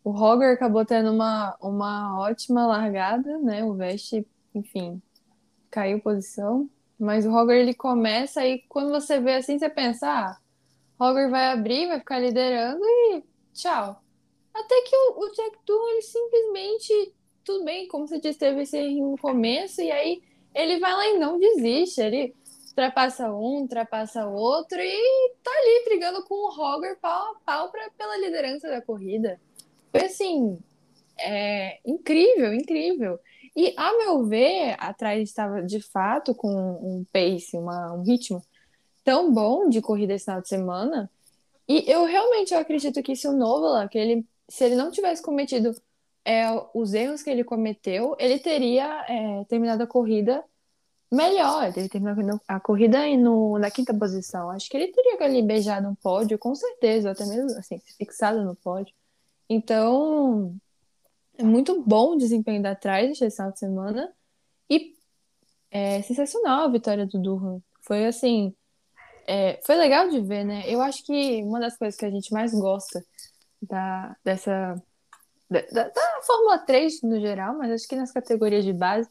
o 0.04 0.12
Roger 0.12 0.54
acabou 0.54 0.86
tendo 0.86 1.12
uma, 1.14 1.56
uma 1.62 2.20
ótima 2.20 2.66
largada, 2.68 3.38
né? 3.40 3.64
O 3.64 3.76
Veste, 3.76 4.28
enfim, 4.56 5.02
caiu 5.72 6.02
posição, 6.02 6.70
Mas 7.00 7.26
o 7.26 7.32
Roger 7.32 7.58
ele 7.58 7.74
começa 7.74 8.46
e 8.46 8.60
quando 8.70 8.92
você 8.92 9.20
vê 9.20 9.36
assim, 9.36 9.58
você 9.60 9.70
pensa, 9.70 10.08
ah, 10.08 10.38
Roger 11.00 11.30
vai 11.32 11.48
abrir, 11.52 11.88
vai 11.88 12.00
ficar 12.00 12.20
liderando 12.20 12.84
e 12.86 13.24
tchau. 13.54 14.04
Até 14.54 14.82
que 14.84 14.96
o, 14.96 15.20
o 15.26 15.30
Jack 15.34 15.58
Doom, 15.66 15.90
ele 15.90 16.02
simplesmente, 16.04 17.16
tudo 17.44 17.66
bem, 17.66 17.88
como 17.88 18.08
você 18.08 18.20
disse, 18.20 18.40
teve 18.40 18.62
esse 18.62 18.96
no 19.00 19.18
começo, 19.18 19.82
e 19.82 19.92
aí 19.92 20.22
ele 20.54 20.80
vai 20.80 20.94
lá 20.94 21.08
e 21.08 21.18
não 21.18 21.40
desiste. 21.40 22.02
Ele 22.02 22.36
ultrapassa 22.70 23.32
um, 23.32 23.62
ultrapassa 23.62 24.26
outro 24.28 24.80
e 24.80 25.34
tá 25.44 25.52
ali 25.52 25.86
brigando 25.86 26.24
com 26.24 26.36
o 26.36 26.52
Roger 26.52 26.98
pau 27.00 27.32
a 27.32 27.36
pau 27.46 27.72
pra, 27.72 27.90
pela 27.98 28.18
liderança 28.18 28.70
da 28.70 28.82
corrida. 28.82 29.40
Foi 29.92 30.06
assim, 30.06 30.58
é, 31.20 31.80
incrível, 31.86 32.54
incrível. 32.54 33.20
E, 33.56 33.74
a 33.76 33.98
meu 33.98 34.24
ver, 34.24 34.76
atrás 34.80 35.22
estava 35.22 35.62
de 35.62 35.82
fato 35.82 36.34
com 36.34 36.50
um 36.50 37.06
pace, 37.12 37.58
uma, 37.58 37.94
um 37.94 38.04
ritmo 38.04 38.42
tão 39.04 39.32
bom 39.32 39.68
de 39.68 39.82
corrida 39.82 40.14
esse 40.14 40.26
final 40.26 40.42
de 40.42 40.48
semana. 40.48 41.12
E 41.68 41.90
eu 41.90 42.06
realmente 42.06 42.54
eu 42.54 42.60
acredito 42.60 43.02
que 43.04 43.16
se 43.16 43.28
o 43.28 43.34
Novola, 43.34 43.88
que 43.88 43.98
ele, 43.98 44.26
se 44.48 44.64
ele 44.64 44.76
não 44.76 44.92
tivesse 44.92 45.22
cometido 45.22 45.76
é, 46.26 46.46
os 46.74 46.94
erros 46.94 47.24
que 47.24 47.30
ele 47.30 47.44
cometeu, 47.44 48.16
ele 48.20 48.40
teria 48.40 49.06
é, 49.08 49.44
terminado 49.46 49.84
a 49.84 49.88
corrida 49.88 50.44
melhor. 51.12 51.74
Ele 51.76 51.90
terminou 51.90 52.40
a 52.48 52.60
corrida 52.60 53.06
no, 53.18 53.60
na 53.60 53.70
quinta 53.70 53.94
posição. 53.94 54.50
Acho 54.50 54.70
que 54.70 54.78
ele 54.78 54.88
teria 54.92 55.18
ali 55.24 55.42
beijado 55.42 55.88
um 55.88 55.96
pódio, 55.96 56.38
com 56.40 56.56
certeza, 56.56 57.12
até 57.12 57.26
mesmo 57.26 57.58
assim, 57.60 57.80
fixado 57.98 58.44
no 58.44 58.56
pódio. 58.56 58.94
Então, 59.50 60.56
é 61.38 61.44
muito 61.44 61.82
bom 61.82 62.14
o 62.14 62.18
desempenho 62.18 62.62
da 62.62 62.76
Trice 62.76 63.24
esse 63.26 63.36
final 63.36 63.52
de 63.52 63.60
semana. 63.60 64.14
E 64.70 64.96
é 65.70 66.02
sensacional 66.04 66.66
a 66.66 66.72
vitória 66.72 67.06
do 67.06 67.20
Durham. 67.20 67.62
Foi 67.82 68.06
assim. 68.06 68.56
É, 69.28 69.60
foi 69.66 69.76
legal 69.76 70.10
de 70.10 70.20
ver, 70.22 70.44
né? 70.46 70.64
Eu 70.68 70.82
acho 70.82 71.06
que 71.06 71.44
uma 71.44 71.60
das 71.60 71.78
coisas 71.78 72.00
que 72.00 72.06
a 72.06 72.10
gente 72.10 72.32
mais 72.32 72.54
gosta 72.54 73.04
da, 73.62 74.16
dessa. 74.24 74.82
Da, 75.52 75.60
da, 75.64 75.90
da 75.90 76.22
Fórmula 76.26 76.60
3 76.60 77.02
no 77.02 77.20
geral, 77.20 77.58
mas 77.58 77.72
acho 77.72 77.88
que 77.88 77.96
nas 77.98 78.12
categorias 78.12 78.64
de 78.64 78.72
base, 78.72 79.10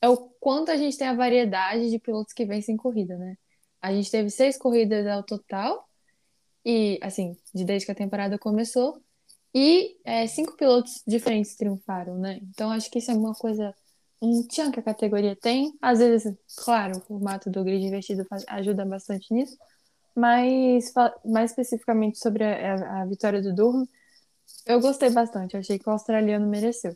é 0.00 0.08
o 0.08 0.16
quanto 0.38 0.70
a 0.70 0.76
gente 0.76 0.96
tem 0.96 1.08
a 1.08 1.14
variedade 1.14 1.90
de 1.90 1.98
pilotos 1.98 2.32
que 2.32 2.44
vencem 2.44 2.76
corrida, 2.76 3.18
né? 3.18 3.36
A 3.82 3.92
gente 3.92 4.08
teve 4.08 4.30
seis 4.30 4.56
corridas 4.56 5.04
ao 5.08 5.24
total, 5.24 5.84
e 6.64 6.98
assim, 7.02 7.36
de 7.52 7.64
desde 7.64 7.86
que 7.86 7.92
a 7.92 7.94
temporada 7.94 8.38
começou, 8.38 9.02
e 9.52 9.98
é, 10.04 10.28
cinco 10.28 10.56
pilotos 10.56 11.02
diferentes 11.04 11.56
triunfaram, 11.56 12.16
né? 12.18 12.38
Então 12.42 12.70
acho 12.70 12.88
que 12.88 13.00
isso 13.00 13.10
é 13.10 13.14
uma 13.14 13.34
coisa, 13.34 13.74
um 14.22 14.46
tchan 14.46 14.70
que 14.70 14.78
a 14.78 14.82
categoria 14.82 15.34
tem. 15.34 15.72
Às 15.82 15.98
vezes, 15.98 16.32
claro, 16.64 16.98
o 16.98 17.00
formato 17.00 17.50
do 17.50 17.64
grid 17.64 17.84
invertido 17.84 18.24
ajuda 18.46 18.84
bastante 18.84 19.34
nisso, 19.34 19.56
mas 20.14 20.92
mais 21.24 21.50
especificamente 21.50 22.18
sobre 22.18 22.44
a, 22.44 22.74
a, 22.74 23.02
a 23.02 23.06
vitória 23.06 23.42
do 23.42 23.52
Durham, 23.52 23.88
eu 24.66 24.80
gostei 24.80 25.10
bastante. 25.10 25.56
Achei 25.56 25.78
que 25.78 25.88
o 25.88 25.92
australiano 25.92 26.46
mereceu. 26.46 26.94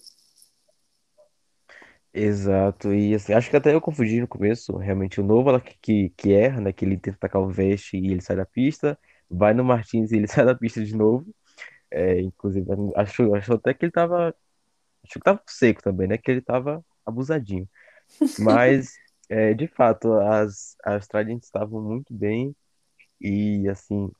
Exato, 2.17 2.95
e 2.95 3.13
assim, 3.15 3.33
acho 3.33 3.51
que 3.51 3.57
até 3.57 3.75
eu 3.75 3.81
confundi 3.81 4.21
no 4.21 4.29
começo, 4.29 4.77
realmente 4.77 5.21
o 5.21 5.25
novo 5.25 5.49
ela 5.49 5.61
que, 5.61 5.77
que, 5.83 6.11
que 6.11 6.33
erra, 6.33 6.61
né, 6.61 6.73
que 6.73 6.85
ele 6.85 6.97
tenta 6.97 7.19
tacar 7.19 7.43
o 7.43 7.49
veste 7.51 7.97
e 7.97 8.13
ele 8.13 8.21
sai 8.21 8.37
da 8.37 8.47
pista, 8.47 8.97
vai 9.29 9.53
no 9.53 9.65
Martins 9.65 10.13
e 10.13 10.17
ele 10.17 10.29
sai 10.29 10.45
da 10.45 10.55
pista 10.55 10.85
de 10.85 10.95
novo, 10.97 11.27
é, 11.91 12.21
inclusive, 12.21 12.67
acho, 12.97 13.35
acho 13.35 13.55
até 13.55 13.75
que 13.75 13.85
ele 13.87 13.93
tava. 13.93 14.35
Acho 15.05 15.15
que 15.15 15.21
tava 15.21 15.43
seco 15.49 15.83
também, 15.83 16.09
né? 16.09 16.19
Que 16.19 16.31
ele 16.33 16.43
tava 16.43 16.85
abusadinho. 17.07 17.69
Mas, 18.39 18.95
é, 19.29 19.55
de 19.55 19.69
fato, 19.69 20.13
as, 20.15 20.77
as 20.85 21.09
Tridents 21.09 21.47
estavam 21.47 21.83
muito 21.83 22.15
bem. 22.15 22.57
E, 23.21 23.69
assim, 23.69 24.11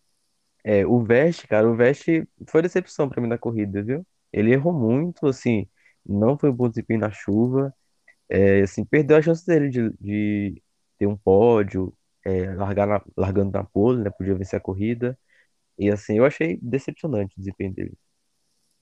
é, 0.65 0.87
o 0.87 1.03
Veste, 1.05 1.47
cara, 1.49 1.69
o 1.71 1.77
Veste 1.77 2.29
foi 2.49 2.63
decepção 2.63 3.09
pra 3.09 3.21
mim 3.23 3.29
na 3.29 3.39
corrida, 3.39 3.83
viu? 3.83 4.07
Ele 4.33 4.53
errou 4.53 4.73
muito, 4.75 5.27
assim, 5.29 5.69
não 6.07 6.39
foi 6.39 6.51
um 6.51 6.55
bom 6.55 6.69
desempenho 6.69 7.01
na 7.01 7.11
chuva. 7.13 7.75
É, 8.29 8.63
assim, 8.63 8.85
perdeu 8.85 9.17
a 9.19 9.23
chance 9.23 9.47
dele 9.47 9.69
de, 9.71 9.91
de 10.01 10.63
ter 10.99 11.07
um 11.07 11.17
pódio, 11.17 11.95
é, 12.25 12.55
largar 12.55 12.87
na- 12.89 13.03
largando 13.17 13.53
na 13.53 13.65
pole, 13.65 14.03
né? 14.05 14.11
Podia 14.11 14.35
vencer 14.37 14.59
a 14.59 14.61
corrida. 14.63 15.19
E 15.79 15.91
assim, 15.91 16.19
eu 16.19 16.27
achei 16.27 16.59
decepcionante 16.63 17.35
o 17.37 17.41
desempenho 17.41 17.75
dele. 17.75 17.95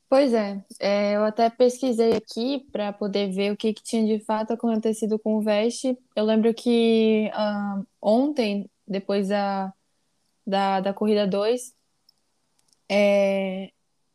Pois 0.08 0.34
é, 0.34 0.62
é, 0.78 1.16
eu 1.16 1.24
até 1.24 1.48
pesquisei 1.48 2.12
aqui 2.14 2.60
para 2.70 2.92
poder 2.92 3.30
ver 3.32 3.50
o 3.52 3.56
que, 3.56 3.72
que 3.72 3.82
tinha 3.82 4.04
de 4.06 4.22
fato 4.24 4.52
acontecido 4.52 5.18
com 5.18 5.36
o 5.36 5.42
Veste. 5.42 5.96
Eu 6.14 6.24
lembro 6.26 6.52
que 6.52 7.30
ah, 7.32 7.82
ontem, 8.00 8.70
depois 8.86 9.28
da, 9.28 9.72
da, 10.46 10.80
da 10.80 10.92
corrida 10.92 11.26
2, 11.26 11.74
é, 12.88 13.70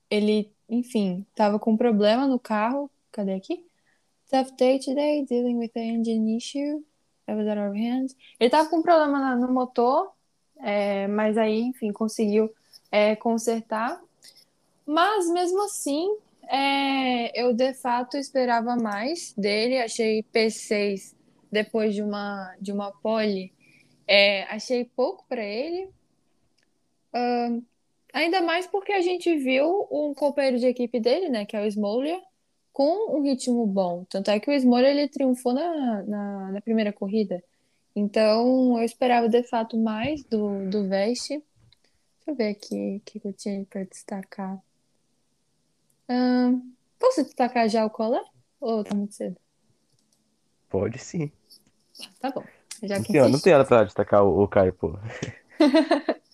ele, 0.09 0.51
enfim, 0.69 1.25
estava 1.29 1.59
com 1.59 1.71
um 1.71 1.77
problema 1.77 2.27
no 2.27 2.39
carro. 2.39 2.89
Cadê 3.11 3.33
aqui? 3.33 3.65
Tough 4.29 4.55
day 4.57 4.79
today, 4.79 5.25
dealing 5.25 5.57
with 5.57 5.69
the 5.69 5.81
engine 5.81 6.37
issue. 6.37 6.83
That 7.25 7.37
was 7.37 7.47
out 7.47 7.59
of 7.59 7.77
hands. 7.77 8.15
Ele 8.39 8.47
estava 8.47 8.69
com 8.69 8.77
um 8.77 8.81
problema 8.81 9.35
no 9.35 9.51
motor, 9.51 10.11
é, 10.59 11.07
mas 11.07 11.37
aí, 11.37 11.61
enfim, 11.61 11.91
conseguiu 11.91 12.53
é, 12.91 13.15
consertar. 13.15 14.01
Mas 14.85 15.29
mesmo 15.29 15.63
assim, 15.63 16.15
é, 16.43 17.41
eu 17.41 17.53
de 17.53 17.73
fato 17.73 18.17
esperava 18.17 18.75
mais 18.75 19.33
dele. 19.37 19.79
Achei 19.79 20.23
P6 20.23 21.15
depois 21.51 21.95
de 21.95 22.01
uma, 22.01 22.55
de 22.59 22.71
uma 22.71 22.91
pole, 22.91 23.53
é, 24.07 24.43
achei 24.43 24.85
pouco 24.85 25.25
para 25.27 25.43
ele. 25.43 25.89
Ainda 28.13 28.41
mais 28.41 28.65
porque 28.67 28.91
a 28.91 29.01
gente 29.01 29.35
viu 29.37 29.87
um 29.91 30.13
companheiro 30.13 30.57
de 30.57 30.67
equipe 30.67 30.99
dele, 30.99 31.29
né, 31.29 31.45
que 31.45 31.55
é 31.55 31.61
o 31.61 31.67
Smoller, 31.67 32.19
com 32.73 33.17
um 33.17 33.21
ritmo 33.21 33.65
bom. 33.65 34.05
Tanto 34.09 34.31
é 34.31 34.39
que 34.39 34.49
o 34.49 34.53
Smoller 34.53 34.89
ele 34.89 35.07
triunfou 35.07 35.53
na, 35.53 36.03
na, 36.03 36.51
na 36.53 36.61
primeira 36.61 36.93
corrida. 36.93 37.43
Então 37.95 38.77
eu 38.77 38.83
esperava 38.83 39.27
de 39.27 39.43
fato 39.43 39.77
mais 39.77 40.23
do, 40.23 40.69
do 40.69 40.87
Veste. 40.87 41.43
Deixa 42.17 42.31
eu 42.31 42.35
ver 42.35 42.49
aqui 42.49 42.97
o 42.97 43.01
que 43.01 43.21
eu 43.23 43.33
tinha 43.33 43.65
para 43.65 43.83
destacar. 43.83 44.61
Posso 46.99 47.23
destacar 47.23 47.69
já 47.69 47.85
o 47.85 47.89
colé? 47.89 48.21
Ou 48.59 48.83
tá 48.83 48.95
muito 48.95 49.13
cedo? 49.13 49.37
Pode 50.69 50.97
sim. 50.99 51.31
Tá 52.19 52.31
bom, 52.31 52.43
já 52.83 52.97
Não 52.97 53.05
tem, 53.05 53.31
não 53.31 53.39
tem 53.39 53.53
nada 53.53 53.65
pra 53.65 53.83
destacar 53.83 54.23
o, 54.23 54.43
o 54.43 54.47
Caio, 54.47 54.73
pô. 54.73 54.93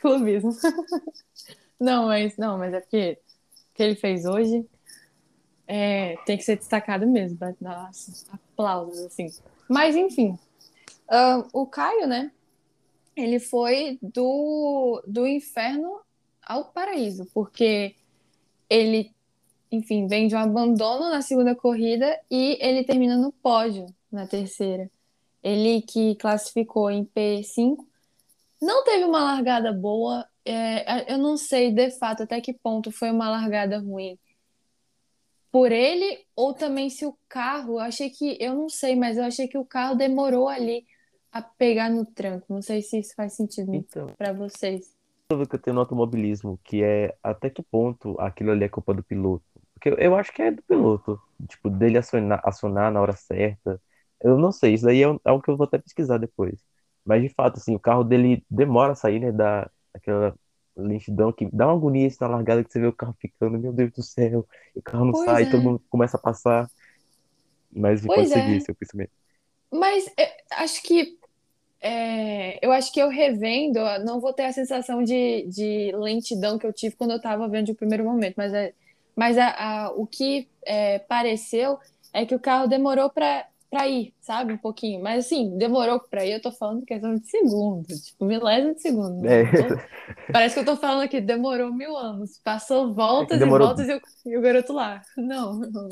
Clubismo. 0.00 0.52
Não, 1.78 2.08
mas 2.08 2.36
não, 2.36 2.58
mas 2.58 2.74
é 2.74 2.80
porque 2.80 3.18
o 3.70 3.74
que 3.74 3.82
ele 3.82 3.94
fez 3.94 4.26
hoje 4.26 4.66
é, 5.66 6.14
tem 6.26 6.36
que 6.36 6.44
ser 6.44 6.56
destacado 6.56 7.06
mesmo. 7.06 7.38
Nossa, 7.58 8.26
aplausos, 8.30 8.98
assim. 9.06 9.28
Mas 9.66 9.96
enfim, 9.96 10.38
o 11.52 11.66
Caio, 11.66 12.06
né? 12.06 12.30
Ele 13.16 13.40
foi 13.40 13.98
do, 14.02 15.02
do 15.06 15.26
inferno 15.26 16.00
ao 16.42 16.66
paraíso, 16.66 17.26
porque 17.32 17.94
ele, 18.68 19.10
enfim, 19.70 20.06
vem 20.06 20.28
de 20.28 20.34
um 20.34 20.38
abandono 20.38 21.08
na 21.08 21.22
segunda 21.22 21.54
corrida 21.54 22.18
e 22.30 22.58
ele 22.60 22.84
termina 22.84 23.16
no 23.16 23.32
pódio 23.32 23.86
na 24.12 24.26
terceira. 24.26 24.90
Ele 25.42 25.80
que 25.82 26.14
classificou 26.16 26.90
em 26.90 27.04
P5 27.04 27.86
Não 28.60 28.84
teve 28.84 29.04
uma 29.04 29.22
largada 29.22 29.72
boa. 29.72 30.26
é, 30.44 31.12
eu 31.12 31.18
não 31.18 31.36
sei 31.36 31.72
de 31.72 31.90
fato 31.98 32.22
até 32.22 32.40
que 32.40 32.52
ponto 32.52 32.90
foi 32.90 33.10
uma 33.10 33.28
largada 33.30 33.78
ruim 33.78 34.18
por 35.52 35.72
ele 35.72 36.24
ou 36.36 36.54
também 36.54 36.88
se 36.90 37.04
o 37.04 37.16
carro. 37.28 37.74
Eu 37.74 37.80
achei 37.80 38.10
que, 38.10 38.36
eu 38.40 38.54
não 38.54 38.68
sei, 38.68 38.94
mas 38.96 39.16
eu 39.16 39.24
achei 39.24 39.48
que 39.48 39.58
o 39.58 39.64
carro 39.64 39.94
demorou 39.96 40.48
ali 40.48 40.86
a 41.32 41.42
pegar 41.42 41.90
no 41.90 42.04
tranco. 42.04 42.46
Não 42.48 42.62
sei 42.62 42.82
se 42.82 42.98
isso 42.98 43.14
faz 43.14 43.34
sentido 43.34 43.74
Então, 43.74 44.06
para 44.16 44.32
vocês. 44.32 44.94
dúvida 45.30 45.48
que 45.48 45.56
eu 45.56 45.60
tenho 45.60 45.74
no 45.74 45.80
automobilismo, 45.80 46.58
que 46.64 46.82
é 46.82 47.16
até 47.22 47.50
que 47.50 47.62
ponto 47.62 48.18
aquilo 48.20 48.50
ali 48.52 48.64
é 48.64 48.68
culpa 48.68 48.94
do 48.94 49.02
piloto. 49.02 49.44
Porque 49.74 49.88
eu, 49.98 50.14
acho 50.14 50.32
que 50.32 50.42
é 50.42 50.50
do 50.50 50.62
piloto, 50.62 51.20
tipo, 51.48 51.70
dele 51.70 51.98
acionar, 51.98 52.40
acionar 52.44 52.92
na 52.92 53.00
hora 53.00 53.14
certa. 53.16 53.80
Eu 54.22 54.36
não 54.36 54.52
sei, 54.52 54.74
isso 54.74 54.84
daí 54.84 55.02
é 55.02 55.08
um- 55.08 55.18
algo 55.24 55.42
que 55.42 55.50
eu 55.50 55.56
vou 55.56 55.64
até 55.64 55.78
pesquisar 55.78 56.18
depois. 56.18 56.60
Mas 57.10 57.22
de 57.22 57.28
fato, 57.30 57.58
assim, 57.58 57.74
o 57.74 57.80
carro 57.80 58.04
dele 58.04 58.44
demora 58.50 58.92
a 58.92 58.96
sair, 58.96 59.20
né, 59.20 59.32
da 59.32 59.70
aquela 59.94 60.34
lentidão 60.76 61.32
que 61.32 61.48
dá 61.52 61.66
uma 61.68 61.74
agonia 61.76 62.08
na 62.20 62.28
largada 62.28 62.64
que 62.64 62.72
você 62.72 62.80
vê 62.80 62.86
o 62.86 62.92
carro 62.94 63.14
ficando, 63.20 63.58
meu 63.58 63.72
Deus 63.72 63.92
do 63.92 64.02
céu, 64.02 64.46
e 64.74 64.78
o 64.80 64.82
carro 64.82 65.04
não 65.06 65.14
Pois 65.14 65.14
sai, 65.14 65.46
todo 65.46 65.62
é, 65.62 65.64
mundo 65.64 65.84
começa 65.90 66.16
a 66.16 66.20
passar. 66.20 66.70
Mas 67.72 68.04
enfim, 68.04 68.12
pode 68.12 68.28
pois 68.28 68.30
seguir 68.30 68.60
é. 68.60 68.60
seu 68.60 68.74
pensamento. 68.74 69.12
Mas 69.72 70.06
é, 70.18 70.36
acho 70.52 70.82
que 70.82 71.18
é, 71.82 72.64
eu 72.66 72.72
acho 72.72 72.92
que 72.92 73.00
eu 73.00 73.10
revendo, 73.10 73.80
não 74.04 74.20
vou 74.20 74.34
ter 74.34 74.44
a 74.46 74.54
sensação 74.54 75.04
de, 75.04 75.44
de 75.48 75.92
lentidão 75.96 76.58
que 76.58 76.66
eu 76.66 76.74
tive 76.74 76.96
quando 76.96 77.12
eu 77.12 77.18
estava 77.18 77.48
vendo 77.48 77.66
de 77.68 77.74
primeiro 77.74 78.04
momento, 78.04 78.36
mas, 78.38 78.54
é, 78.54 78.74
mas 79.16 79.38
a, 79.38 79.86
a- 79.88 79.92
o 79.92 80.06
que 80.06 80.48
é, 80.66 81.00
pareceu 81.00 81.80
é 82.14 82.26
que 82.26 82.34
o 82.36 82.40
carro 82.40 82.68
demorou 82.68 83.10
para 83.10 83.48
pra 83.70 83.86
ir, 83.88 84.12
sabe? 84.20 84.52
Um 84.54 84.58
pouquinho. 84.58 85.02
Mas 85.02 85.26
assim, 85.26 85.56
demorou 85.56 86.00
pra 86.00 86.24
ir, 86.26 86.32
eu 86.32 86.42
tô 86.42 86.50
falando 86.50 86.84
questão 86.84 87.14
de 87.14 87.26
segundo, 87.28 87.86
tipo, 87.86 88.24
milésimo 88.24 88.74
de 88.74 88.82
segundo. 88.82 89.24
É, 89.26 89.44
Parece 90.32 90.54
que 90.54 90.60
eu 90.60 90.64
tô 90.64 90.76
falando 90.76 91.02
aqui, 91.04 91.20
demorou 91.20 91.72
mil 91.72 91.96
anos. 91.96 92.38
Passou 92.44 92.92
voltas 92.92 93.38
demorou- 93.38 93.66
e 93.66 93.68
voltas 93.68 93.88
e, 93.88 93.94
o- 93.94 94.30
e 94.32 94.36
o 94.36 94.40
garoto 94.40 94.72
lá. 94.72 95.00
Não, 95.16 95.54
não. 95.60 95.88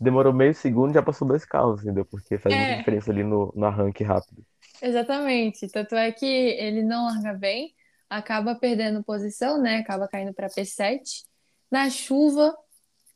demorou 0.00 0.32
meio 0.32 0.54
segundo, 0.54 0.92
já 0.92 1.02
passou 1.02 1.26
dois 1.26 1.44
carros, 1.44 1.82
entendeu? 1.82 2.04
Porque 2.04 2.36
faz 2.38 2.54
muita 2.54 2.70
É. 2.72 2.76
diferença 2.78 3.10
ali 3.10 3.22
no, 3.22 3.52
no 3.56 3.64
arranque 3.66 4.02
rápido. 4.04 4.44
Exatamente. 4.82 5.68
Tanto 5.68 5.94
é 5.94 6.10
que 6.12 6.26
ele 6.26 6.82
não 6.82 7.06
larga 7.06 7.32
bem, 7.32 7.72
acaba 8.10 8.54
perdendo 8.54 9.02
posição, 9.02 9.60
né? 9.60 9.78
Acaba 9.78 10.06
caindo 10.08 10.34
para 10.34 10.48
P7 10.48 11.24
na 11.70 11.88
chuva. 11.88 12.54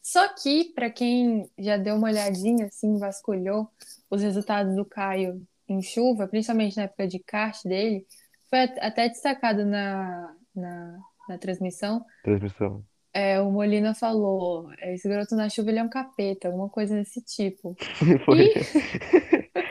Só 0.03 0.29
que, 0.35 0.73
para 0.75 0.91
quem 0.91 1.49
já 1.59 1.77
deu 1.77 1.95
uma 1.97 2.09
olhadinha, 2.09 2.67
assim, 2.67 2.99
vasculhou 2.99 3.69
os 4.09 4.23
resultados 4.23 4.75
do 4.75 4.85
Caio 4.85 5.43
em 5.69 5.83
chuva, 5.83 6.27
principalmente 6.27 6.77
na 6.77 6.85
época 6.85 7.07
de 7.07 7.19
kart 7.21 7.63
dele, 7.65 8.07
foi 8.49 8.61
at- 8.61 8.79
até 8.81 9.09
destacado 9.09 9.65
na, 9.65 10.35
na, 10.55 10.99
na 11.29 11.39
transmissão. 11.39 12.05
Transmissão. 12.25 12.83
É, 13.13 13.41
o 13.41 13.51
Molina 13.51 13.95
falou: 13.95 14.73
esse 14.83 15.09
garoto 15.09 15.35
na 15.37 15.49
chuva 15.49 15.71
ele 15.71 15.79
é 15.81 15.83
um 15.83 15.89
capeta, 15.89 16.49
alguma 16.49 16.69
coisa 16.69 16.95
desse 16.97 17.21
tipo. 17.23 17.77
Foi. 18.25 18.53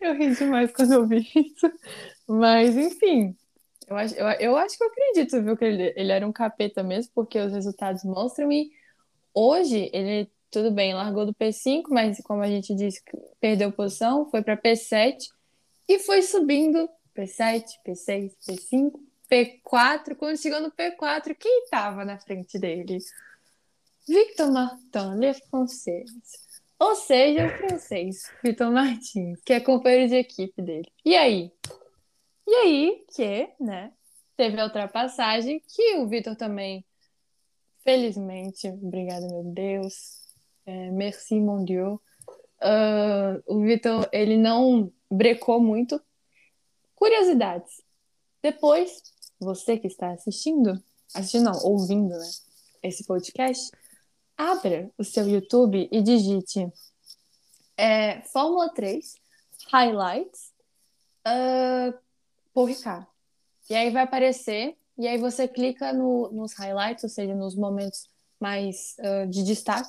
Eu 0.00 0.14
ri 0.14 0.34
demais 0.34 0.72
quando 0.72 0.92
eu 0.92 1.06
vi 1.06 1.18
isso. 1.34 1.70
Mas, 2.26 2.76
enfim, 2.76 3.36
eu 3.86 3.96
acho, 3.96 4.14
eu, 4.14 4.26
eu 4.40 4.56
acho 4.56 4.76
que 4.76 4.82
eu 4.84 4.88
acredito, 4.88 5.42
viu, 5.42 5.56
que 5.56 5.64
ele, 5.64 5.92
ele 5.96 6.12
era 6.12 6.26
um 6.26 6.32
capeta 6.32 6.82
mesmo, 6.82 7.12
porque 7.14 7.38
os 7.38 7.52
resultados 7.52 8.02
mostram. 8.04 8.50
E 8.50 8.70
hoje, 9.34 9.90
ele, 9.92 10.30
tudo 10.50 10.70
bem, 10.70 10.94
largou 10.94 11.26
do 11.26 11.34
P5, 11.34 11.84
mas 11.90 12.20
como 12.22 12.42
a 12.42 12.48
gente 12.48 12.74
disse, 12.74 13.02
perdeu 13.40 13.72
posição, 13.72 14.28
foi 14.30 14.42
para 14.42 14.56
P7 14.56 15.16
e 15.88 15.98
foi 15.98 16.22
subindo 16.22 16.88
P7, 17.16 17.64
P6, 17.86 18.32
P5, 18.48 18.92
P4. 19.30 20.16
Quando 20.16 20.36
chegou 20.36 20.60
no 20.60 20.70
P4, 20.70 21.34
quem 21.38 21.64
estava 21.64 22.04
na 22.04 22.18
frente 22.18 22.58
dele? 22.58 22.98
Victor 24.06 24.50
Martin 24.50 25.18
Le 25.18 25.34
Français. 25.34 26.10
Ou 26.80 26.94
seja, 26.94 27.46
o 27.46 27.50
francês, 27.50 28.32
Vitor 28.42 28.72
Martins, 28.72 29.38
que 29.44 29.52
é 29.52 29.60
companheiro 29.60 30.08
de 30.08 30.16
equipe 30.16 30.62
dele. 30.62 30.90
E 31.04 31.14
aí? 31.14 31.52
E 32.46 32.54
aí 32.54 33.04
que, 33.14 33.50
né, 33.60 33.92
teve 34.34 34.58
a 34.58 34.64
ultrapassagem 34.64 35.62
que 35.68 35.96
o 35.96 36.08
Vitor 36.08 36.34
também, 36.34 36.82
felizmente, 37.84 38.68
obrigada, 38.68 39.26
meu 39.26 39.44
Deus, 39.44 40.20
é, 40.66 40.90
merci, 40.90 41.34
mon 41.34 41.64
Dieu. 41.64 42.00
Ah, 42.60 43.40
o 43.46 43.60
Vitor, 43.62 44.08
ele 44.12 44.36
não 44.36 44.92
brecou 45.10 45.60
muito. 45.60 46.00
Curiosidades. 46.94 47.82
Depois, 48.42 49.02
você 49.38 49.78
que 49.78 49.86
está 49.86 50.12
assistindo, 50.12 50.82
assistindo 51.14 51.44
não, 51.44 51.64
ouvindo, 51.64 52.10
né, 52.10 52.30
esse 52.82 53.04
podcast, 53.04 53.70
abra 54.36 54.90
o 54.98 55.04
seu 55.04 55.28
YouTube 55.28 55.88
e 55.90 56.02
digite 56.02 56.70
é, 57.76 58.20
Fórmula 58.22 58.68
3 58.70 59.14
Highlights 59.72 60.52
uh, 61.26 61.98
por 62.52 62.66
Ricardo. 62.66 63.06
E 63.68 63.74
aí 63.74 63.90
vai 63.90 64.02
aparecer, 64.02 64.76
e 65.00 65.08
aí 65.08 65.16
você 65.16 65.48
clica 65.48 65.94
no, 65.94 66.30
nos 66.30 66.52
highlights, 66.52 67.04
ou 67.04 67.08
seja, 67.08 67.34
nos 67.34 67.56
momentos 67.56 68.06
mais 68.38 68.94
uh, 68.98 69.26
de 69.26 69.42
destaque 69.42 69.88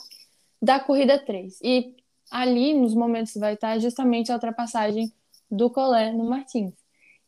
da 0.62 0.80
corrida 0.80 1.20
3. 1.20 1.59
E 1.62 1.97
ali 2.32 2.74
nos 2.74 2.95
momentos 2.95 3.34
vai 3.36 3.55
estar 3.55 3.78
justamente 3.78 4.32
a 4.32 4.36
ultrapassagem 4.36 5.12
do 5.49 5.70
Collet 5.70 6.14
no 6.14 6.24
Martins. 6.24 6.74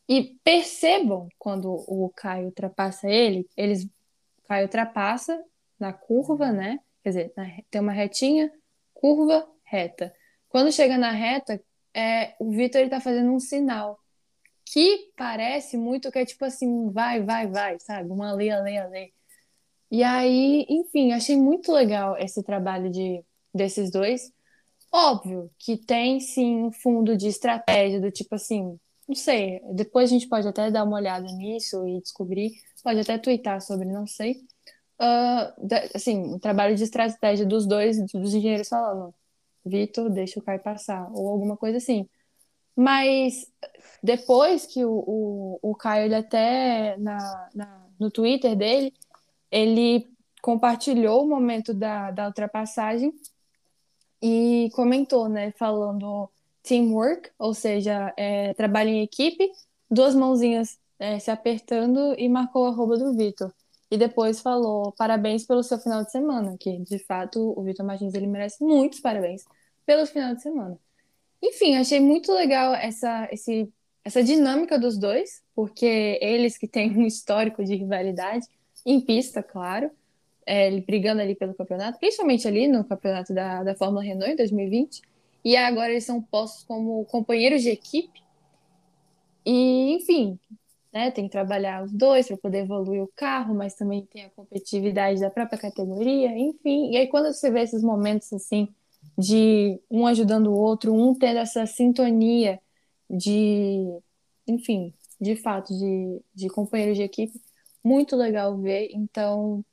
E 0.08 0.38
percebam 0.42 1.28
quando 1.38 1.74
o 1.86 2.10
Caio 2.16 2.46
ultrapassa 2.46 3.06
ele, 3.06 3.46
eles 3.54 3.86
Caio 4.48 4.64
ultrapassa 4.64 5.38
na 5.78 5.92
curva, 5.92 6.50
né? 6.50 6.80
Quer 7.02 7.08
dizer, 7.10 7.32
na- 7.36 7.50
tem 7.70 7.82
uma 7.82 7.92
retinha, 7.92 8.50
curva, 8.94 9.46
reta. 9.62 10.10
Quando 10.48 10.72
chega 10.72 10.96
na 10.96 11.10
reta, 11.10 11.62
é, 11.92 12.34
o 12.38 12.50
Vitor 12.50 12.80
ele 12.80 12.88
tá 12.88 12.98
fazendo 12.98 13.30
um 13.30 13.38
sinal 13.38 13.98
que 14.74 15.12
parece 15.16 15.76
muito 15.76 16.10
que 16.10 16.18
é 16.18 16.24
tipo 16.26 16.44
assim, 16.44 16.90
vai, 16.90 17.22
vai, 17.22 17.46
vai, 17.46 17.78
sabe? 17.78 18.10
Uma 18.10 18.32
lei, 18.32 18.50
a 18.50 18.60
lei, 18.60 18.76
a 18.76 18.88
lei. 18.88 19.12
E 19.88 20.02
aí, 20.02 20.66
enfim, 20.68 21.12
achei 21.12 21.36
muito 21.36 21.70
legal 21.70 22.18
esse 22.18 22.42
trabalho 22.42 22.90
de, 22.90 23.24
desses 23.54 23.88
dois. 23.88 24.32
Óbvio 24.92 25.48
que 25.60 25.76
tem 25.76 26.18
sim 26.18 26.56
um 26.64 26.72
fundo 26.72 27.16
de 27.16 27.28
estratégia, 27.28 28.00
do 28.00 28.10
tipo 28.10 28.34
assim, 28.34 28.76
não 29.06 29.14
sei, 29.14 29.60
depois 29.74 30.10
a 30.10 30.12
gente 30.14 30.28
pode 30.28 30.48
até 30.48 30.72
dar 30.72 30.82
uma 30.82 30.96
olhada 30.96 31.24
nisso 31.34 31.86
e 31.86 32.00
descobrir, 32.00 32.50
pode 32.82 32.98
até 32.98 33.16
twittar 33.16 33.60
sobre, 33.60 33.86
não 33.86 34.08
sei. 34.08 34.40
Da- 35.58 35.88
assim, 35.94 36.18
um 36.34 36.38
trabalho 36.38 36.74
de 36.76 36.82
estratégia 36.84 37.46
dos 37.46 37.66
dois, 37.66 37.98
dos 38.12 38.34
engenheiros 38.34 38.68
falando, 38.68 39.14
Vitor, 39.64 40.10
deixa 40.10 40.38
o 40.40 40.42
Caio 40.42 40.60
passar, 40.62 41.10
ou 41.12 41.28
alguma 41.28 41.56
coisa 41.56 41.78
assim. 41.78 42.08
Mas 42.76 43.46
depois 44.02 44.66
que 44.66 44.84
o, 44.84 44.92
o, 44.92 45.58
o 45.62 45.74
Caio, 45.76 46.06
ele 46.06 46.14
até 46.16 46.96
na, 46.98 47.50
na- 47.54 47.86
no 47.98 48.10
Twitter 48.10 48.56
dele, 48.56 48.92
ele 49.50 50.08
compartilhou 50.42 51.24
o 51.24 51.28
momento 51.28 51.74
da, 51.74 52.10
da 52.10 52.26
ultrapassagem 52.28 53.12
e 54.22 54.70
comentou, 54.74 55.28
né, 55.28 55.52
falando 55.52 56.30
teamwork, 56.62 57.30
ou 57.38 57.52
seja, 57.54 58.12
é, 58.16 58.54
trabalho 58.54 58.90
em 58.90 59.02
equipe, 59.02 59.50
duas 59.90 60.14
mãozinhas 60.14 60.78
é, 60.98 61.18
se 61.18 61.30
apertando 61.30 62.14
e 62.18 62.28
marcou 62.28 62.66
a 62.66 62.70
arroba 62.70 62.96
do 62.96 63.14
Vitor. 63.14 63.52
E 63.90 63.98
depois 63.98 64.40
falou 64.40 64.92
parabéns 64.92 65.46
pelo 65.46 65.62
seu 65.62 65.78
final 65.78 66.02
de 66.04 66.10
semana, 66.10 66.56
que 66.58 66.78
de 66.80 66.98
fato 67.00 67.52
o 67.56 67.62
Vitor 67.62 67.84
Martins 67.86 68.14
ele 68.14 68.26
merece 68.26 68.64
muitos 68.64 69.00
parabéns 69.00 69.44
pelo 69.86 70.06
final 70.06 70.34
de 70.34 70.42
semana. 70.42 70.78
Enfim, 71.46 71.76
achei 71.76 72.00
muito 72.00 72.32
legal 72.32 72.74
essa, 72.74 73.28
esse, 73.30 73.70
essa 74.02 74.22
dinâmica 74.22 74.78
dos 74.78 74.96
dois, 74.98 75.42
porque 75.54 76.18
eles 76.22 76.56
que 76.56 76.66
têm 76.66 76.90
um 76.96 77.06
histórico 77.06 77.62
de 77.62 77.76
rivalidade, 77.76 78.46
em 78.86 78.98
pista, 79.00 79.42
claro, 79.42 79.90
é, 80.46 80.80
brigando 80.80 81.20
ali 81.20 81.34
pelo 81.34 81.54
campeonato, 81.54 81.98
principalmente 81.98 82.48
ali 82.48 82.66
no 82.66 82.82
campeonato 82.82 83.34
da, 83.34 83.62
da 83.62 83.74
Fórmula 83.74 84.02
Renault 84.02 84.32
em 84.32 84.36
2020, 84.36 85.02
e 85.44 85.54
agora 85.56 85.90
eles 85.90 86.04
são 86.04 86.22
postos 86.22 86.64
como 86.64 87.04
companheiros 87.06 87.62
de 87.62 87.68
equipe. 87.68 88.22
E, 89.44 89.96
enfim, 89.96 90.38
né, 90.90 91.10
tem 91.10 91.24
que 91.24 91.30
trabalhar 91.30 91.84
os 91.84 91.92
dois 91.92 92.26
para 92.26 92.38
poder 92.38 92.60
evoluir 92.60 93.02
o 93.02 93.10
carro, 93.14 93.54
mas 93.54 93.74
também 93.74 94.06
tem 94.06 94.24
a 94.24 94.30
competitividade 94.30 95.20
da 95.20 95.28
própria 95.28 95.58
categoria, 95.58 96.30
enfim. 96.38 96.92
E 96.92 96.96
aí, 96.96 97.06
quando 97.08 97.26
você 97.26 97.50
vê 97.50 97.60
esses 97.60 97.82
momentos 97.82 98.32
assim, 98.32 98.68
de 99.16 99.80
um 99.90 100.06
ajudando 100.06 100.48
o 100.48 100.56
outro, 100.56 100.92
um 100.94 101.14
tendo 101.14 101.38
essa 101.38 101.66
sintonia 101.66 102.60
de, 103.08 103.86
enfim, 104.46 104.92
de 105.20 105.36
fato, 105.36 105.72
de, 105.76 106.20
de 106.34 106.48
companheiros 106.48 106.96
de 106.96 107.02
equipe, 107.02 107.40
muito 107.82 108.16
legal 108.16 108.56
ver. 108.58 108.90
Então, 108.92 109.64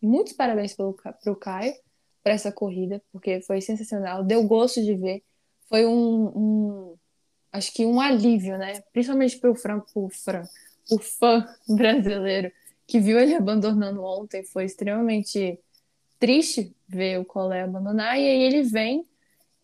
muitos 0.00 0.32
parabéns 0.32 0.74
para 0.74 0.86
o 0.86 1.36
Caio 1.36 1.74
por 2.22 2.30
essa 2.30 2.52
corrida, 2.52 3.02
porque 3.12 3.40
foi 3.42 3.60
sensacional, 3.60 4.22
deu 4.24 4.46
gosto 4.46 4.82
de 4.82 4.94
ver. 4.94 5.22
Foi 5.68 5.86
um, 5.86 6.24
um 6.36 6.98
acho 7.52 7.72
que 7.72 7.86
um 7.86 8.00
alívio, 8.00 8.58
né? 8.58 8.80
Principalmente 8.92 9.38
para 9.38 9.50
o 9.50 9.54
Fran, 9.54 9.80
pro 9.80 10.08
Fran, 10.10 10.42
o 10.90 10.98
fã 10.98 11.46
brasileiro 11.68 12.52
que 12.86 12.98
viu 12.98 13.18
ele 13.20 13.36
abandonando 13.36 14.02
ontem, 14.02 14.42
foi 14.42 14.64
extremamente 14.64 15.60
triste 16.20 16.76
ver 16.86 17.18
o 17.18 17.24
Colé 17.24 17.62
abandonar, 17.62 18.16
e 18.16 18.28
aí 18.28 18.42
ele 18.42 18.62
vem 18.62 19.04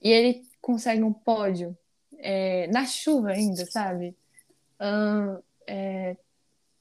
e 0.03 0.11
ele 0.11 0.43
consegue 0.61 1.03
um 1.03 1.13
pódio 1.13 1.77
é, 2.19 2.67
na 2.69 2.85
chuva 2.87 3.31
ainda, 3.31 3.65
sabe? 3.67 4.17
Ahn, 4.81 5.39
é, 5.67 6.17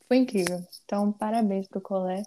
foi 0.08 0.18
incrível. 0.18 0.66
Então, 0.84 1.12
parabéns 1.12 1.68
pro 1.68 1.82
Colé. 1.82 2.24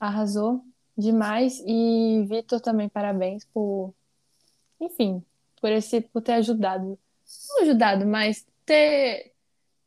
Arrasou 0.00 0.64
demais. 0.96 1.62
E 1.66 2.24
Vitor 2.28 2.60
também, 2.60 2.88
parabéns 2.88 3.44
por, 3.44 3.94
enfim, 4.80 5.22
por 5.60 5.70
esse, 5.70 6.00
por 6.00 6.22
ter 6.22 6.32
ajudado. 6.32 6.98
Não 7.50 7.62
ajudado, 7.62 8.06
mas 8.06 8.46
ter, 8.64 9.32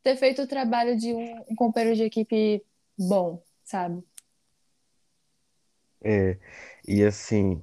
ter 0.02 0.16
feito 0.16 0.42
o 0.42 0.46
trabalho 0.46 0.96
de 0.96 1.12
um, 1.12 1.44
um 1.50 1.56
companheiro 1.56 1.96
de 1.96 2.04
equipe 2.04 2.64
bom, 2.98 3.42
sabe? 3.64 4.02
É, 6.04 6.36
e 6.86 7.04
assim, 7.04 7.62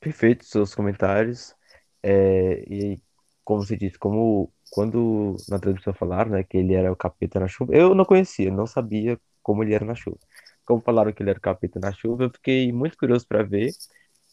perfeitos 0.00 0.48
seus 0.50 0.74
comentários. 0.74 1.54
É, 2.02 2.62
e 2.72 3.02
como 3.44 3.62
você 3.64 3.76
disse, 3.76 3.98
como 3.98 4.52
quando 4.72 5.36
na 5.48 5.58
transmissão 5.58 5.94
falaram, 5.94 6.32
né, 6.32 6.44
que 6.44 6.56
ele 6.58 6.74
era 6.74 6.92
o 6.92 6.96
capeta 6.96 7.40
na 7.40 7.48
chuva, 7.48 7.74
eu 7.74 7.94
não 7.94 8.04
conhecia, 8.04 8.50
não 8.52 8.66
sabia 8.66 9.20
como 9.42 9.62
ele 9.64 9.74
era 9.74 9.84
na 9.84 9.94
chuva. 9.94 10.18
Como 10.64 10.82
falaram 10.82 11.12
que 11.12 11.22
ele 11.22 11.30
era 11.30 11.38
o 11.38 11.42
capeta 11.42 11.80
na 11.80 11.92
chuva, 11.92 12.24
eu 12.24 12.30
fiquei 12.30 12.72
muito 12.72 12.96
curioso 12.98 13.26
para 13.26 13.42
ver. 13.42 13.72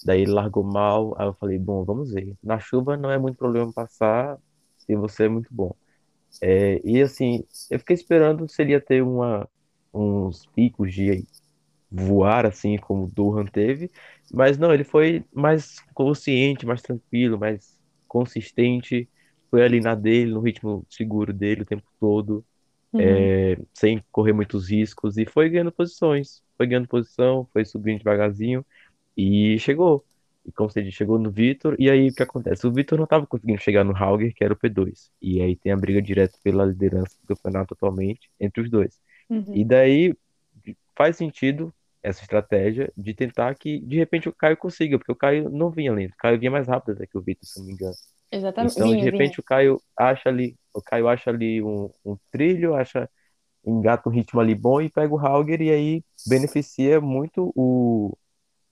Daí 0.04 0.22
ele 0.22 0.32
largou 0.32 0.64
mal, 0.64 1.16
aí 1.20 1.28
eu 1.28 1.34
falei, 1.36 1.58
bom, 1.60 1.84
vamos 1.86 2.12
ver. 2.14 2.36
Na 2.44 2.60
chuva 2.60 2.98
não 2.98 3.10
é 3.12 3.18
muito 3.18 3.38
problema 3.38 3.72
passar 3.74 4.38
se 4.78 4.96
você 4.96 5.26
é 5.26 5.30
muito 5.30 5.50
bom. 5.54 5.76
É, 6.42 6.82
e 6.84 7.02
assim, 7.02 7.46
eu 7.72 7.80
fiquei 7.80 7.96
esperando 7.96 8.48
se 8.50 8.62
ele 8.62 8.72
ia 8.74 8.82
ter 8.82 9.02
uma, 9.02 9.50
uns 9.94 10.46
picos 10.48 10.94
de 10.94 11.26
voar, 11.92 12.46
assim, 12.46 12.78
como 12.78 13.06
o 13.18 13.46
teve, 13.52 13.92
mas 14.34 14.58
não, 14.58 14.74
ele 14.74 14.84
foi 14.84 15.24
mais 15.34 15.80
consciente, 15.94 16.66
mais 16.66 16.82
tranquilo, 16.82 17.38
mais 17.38 17.78
consistente, 18.08 19.08
foi 19.50 19.64
ali 19.64 19.80
na 19.80 19.96
dele, 19.96 20.32
no 20.32 20.42
ritmo 20.42 20.86
seguro 20.90 21.34
dele 21.34 21.62
o 21.62 21.66
tempo 21.66 21.86
todo, 22.00 22.44
Uhum, 22.96 23.02
é, 23.02 23.58
sem 23.74 24.02
correr 24.12 24.32
muitos 24.32 24.70
riscos, 24.70 25.18
e 25.18 25.26
foi 25.26 25.50
ganhando 25.50 25.72
posições, 25.72 26.42
foi 26.58 26.66
ganhando 26.66 26.88
posição, 26.88 27.48
foi 27.52 27.66
subindo 27.66 27.98
devagarzinho, 27.98 28.66
e 29.18 29.60
chegou. 29.60 30.06
E 30.46 30.52
como 30.52 30.70
você 30.70 30.82
disse, 30.82 30.98
chegou 30.98 31.18
no 31.18 31.32
Vitor, 31.32 31.76
e 31.80 31.90
aí 31.90 32.08
o 32.08 32.14
que 32.14 32.24
acontece? 32.24 32.66
O 32.66 32.72
Vitor 32.72 32.98
não 32.98 33.06
estava 33.06 33.26
conseguindo 33.26 33.60
chegar 33.62 33.84
no 33.84 33.96
Hauger, 33.96 34.34
que 34.34 34.44
era 34.44 34.54
o 34.54 34.58
P2, 34.58 35.10
e 35.22 35.42
aí 35.42 35.56
tem 35.56 35.72
a 35.72 35.78
briga 35.78 36.02
direta 36.02 36.38
pela 36.44 36.66
liderança 36.66 37.18
do 37.22 37.36
campeonato 37.36 37.74
atualmente 37.74 38.30
entre 38.40 38.62
os 38.62 38.70
dois. 38.70 39.00
E 39.30 39.34
uhum. 39.34 39.68
daí 39.68 40.14
faz 40.96 41.18
sentido 41.18 41.74
essa 42.06 42.22
estratégia 42.24 42.92
de 42.98 43.14
tentar 43.14 43.56
que 43.56 43.80
de 43.82 43.98
repente 43.98 44.30
o 44.30 44.34
Caio 44.36 44.58
consiga, 44.58 44.98
porque 45.00 45.12
o 45.12 45.16
Caio 45.16 45.50
não 45.50 45.72
vinha 45.72 45.94
lento, 45.94 46.14
o 46.14 46.18
Caio 46.18 46.40
vinha 46.40 46.52
mais 46.52 46.68
rápido 46.68 46.94
até 46.96 47.08
que 47.08 47.18
o 47.18 47.22
Vitor, 47.22 47.48
se 47.48 47.60
não 47.60 47.66
me 47.66 47.74
engano. 47.74 47.98
Exatamente. 48.32 48.80
Então, 48.80 48.96
de 48.96 49.04
Vinha, 49.04 49.10
vinha. 49.10 49.36
repente, 49.36 49.40
o 49.40 49.44
Caio 49.44 49.82
acha 49.98 50.30
ali, 50.30 50.58
o 50.74 50.82
Caio 50.82 51.08
acha 51.10 51.30
ali 51.30 51.62
um, 51.64 51.90
um 52.06 52.18
trilho, 52.32 52.76
acha, 52.76 53.10
engata 53.66 54.10
um 54.10 54.12
ritmo 54.14 54.40
ali 54.42 54.56
bom 54.56 54.82
e 54.82 54.90
pega 54.90 55.14
o 55.14 55.20
Hauger 55.20 55.62
e 55.62 55.72
aí 55.72 56.06
beneficia 56.26 57.02
muito 57.02 57.52
o, 57.56 58.18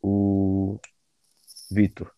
o 0.02 0.80
Vitor. 1.72 2.12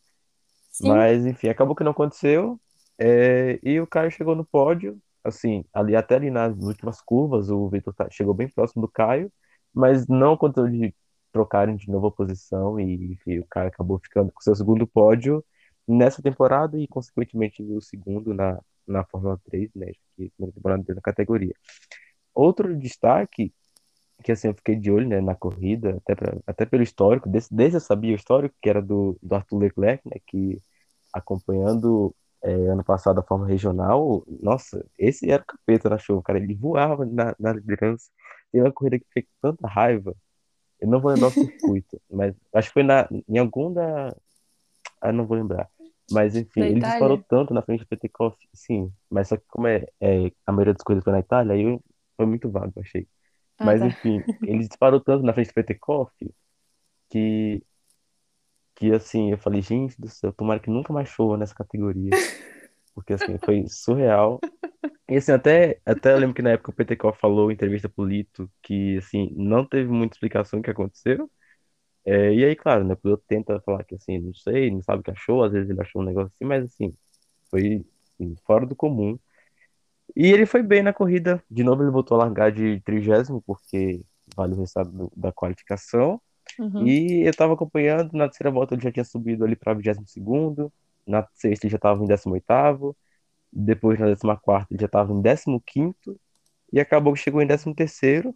Mas, 0.79 1.25
enfim, 1.25 1.49
acabou 1.49 1.75
que 1.75 1.83
não 1.83 1.91
aconteceu. 1.91 2.59
É, 2.97 3.59
e 3.63 3.79
o 3.79 3.87
Caio 3.87 4.11
chegou 4.11 4.35
no 4.35 4.45
pódio, 4.45 4.99
assim, 5.23 5.65
ali 5.73 5.95
até 5.95 6.15
ali 6.15 6.29
nas 6.31 6.55
últimas 6.57 7.01
curvas, 7.01 7.49
o 7.49 7.69
Vitor 7.69 7.93
tá- 7.93 8.09
chegou 8.11 8.33
bem 8.33 8.49
próximo 8.49 8.81
do 8.83 8.89
Caio, 8.91 9.31
mas 9.73 10.07
não 10.07 10.33
aconteceu 10.33 10.69
de 10.69 10.95
trocarem 11.35 11.75
de 11.75 11.89
novo 11.91 12.07
a 12.07 12.11
posição 12.11 12.79
e, 12.79 13.11
enfim, 13.11 13.39
o 13.39 13.45
Caio 13.49 13.67
acabou 13.67 13.99
ficando 13.99 14.31
com 14.31 14.39
seu 14.41 14.55
segundo 14.55 14.87
pódio 14.87 15.43
nessa 15.85 16.21
temporada 16.21 16.79
e, 16.79 16.87
consequentemente, 16.87 17.61
o 17.61 17.81
segundo 17.81 18.33
na, 18.33 18.57
na 18.87 19.03
Fórmula 19.03 19.37
3, 19.43 19.69
né, 19.75 19.91
que 20.15 20.31
na 20.39 20.47
temporada 20.47 20.81
dele 20.81 20.95
na 20.95 21.01
categoria. 21.01 21.53
Outro 22.33 22.73
destaque, 22.77 23.53
que 24.23 24.31
assim, 24.31 24.47
eu 24.47 24.55
fiquei 24.55 24.77
de 24.77 24.89
olho, 24.89 25.09
né, 25.09 25.19
na 25.19 25.35
corrida, 25.35 25.97
até, 25.97 26.15
pra, 26.15 26.37
até 26.47 26.65
pelo 26.65 26.83
histórico, 26.83 27.27
desse, 27.27 27.53
desse 27.53 27.75
eu 27.75 27.81
sabia 27.81 28.13
o 28.13 28.15
histórico, 28.15 28.55
que 28.61 28.69
era 28.69 28.81
do, 28.81 29.17
do 29.21 29.35
Arthur 29.35 29.57
Leclerc, 29.59 30.07
né, 30.07 30.17
que 30.25 30.57
acompanhando 31.13 32.15
é, 32.43 32.53
ano 32.69 32.83
passado 32.83 33.19
a 33.19 33.23
forma 33.23 33.45
regional, 33.45 34.23
nossa, 34.41 34.85
esse 34.97 35.29
era 35.29 35.43
o 35.43 35.45
capeta 35.45 35.89
na 35.89 35.97
chuva, 35.97 36.21
cara. 36.23 36.39
Ele 36.39 36.55
voava 36.55 37.05
na, 37.05 37.35
na 37.39 37.53
liderança. 37.53 38.09
Teve 38.51 38.63
uma 38.65 38.71
corrida 38.73 38.99
que 38.99 39.05
fez 39.13 39.25
tanta 39.41 39.67
raiva. 39.67 40.15
Eu 40.85 40.91
não 40.91 41.01
vou 41.01 41.11
lembrar 41.11 41.29
o 41.29 41.31
circuito, 41.33 42.01
mas 42.09 42.35
acho 42.53 42.69
que 42.69 42.73
foi 42.73 42.83
na, 42.83 43.07
em 43.27 43.37
algum 43.39 43.73
da. 43.73 44.15
Ah, 45.01 45.11
não 45.11 45.25
vou 45.27 45.37
lembrar. 45.37 45.69
Mas 46.09 46.35
enfim, 46.35 46.61
da 46.61 46.67
ele 46.67 46.81
disparou 46.83 47.17
Itália. 47.17 47.25
tanto 47.29 47.53
na 47.53 47.61
frente 47.61 47.81
do 47.81 47.87
Petekoff, 47.87 48.37
sim. 48.53 48.91
Mas 49.09 49.29
só 49.29 49.37
que 49.37 49.45
como 49.49 49.67
é, 49.67 49.85
é 50.01 50.31
a 50.45 50.51
maioria 50.51 50.73
das 50.73 50.83
coisas 50.83 51.03
foi 51.03 51.13
na 51.13 51.19
Itália, 51.19 51.53
aí 51.55 51.63
eu- 51.63 51.83
foi 52.17 52.25
muito 52.25 52.49
vago, 52.51 52.73
achei. 52.79 53.07
Ah, 53.59 53.65
Mas 53.65 53.79
tá. 53.79 53.85
enfim, 53.85 54.23
ele 54.43 54.67
disparou 54.67 54.99
tanto 55.01 55.23
na 55.25 55.33
frente 55.33 55.49
do 55.49 55.53
Petekoff 55.55 56.13
que, 57.09 57.63
que 58.75 58.91
assim, 58.91 59.31
eu 59.31 59.37
falei, 59.37 59.61
gente 59.61 59.99
do 59.99 60.09
céu, 60.09 60.33
tomara 60.33 60.59
que 60.59 60.69
nunca 60.69 60.91
mais 60.93 61.09
chova 61.09 61.37
nessa 61.37 61.55
categoria. 61.55 62.11
Porque 62.95 63.13
assim, 63.13 63.37
foi 63.39 63.65
surreal. 63.69 64.39
E 65.09 65.17
assim, 65.17 65.31
até, 65.33 65.81
até 65.85 66.13
eu 66.13 66.19
lembro 66.19 66.35
que 66.35 66.41
na 66.41 66.51
época 66.51 66.71
o 66.71 66.73
PTCO 66.73 67.13
falou 67.13 67.51
em 67.51 67.55
entrevista 67.55 67.89
pro 67.89 68.05
Lito 68.05 68.51
que 68.63 68.97
assim, 68.97 69.31
não 69.37 69.65
teve 69.67 69.89
muita 69.91 70.15
explicação 70.15 70.59
do 70.59 70.63
que 70.65 70.71
aconteceu. 70.71 71.29
É, 72.05 72.33
e 72.33 72.45
aí, 72.45 72.55
claro, 72.55 72.83
né, 72.85 72.93
o 72.93 72.97
piloto 72.97 73.23
tenta 73.27 73.59
falar 73.61 73.83
que 73.83 73.95
assim, 73.95 74.19
não 74.19 74.33
sei, 74.33 74.71
não 74.71 74.81
sabe 74.83 75.01
o 75.01 75.03
que 75.03 75.11
achou, 75.11 75.43
às 75.43 75.51
vezes 75.53 75.69
ele 75.69 75.81
achou 75.81 76.01
um 76.01 76.05
negócio 76.05 76.31
assim, 76.35 76.45
mas 76.45 76.65
assim, 76.65 76.95
foi 77.49 77.85
assim, 78.19 78.35
fora 78.45 78.65
do 78.65 78.75
comum. 78.75 79.19
E 80.15 80.27
ele 80.31 80.45
foi 80.45 80.63
bem 80.63 80.81
na 80.83 80.93
corrida. 80.93 81.43
De 81.49 81.63
novo 81.63 81.83
ele 81.83 81.91
voltou 81.91 82.19
a 82.19 82.25
largar 82.25 82.51
de 82.51 82.79
trigésimo, 82.81 83.41
porque 83.41 84.01
vale 84.35 84.53
o 84.53 84.57
resultado 84.57 84.91
do- 84.91 85.11
da 85.15 85.31
qualificação. 85.31 86.21
Uhum. 86.59 86.85
E 86.87 87.23
eu 87.27 87.33
tava 87.35 87.53
acompanhando, 87.53 88.13
na 88.13 88.27
terceira 88.27 88.51
volta 88.51 88.75
ele 88.75 88.83
já 88.83 88.91
tinha 88.91 89.05
subido 89.05 89.45
ali 89.45 89.55
para 89.55 89.73
vigésimo 89.73 90.07
segundo, 90.07 90.71
na 91.07 91.27
sexta 91.33 91.65
ele 91.65 91.71
já 91.71 91.77
estava 91.77 92.03
em 92.03 92.07
décimo 92.07 92.33
oitavo, 92.33 92.95
depois 93.51 93.99
na 93.99 94.07
décima 94.07 94.37
quarta 94.37 94.73
ele 94.73 94.81
já 94.81 94.87
estava 94.87 95.13
em 95.13 95.21
décimo 95.21 95.61
quinto, 95.61 96.19
e 96.71 96.79
acabou 96.79 97.13
que 97.13 97.19
chegou 97.19 97.41
em 97.41 97.47
décimo 97.47 97.75
terceiro, 97.75 98.35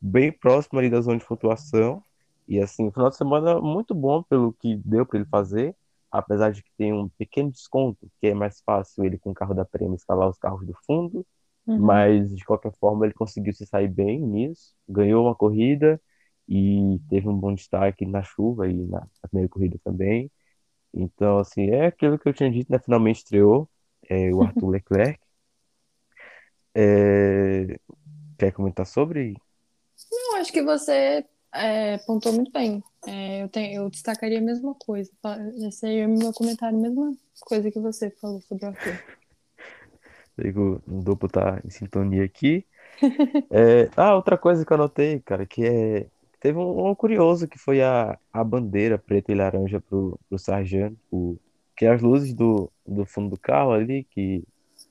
bem 0.00 0.32
próximo 0.32 0.78
ali 0.78 0.90
da 0.90 1.00
zona 1.00 1.18
de 1.18 1.26
pontuação. 1.26 2.02
E 2.48 2.60
assim, 2.60 2.84
um 2.88 2.92
final 2.92 3.10
de 3.10 3.16
semana 3.16 3.60
muito 3.60 3.94
bom 3.94 4.22
pelo 4.22 4.52
que 4.54 4.76
deu 4.76 5.06
para 5.06 5.18
ele 5.18 5.28
fazer, 5.28 5.76
apesar 6.10 6.50
de 6.52 6.62
que 6.62 6.70
tem 6.76 6.92
um 6.92 7.08
pequeno 7.10 7.50
desconto, 7.50 8.10
que 8.20 8.28
é 8.28 8.34
mais 8.34 8.60
fácil 8.62 9.04
ele 9.04 9.18
com 9.18 9.30
o 9.30 9.34
carro 9.34 9.54
da 9.54 9.64
Prema 9.64 9.94
escalar 9.94 10.28
os 10.28 10.38
carros 10.38 10.66
do 10.66 10.74
fundo, 10.86 11.26
Uhum. 11.66 12.04
mas 12.04 12.34
de 12.34 12.44
qualquer 12.44 12.72
forma 12.78 13.06
ele 13.06 13.14
conseguiu 13.14 13.52
se 13.54 13.66
sair 13.66 13.88
bem 13.88 14.20
nisso, 14.20 14.74
ganhou 14.88 15.24
uma 15.26 15.34
corrida 15.34 16.00
e 16.48 16.98
teve 17.08 17.28
um 17.28 17.36
bom 17.38 17.54
destaque 17.54 18.04
na 18.06 18.22
chuva 18.22 18.68
e 18.68 18.74
na 18.86 19.06
primeira 19.22 19.48
corrida 19.48 19.78
também. 19.84 20.30
Então, 20.94 21.38
assim, 21.38 21.70
é 21.70 21.86
aquilo 21.86 22.18
que 22.18 22.28
eu 22.28 22.34
tinha 22.34 22.50
dito, 22.50 22.70
né? 22.72 22.78
Finalmente 22.78 23.18
estreou 23.18 23.68
é, 24.08 24.32
o 24.34 24.42
Arthur 24.42 24.68
Leclerc. 24.70 25.20
É, 26.74 27.78
Quer 28.38 28.52
comentar 28.54 28.86
sobre? 28.86 29.36
Eu 30.12 30.36
acho 30.36 30.52
que 30.52 30.62
você 30.62 31.24
é, 31.52 31.98
pontuou 31.98 32.34
muito 32.34 32.50
bem. 32.52 32.82
É, 33.06 33.42
eu, 33.42 33.48
tenho, 33.48 33.82
eu 33.82 33.90
destacaria 33.90 34.38
a 34.38 34.42
mesma 34.42 34.74
coisa. 34.74 35.10
Fa- 35.22 35.38
Esse 35.68 35.86
aí 35.86 35.98
é 35.98 36.06
o 36.06 36.10
meu 36.10 36.32
comentário, 36.32 36.76
a 36.78 36.80
mesma 36.80 37.12
coisa 37.40 37.70
que 37.70 37.78
você 37.80 38.10
falou 38.10 38.40
sobre 38.42 38.64
o 38.66 38.68
Arthur. 38.68 39.00
Digo, 40.38 40.82
o 40.86 41.02
duplo 41.02 41.28
tá 41.28 41.60
em 41.64 41.70
sintonia 41.70 42.24
aqui. 42.24 42.66
É, 43.50 43.90
ah, 43.96 44.14
outra 44.16 44.38
coisa 44.38 44.64
que 44.66 44.72
eu 44.72 44.76
anotei, 44.76 45.20
cara, 45.20 45.46
que 45.46 45.64
é. 45.66 46.08
Teve 46.40 46.58
um, 46.58 46.88
um 46.90 46.94
curioso 46.94 47.46
que 47.48 47.58
foi 47.58 47.82
a, 47.82 48.18
a 48.32 48.44
bandeira 48.44 48.98
preta 48.98 49.32
e 49.32 49.34
laranja 49.34 49.80
pro, 49.80 50.18
pro 50.28 50.38
sargento, 50.38 50.98
o, 51.10 51.38
que 51.76 51.84
é 51.86 51.90
as 51.92 52.02
luzes 52.02 52.34
do, 52.34 52.70
do 52.86 53.04
fundo 53.06 53.30
do 53.30 53.38
carro 53.38 53.72
ali, 53.72 54.04
que 54.04 54.44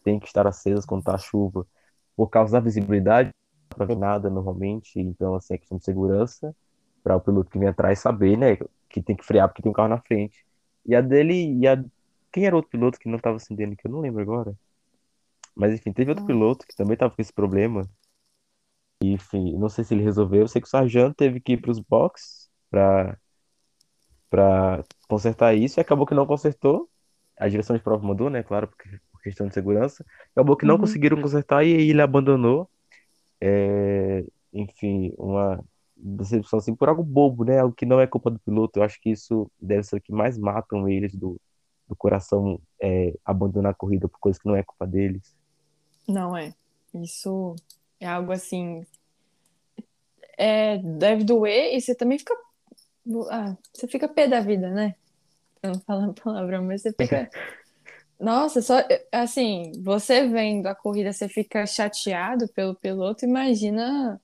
tem 0.03 0.19
que 0.19 0.27
estar 0.27 0.47
acesas 0.47 0.85
quando 0.85 1.03
tá 1.03 1.17
chuva, 1.17 1.65
por 2.15 2.29
causa 2.29 2.53
da 2.53 2.59
visibilidade, 2.59 3.29
não 3.71 3.77
pra 3.77 3.85
ver 3.85 3.97
nada 3.97 4.29
normalmente, 4.29 4.99
então, 4.99 5.35
assim, 5.35 5.55
é 5.55 5.57
questão 5.57 5.77
de 5.77 5.85
segurança, 5.85 6.55
para 7.03 7.15
o 7.15 7.21
piloto 7.21 7.49
que 7.49 7.59
vem 7.59 7.69
atrás 7.69 7.99
saber, 7.99 8.37
né, 8.37 8.57
que 8.89 9.01
tem 9.01 9.15
que 9.15 9.25
frear 9.25 9.47
porque 9.47 9.61
tem 9.61 9.69
um 9.71 9.73
carro 9.73 9.89
na 9.89 9.99
frente. 10.01 10.45
E 10.85 10.95
a 10.95 11.01
dele, 11.01 11.57
e 11.59 11.67
a. 11.67 11.83
Quem 12.31 12.45
era 12.45 12.55
o 12.55 12.57
outro 12.57 12.71
piloto 12.71 12.99
que 12.99 13.09
não 13.09 13.19
tava 13.19 13.37
acendendo, 13.37 13.75
que 13.75 13.87
eu 13.87 13.91
não 13.91 14.01
lembro 14.01 14.21
agora. 14.21 14.55
Mas 15.55 15.73
enfim, 15.73 15.93
teve 15.93 16.09
outro 16.09 16.23
Ah, 16.23 16.27
piloto 16.27 16.65
que 16.67 16.75
também 16.75 16.97
tava 16.97 17.13
com 17.15 17.21
esse 17.21 17.33
problema. 17.33 17.87
E, 19.01 19.13
enfim, 19.13 19.57
não 19.57 19.69
sei 19.69 19.83
se 19.83 19.93
ele 19.93 20.03
resolveu. 20.03 20.41
Eu 20.41 20.47
sei 20.47 20.61
que 20.61 20.67
o 20.67 20.71
sargento 20.71 21.15
teve 21.15 21.39
que 21.39 21.53
ir 21.53 21.57
para 21.61 21.71
os 21.71 21.79
boxes 21.79 22.49
para 22.69 23.17
para 24.29 24.83
consertar 25.07 25.55
isso 25.55 25.79
e 25.79 25.81
acabou 25.81 26.05
que 26.05 26.13
não 26.13 26.25
consertou. 26.25 26.87
A 27.37 27.47
direção 27.47 27.75
de 27.75 27.81
prova 27.81 28.05
mandou, 28.05 28.29
né? 28.29 28.43
Claro, 28.43 28.67
porque, 28.67 28.99
por 29.11 29.21
questão 29.21 29.47
de 29.47 29.53
segurança. 29.53 30.05
Acabou 30.31 30.55
que 30.55 30.65
não 30.65 30.75
uhum. 30.75 30.81
conseguiram 30.81 31.21
consertar 31.21 31.63
e 31.65 31.71
ele 31.71 32.01
abandonou. 32.01 32.69
É, 33.41 34.23
enfim, 34.53 35.13
uma 35.17 35.63
decepção 35.95 36.59
assim 36.59 36.75
por 36.75 36.89
algo 36.89 37.03
bobo, 37.03 37.43
né? 37.43 37.59
Algo 37.59 37.73
que 37.73 37.85
não 37.85 37.99
é 37.99 38.05
culpa 38.05 38.29
do 38.29 38.39
piloto. 38.39 38.79
Eu 38.79 38.83
acho 38.83 39.01
que 39.01 39.09
isso 39.09 39.49
deve 39.59 39.83
ser 39.83 39.95
o 39.97 40.01
que 40.01 40.11
mais 40.11 40.37
matam 40.37 40.87
eles 40.87 41.15
do, 41.15 41.39
do 41.87 41.95
coração, 41.95 42.61
é, 42.79 43.17
abandonar 43.25 43.71
a 43.71 43.75
corrida 43.75 44.07
por 44.07 44.19
coisas 44.19 44.39
que 44.39 44.47
não 44.47 44.55
é 44.55 44.63
culpa 44.63 44.85
deles. 44.85 45.35
Não 46.07 46.35
é. 46.37 46.53
Isso 46.93 47.55
é 47.99 48.07
algo 48.07 48.31
assim. 48.31 48.85
É, 50.37 50.77
deve 50.77 51.23
doer 51.23 51.75
e 51.75 51.81
você 51.81 51.93
também 51.93 52.17
fica. 52.17 52.33
Ah, 53.29 53.57
você 53.73 53.87
fica 53.87 54.07
pé 54.07 54.27
da 54.27 54.39
vida, 54.39 54.69
né? 54.69 54.95
Eu 55.61 55.73
não 55.73 55.79
falo 55.81 56.11
a 56.11 56.13
palavra, 56.13 56.61
mas 56.61 56.81
você 56.81 56.93
fica. 56.93 57.29
Nossa, 58.19 58.61
só 58.61 58.75
assim, 59.11 59.71
você 59.81 60.27
vendo 60.27 60.67
a 60.67 60.75
corrida, 60.75 61.13
você 61.13 61.29
fica 61.29 61.65
chateado 61.65 62.49
pelo 62.49 62.75
piloto, 62.75 63.23
imagina 63.25 64.19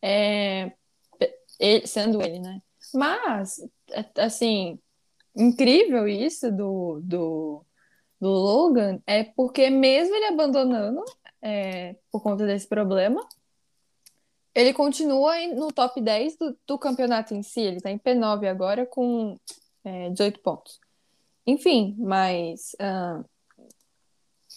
é, 0.00 0.72
ele- 1.60 1.86
sendo 1.86 2.22
ele, 2.22 2.38
né? 2.40 2.60
Mas, 2.94 3.60
é, 3.90 4.22
assim, 4.22 4.78
incrível 5.36 6.08
isso 6.08 6.50
do, 6.50 7.00
do, 7.02 7.64
do 8.20 8.28
Logan 8.28 9.00
é 9.06 9.24
porque 9.24 9.70
mesmo 9.70 10.14
ele 10.14 10.26
abandonando 10.26 11.04
é, 11.44 11.94
por 12.10 12.22
conta 12.22 12.46
desse 12.46 12.66
problema, 12.66 13.20
ele 14.54 14.72
continua 14.72 15.34
no 15.48 15.70
top 15.70 16.00
10 16.00 16.38
do, 16.38 16.58
do 16.66 16.78
campeonato 16.78 17.34
em 17.34 17.42
si. 17.42 17.60
Ele 17.60 17.80
tá 17.80 17.90
em 17.90 17.98
P9 17.98 18.48
agora 18.48 18.86
com 18.86 19.38
é, 19.84 20.08
18 20.10 20.40
pontos. 20.40 20.80
Enfim, 21.46 21.94
mas 21.98 22.74
uh, 22.80 23.22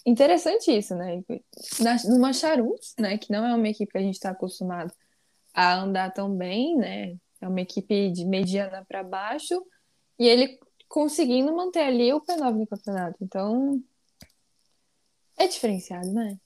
interessante 0.06 0.74
isso, 0.74 0.94
né? 0.94 1.22
Na, 1.80 1.96
numa 2.04 2.32
Charus, 2.32 2.94
né, 2.98 3.18
que 3.18 3.30
não 3.30 3.44
é 3.44 3.54
uma 3.54 3.68
equipe 3.68 3.92
que 3.92 3.98
a 3.98 4.02
gente 4.02 4.14
está 4.14 4.30
acostumado 4.30 4.94
a 5.52 5.74
andar 5.74 6.12
tão 6.14 6.34
bem, 6.34 6.76
né? 6.76 7.16
É 7.40 7.48
uma 7.48 7.60
equipe 7.60 8.10
de 8.10 8.24
mediana 8.24 8.84
para 8.88 9.02
baixo, 9.02 9.62
e 10.18 10.26
ele 10.26 10.58
conseguindo 10.88 11.54
manter 11.54 11.82
ali 11.82 12.12
o 12.14 12.20
P9 12.20 12.54
no 12.54 12.66
campeonato. 12.66 13.18
Então, 13.20 13.82
é 15.36 15.46
diferenciado, 15.46 16.10
né? 16.12 16.38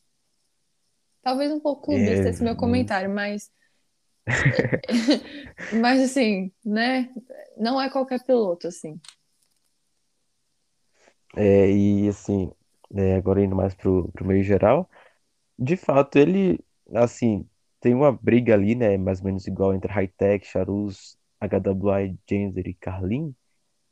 Talvez 1.23 1.53
um 1.53 1.61
pouco 1.61 1.83
clubista 1.83 2.29
É, 2.29 2.31
esse 2.31 2.43
meu 2.43 2.57
comentário, 2.57 3.11
mas. 3.11 3.51
mas 5.81 6.01
assim, 6.03 6.53
né? 6.65 7.13
Não 7.57 7.81
é 7.81 7.91
qualquer 7.91 8.25
piloto, 8.25 8.69
assim. 8.69 9.01
é, 11.37 11.71
e 11.71 12.09
assim, 12.09 12.51
é, 12.95 13.17
agora 13.17 13.43
indo 13.43 13.57
mais 13.57 13.75
pro, 13.75 14.11
pro 14.13 14.25
meio 14.27 14.43
geral, 14.43 14.89
de 15.59 15.77
fato, 15.77 16.19
ele, 16.19 16.61
assim, 16.95 17.49
tem 17.81 17.95
uma 17.95 18.13
briga 18.13 18.55
ali, 18.55 18.75
né, 18.75 18.97
mais 18.99 19.21
ou 19.21 19.27
menos 19.27 19.47
igual 19.47 19.75
entre 19.75 19.93
Hightech, 19.93 20.47
Charus, 20.47 21.19
HWI, 21.41 22.19
Genzer 22.29 22.69
e 22.69 22.75
Carlin, 22.75 23.35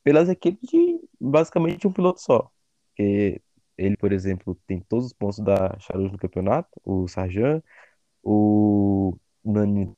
pelas 0.05 0.29
equipes 0.29 0.69
de 0.71 1.01
basicamente 1.21 1.87
um 1.87 1.93
piloto 1.93 2.21
só. 2.23 2.51
Porque 2.97 3.43
ele, 3.81 3.97
por 3.97 4.13
exemplo, 4.13 4.57
tem 4.67 4.81
todos 4.83 5.07
os 5.07 5.13
pontos 5.15 5.41
da 5.41 5.79
Charus 5.81 6.13
no 6.13 6.19
campeonato, 6.19 6.71
o 6.85 7.09
Sarjan, 7.09 7.63
o 8.25 9.17
Nani, 9.45 9.95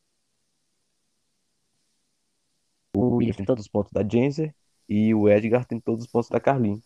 o 2.95 3.17
Williams 3.17 3.37
tem 3.37 3.47
todos 3.47 3.65
os 3.65 3.71
pontos 3.71 3.93
da 3.93 4.03
Genzer 4.07 4.55
e 4.89 5.15
o 5.15 5.29
Edgar 5.29 5.65
tem 5.67 5.81
todos 5.81 6.05
os 6.05 6.11
pontos 6.11 6.29
da 6.31 6.41
Carlin. 6.41 6.83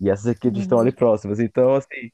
E 0.00 0.10
essas 0.10 0.26
equipes 0.26 0.60
estão 0.62 0.80
ali 0.80 0.92
Uhum. 0.92 0.96
próximas. 0.96 1.40
Então, 1.40 1.74
assim, 1.76 2.12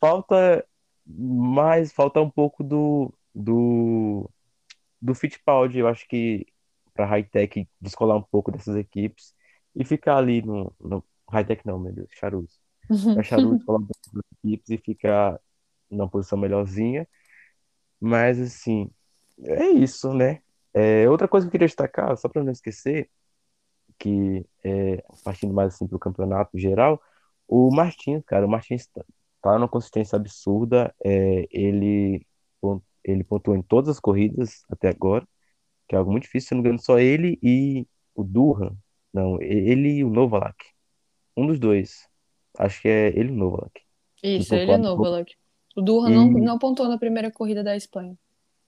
falta 0.00 0.66
mais, 1.06 1.92
falta 1.92 2.20
um 2.20 2.30
pouco 2.30 2.64
do, 2.64 3.12
do, 3.34 4.30
do 5.02 5.14
Fittipaldi. 5.14 5.78
Eu 5.80 5.88
acho 5.88 6.08
que 6.08 6.46
para 6.94 7.06
Hightech 7.06 7.68
descolar 7.80 8.16
um 8.18 8.22
pouco 8.22 8.52
dessas 8.52 8.76
equipes 8.76 9.34
e 9.76 9.84
ficar 9.84 10.18
ali 10.18 10.42
no, 10.42 10.74
no 10.80 11.04
Hightech 11.32 11.66
não, 11.66 11.78
meu 11.80 11.92
Deus, 11.94 12.08
Charus. 12.12 12.60
Para 12.88 13.22
Charus 13.22 13.56
descolar 13.56 13.78
um 13.78 13.86
pouco 13.86 14.14
das 14.14 14.24
equipes 14.38 14.70
e 14.70 14.78
ficar 14.78 15.40
numa 15.90 16.08
posição 16.08 16.38
melhorzinha. 16.38 17.06
Mas, 18.00 18.40
assim, 18.40 18.90
é 19.44 19.68
isso, 19.68 20.12
né? 20.14 20.40
É, 20.74 21.08
outra 21.08 21.28
coisa 21.28 21.46
que 21.46 21.48
eu 21.48 21.52
queria 21.52 21.66
destacar, 21.66 22.16
só 22.16 22.28
para 22.28 22.42
não 22.42 22.52
esquecer, 22.52 23.10
que 23.98 24.44
é, 24.64 25.04
partindo 25.24 25.52
mais 25.54 25.74
assim 25.74 25.86
pro 25.86 25.98
campeonato 25.98 26.58
geral, 26.58 27.00
o 27.46 27.70
Martins, 27.74 28.22
cara, 28.26 28.46
o 28.46 28.48
Martins 28.50 28.86
tá, 28.86 29.04
tá 29.42 29.54
numa 29.58 29.68
consistência 29.68 30.16
absurda, 30.16 30.94
é, 31.04 31.46
ele, 31.50 32.26
ele 33.04 33.24
pontuou 33.24 33.56
em 33.56 33.62
todas 33.62 33.90
as 33.90 34.00
corridas 34.00 34.64
até 34.70 34.88
agora, 34.88 35.26
que 35.88 35.94
é 35.94 35.98
algo 35.98 36.10
muito 36.10 36.24
difícil, 36.24 36.48
se 36.48 36.54
não 36.54 36.62
me 36.62 36.68
engano, 36.68 36.80
só 36.82 36.98
ele 36.98 37.38
e 37.42 37.86
o 38.14 38.24
Durham, 38.24 38.76
não, 39.12 39.40
ele 39.40 39.98
e 39.98 40.04
o 40.04 40.10
Novalak, 40.10 40.56
um 41.36 41.46
dos 41.46 41.58
dois, 41.58 42.08
acho 42.58 42.80
que 42.82 42.88
é 42.88 43.08
ele 43.18 43.30
Novalak, 43.32 43.80
Isso, 44.22 44.54
ele 44.56 44.72
é 44.72 44.76
Luck. 44.76 45.36
O 45.76 45.80
Durra 45.82 46.10
não, 46.10 46.28
e 46.32 46.40
não 46.40 46.58
pontuou 46.58 46.88
na 46.88 46.98
primeira 46.98 47.30
corrida 47.30 47.62
da 47.64 47.76
Espanha. 47.76 48.18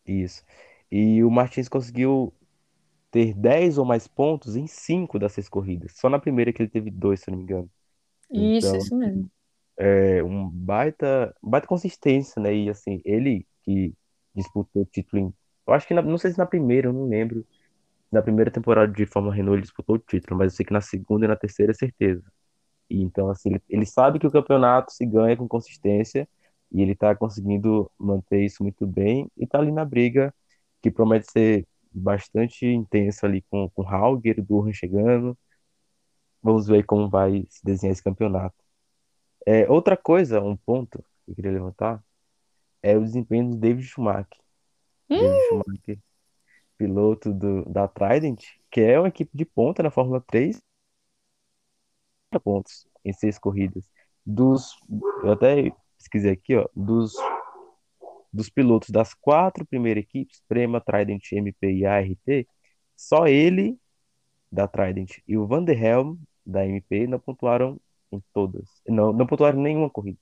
isso, 0.07 0.45
e 0.91 1.22
o 1.24 1.30
Martins 1.30 1.68
conseguiu 1.68 2.32
ter 3.11 3.35
10 3.35 3.78
ou 3.78 3.85
mais 3.87 4.09
pontos 4.09 4.57
em 4.57 4.66
cinco 4.66 5.18
das 5.18 5.32
seis 5.35 5.49
corridas, 5.49 5.93
só 5.97 6.09
na 6.11 6.18
primeira 6.20 6.53
que 6.53 6.62
ele 6.62 6.70
teve 6.70 6.91
dois, 6.91 7.20
se 7.22 7.30
não 7.30 7.39
me 7.39 7.45
engano. 7.45 7.70
Isso, 8.30 8.76
Então, 8.76 8.76
isso 8.76 8.95
mesmo. 8.95 9.30
é 9.78 10.22
um 10.22 10.49
baita, 10.51 11.35
baita 11.43 11.66
consistência, 11.66 12.41
né? 12.43 12.55
E 12.55 12.70
assim, 12.70 13.01
ele 13.05 13.47
que 13.62 13.95
disputou 14.35 14.82
o 14.82 14.87
título 14.87 15.22
em, 15.22 15.35
eu 15.66 15.74
acho 15.74 15.87
que 15.87 15.95
na- 15.95 16.03
não 16.03 16.18
sei 16.18 16.32
se 16.32 16.39
na 16.39 16.47
primeira, 16.47 16.89
eu 16.89 16.93
não 16.93 17.07
lembro. 17.09 17.47
Na 18.12 18.22
primeira 18.22 18.51
temporada 18.53 18.93
de 18.93 19.07
Fórmula 19.07 19.35
Renault 19.35 19.57
ele 19.59 19.62
disputou 19.64 19.97
o 19.97 20.01
título, 20.01 20.39
mas 20.39 20.53
eu 20.55 20.57
sei 20.59 20.66
que 20.66 20.72
na 20.74 20.80
segunda 20.82 21.26
e 21.26 21.28
na 21.28 21.37
terceira 21.37 21.72
é 21.72 21.74
certeza. 21.76 22.24
E 22.91 23.03
então 23.03 23.30
assim, 23.30 23.51
ele, 23.51 23.62
ele 23.68 23.87
sabe 23.87 24.18
que 24.18 24.26
o 24.26 24.30
campeonato 24.30 24.93
se 24.93 25.07
ganha 25.07 25.37
com 25.37 25.49
consistência 25.49 26.28
e 26.72 26.82
ele 26.82 26.95
tá 26.95 27.14
conseguindo 27.16 27.91
manter 27.99 28.45
isso 28.45 28.62
muito 28.62 28.87
bem 28.87 29.30
e 29.37 29.47
tá 29.47 29.59
ali 29.59 29.72
na 29.72 29.85
briga 29.85 30.35
que 30.82 30.91
promete 30.91 31.30
ser 31.30 31.66
bastante 31.93 32.66
intensa 32.66 33.26
ali 33.26 33.43
com 33.51 33.70
com 33.70 33.89
Hauger, 33.89 34.43
Durham 34.45 34.72
chegando. 34.72 35.37
Vamos 36.43 36.66
ver 36.66 36.85
como 36.85 37.09
vai 37.09 37.45
se 37.49 37.64
desenhar 37.64 37.93
esse 37.93 38.03
campeonato. 38.03 38.55
É, 39.47 39.68
outra 39.70 39.97
coisa, 39.97 40.41
um 40.41 40.57
ponto 40.57 41.05
que 41.24 41.32
eu 41.32 41.35
queria 41.35 41.53
levantar 41.53 42.03
é 42.82 42.97
o 42.97 43.03
desempenho 43.05 43.51
do 43.51 43.57
David 43.57 43.87
Schumacher. 43.87 44.39
David 45.09 45.32
Hum, 45.32 45.39
Schumacher, 45.49 45.99
piloto 46.78 47.32
do, 47.32 47.64
da 47.66 47.89
Trident, 47.89 48.45
que 48.70 48.80
é 48.80 48.99
uma 48.99 49.09
equipe 49.09 49.30
de 49.37 49.45
ponta 49.45 49.82
na 49.82 49.91
Fórmula 49.91 50.22
3, 50.26 50.61
pontos 52.41 52.87
em 53.05 53.12
seis 53.12 53.39
corridas. 53.39 53.85
Dos, 54.24 54.76
eu 55.22 55.32
até 55.32 55.72
pesquisei 55.97 56.32
aqui, 56.32 56.57
ó, 56.57 56.66
dos, 56.74 57.14
dos 58.32 58.49
pilotos 58.49 58.91
das 58.91 59.14
quatro 59.14 59.66
primeiras 59.66 60.03
equipes, 60.03 60.43
Prema, 60.49 60.80
Trident, 60.80 61.32
MP 61.32 61.72
e 61.72 61.87
ART, 61.87 62.47
só 62.97 63.26
ele 63.26 63.78
da 64.51 64.68
Trident 64.68 65.18
e 65.26 65.37
o 65.37 65.47
Van 65.47 65.64
der 65.64 65.82
Helm 65.82 66.16
da 66.47 66.64
MP 66.66 67.07
não 67.07 67.18
pontuaram 67.18 67.80
em 68.12 68.22
todas. 68.32 68.68
Não, 68.87 69.12
não 69.12 69.26
pontuaram 69.26 69.59
em 69.59 69.62
nenhuma 69.62 69.91
corrida, 69.91 70.18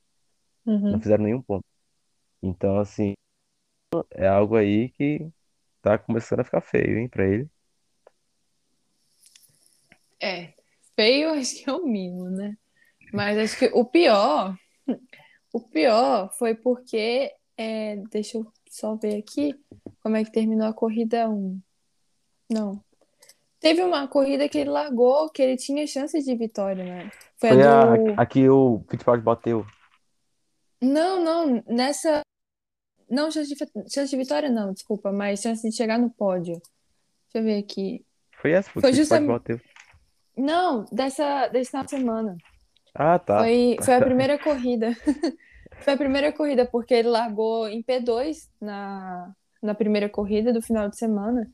não 0.65 0.93
uhum. 0.93 1.01
fizeram 1.01 1.25
nenhum 1.25 1.43
ponto. 1.43 1.65
Então, 2.43 2.79
assim, 2.79 3.15
é 4.11 4.27
algo 4.27 4.57
aí 4.57 4.89
que 4.91 5.29
tá 5.81 5.99
começando 5.99 6.41
a 6.41 6.45
ficar 6.45 6.61
feio, 6.61 6.99
hein, 6.99 7.09
pra 7.09 7.27
ele. 7.27 7.49
É, 10.21 10.52
feio 10.95 11.31
acho 11.35 11.57
que 11.57 11.69
é 11.69 11.73
o 11.73 11.85
mínimo, 11.85 12.31
né? 12.31 12.57
Mas 13.13 13.39
acho 13.39 13.59
que 13.59 13.67
o 13.75 13.85
pior, 13.85 14.57
o 15.53 15.61
pior 15.61 16.33
foi 16.39 16.55
porque, 16.55 17.31
é, 17.57 17.97
deixa 18.11 18.39
eu 18.39 18.47
só 18.71 18.97
ver 18.97 19.19
aqui 19.19 19.55
como 20.03 20.17
é 20.17 20.25
que 20.25 20.33
terminou 20.33 20.67
a 20.67 20.73
corrida 20.73 21.29
um 21.29 21.61
Não. 22.51 22.83
Teve 23.61 23.83
uma 23.83 24.09
corrida 24.09 24.49
que 24.49 24.59
ele 24.59 24.71
largou, 24.71 25.31
que 25.31 25.41
ele 25.41 25.57
tinha 25.57 25.87
chances 25.87 26.25
de 26.25 26.35
vitória, 26.35 26.83
né? 26.83 27.11
Foi 27.39 27.51
a 27.51 27.55
Foi 27.55 27.63
a, 27.63 27.97
do. 27.97 28.21
a 28.21 28.27
que 28.27 28.49
o 28.49 28.85
Fittipaldi 28.91 29.23
bateu. 29.23 29.65
Não, 30.81 31.23
não, 31.23 31.63
nessa. 31.69 32.23
Não, 33.09 33.31
chance 33.31 33.55
de, 33.55 33.57
chance 33.89 34.11
de 34.11 34.17
vitória 34.17 34.51
não, 34.51 34.73
desculpa, 34.73 35.13
mas 35.13 35.41
chance 35.41 35.69
de 35.69 35.77
chegar 35.77 35.97
no 35.97 36.11
pódio. 36.11 36.55
Deixa 36.55 37.39
eu 37.39 37.45
ver 37.45 37.59
aqui. 37.59 38.05
Foi 38.33 38.51
essa, 38.51 38.69
foi 38.69 38.93
justamente. 38.93 39.29
bateu. 39.29 39.61
Não, 40.37 40.85
dessa, 40.91 41.49
desse 41.49 41.71
final 41.71 41.85
de 41.85 41.91
semana. 41.91 42.37
Ah, 42.95 43.19
tá. 43.19 43.39
Foi, 43.39 43.77
foi 43.83 43.95
a 43.95 44.01
primeira 44.05 44.39
corrida. 44.39 44.93
Foi 45.81 45.95
a 45.95 45.97
primeira 45.97 46.33
corrida, 46.33 46.65
porque 46.65 46.95
ele 46.95 47.09
largou 47.09 47.67
em 47.67 47.83
P2 47.83 48.49
na, 48.61 49.35
na 49.61 49.75
primeira 49.75 50.09
corrida 50.09 50.53
do 50.53 50.63
final 50.63 50.89
de 50.89 50.97
semana. 50.97 51.51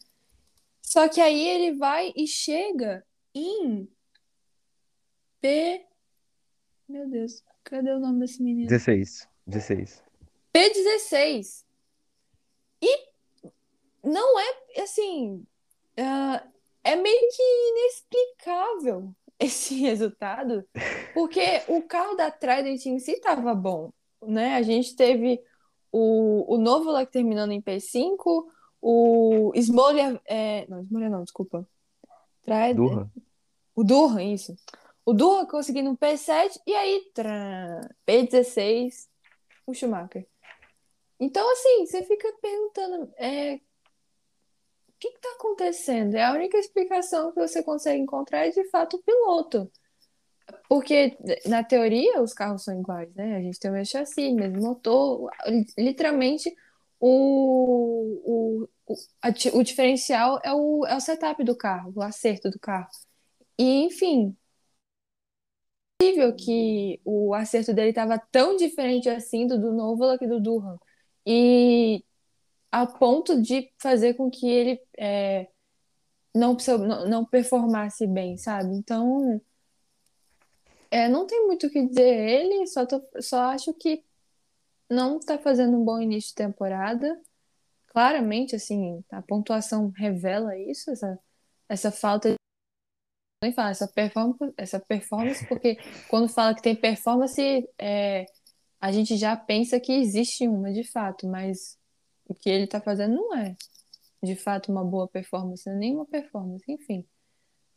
Só 0.82 1.08
que 1.08 1.18
aí 1.18 1.48
ele 1.48 1.78
vai 1.78 2.12
e 2.14 2.26
chega 2.26 3.02
em 3.34 3.88
P. 5.40 5.86
Meu 6.86 7.08
Deus, 7.08 7.42
cadê 7.64 7.90
o 7.90 8.00
nome 8.00 8.20
desse 8.20 8.42
menino? 8.42 8.68
16. 8.68 9.26
16. 9.46 10.04
P16. 10.52 11.64
Não 14.08 14.40
é 14.40 14.80
assim. 14.82 15.44
ah, 15.98 16.42
é 16.84 16.96
meio 16.96 17.28
que 17.30 17.42
inexplicável 17.70 19.14
esse 19.38 19.76
resultado, 19.76 20.64
porque 21.14 21.62
o 21.68 21.82
carro 21.82 22.14
da 22.14 22.30
Trident 22.30 22.84
em 22.86 22.98
si 22.98 23.12
estava 23.12 23.54
bom, 23.54 23.92
né? 24.22 24.56
A 24.56 24.62
gente 24.62 24.96
teve 24.96 25.40
o, 25.92 26.54
o 26.54 26.58
Novola 26.58 27.06
terminando 27.06 27.52
em 27.52 27.62
P5, 27.62 28.46
o 28.80 29.52
Smolia, 29.56 30.20
é, 30.26 30.66
não, 30.68 30.82
Smolia 30.82 31.08
não, 31.08 31.22
desculpa. 31.22 31.68
Trident, 32.42 32.76
Durham. 32.76 33.10
o 33.74 33.84
Durham, 33.84 34.20
isso. 34.20 34.56
O 35.04 35.12
Durham 35.12 35.46
conseguindo 35.46 35.90
um 35.90 35.96
P7 35.96 36.60
e 36.66 36.74
aí 36.74 37.10
trã, 37.14 37.80
P16, 38.06 39.08
o 39.66 39.72
Schumacher. 39.72 40.26
Então, 41.20 41.50
assim, 41.50 41.86
você 41.86 42.02
fica 42.04 42.32
perguntando, 42.40 43.12
é, 43.16 43.60
que 44.98 45.08
está 45.08 45.28
acontecendo? 45.34 46.14
É 46.16 46.24
a 46.24 46.32
única 46.32 46.58
explicação 46.58 47.32
que 47.32 47.40
você 47.40 47.62
consegue 47.62 48.00
encontrar 48.02 48.46
é 48.46 48.50
de 48.50 48.64
fato 48.70 48.96
o 48.96 49.02
piloto. 49.02 49.70
Porque, 50.68 51.16
na 51.46 51.62
teoria, 51.64 52.22
os 52.22 52.32
carros 52.32 52.64
são 52.64 52.78
iguais, 52.80 53.14
né? 53.14 53.36
A 53.36 53.40
gente 53.40 53.58
tem 53.58 53.70
o 53.70 53.74
mesmo 53.74 53.90
chassi, 53.92 54.32
mesmo 54.32 54.60
motor. 54.62 55.30
Literalmente, 55.78 56.54
o, 57.00 58.64
o, 58.64 58.68
o, 58.86 59.58
o 59.58 59.62
diferencial 59.62 60.40
é 60.44 60.52
o, 60.54 60.86
é 60.86 60.96
o 60.96 61.00
setup 61.00 61.42
do 61.44 61.56
carro, 61.56 61.92
o 61.96 62.02
acerto 62.02 62.50
do 62.50 62.58
carro. 62.58 62.88
E, 63.58 63.84
enfim, 63.84 64.36
possível 65.98 66.34
que 66.34 67.00
o 67.04 67.34
acerto 67.34 67.74
dele 67.74 67.90
estava 67.90 68.18
tão 68.18 68.56
diferente 68.56 69.08
assim 69.08 69.46
do 69.46 69.58
do 69.58 69.72
Novalak 69.72 70.24
e 70.24 70.28
do 70.28 70.40
Durham. 70.40 70.78
E 71.26 72.04
a 72.70 72.86
ponto 72.86 73.40
de 73.40 73.70
fazer 73.78 74.14
com 74.14 74.30
que 74.30 74.46
ele 74.48 74.80
é, 74.96 75.48
não, 76.34 76.56
não, 77.06 77.24
performasse 77.24 78.06
bem, 78.06 78.36
sabe? 78.36 78.74
Então, 78.74 79.40
é, 80.90 81.08
não 81.08 81.26
tem 81.26 81.46
muito 81.46 81.66
o 81.66 81.70
que 81.70 81.86
dizer 81.86 82.02
ele, 82.02 82.66
só, 82.66 82.86
tô, 82.86 83.02
só 83.20 83.40
acho 83.50 83.72
que 83.74 84.04
não 84.90 85.18
está 85.18 85.38
fazendo 85.38 85.76
um 85.76 85.84
bom 85.84 86.00
início 86.00 86.30
de 86.30 86.36
temporada. 86.36 87.20
Claramente, 87.88 88.56
assim, 88.56 89.04
a 89.10 89.22
pontuação 89.22 89.90
revela 89.96 90.56
isso, 90.58 90.90
essa, 90.90 91.18
essa 91.68 91.90
falta 91.90 92.30
de. 92.30 92.36
Nem 93.42 93.52
fala, 93.52 93.70
essa 93.70 93.86
performance, 93.88 94.54
essa 94.56 94.80
performance, 94.80 95.46
porque 95.46 95.76
quando 96.10 96.28
fala 96.28 96.54
que 96.54 96.62
tem 96.62 96.74
performance, 96.74 97.40
é, 97.78 98.26
a 98.80 98.92
gente 98.92 99.16
já 99.16 99.36
pensa 99.36 99.80
que 99.80 99.92
existe 99.92 100.46
uma 100.48 100.72
de 100.72 100.84
fato, 100.84 101.26
mas 101.26 101.77
o 102.28 102.34
que 102.34 102.48
ele 102.48 102.64
está 102.64 102.80
fazendo 102.80 103.16
não 103.16 103.34
é 103.34 103.56
de 104.22 104.36
fato 104.36 104.70
uma 104.70 104.84
boa 104.84 105.08
performance, 105.08 105.68
nem 105.70 105.94
uma 105.94 106.06
performance, 106.06 106.64
enfim. 106.70 107.04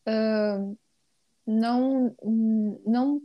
Uh, 0.08 0.78
não, 1.46 2.16
não, 2.86 3.22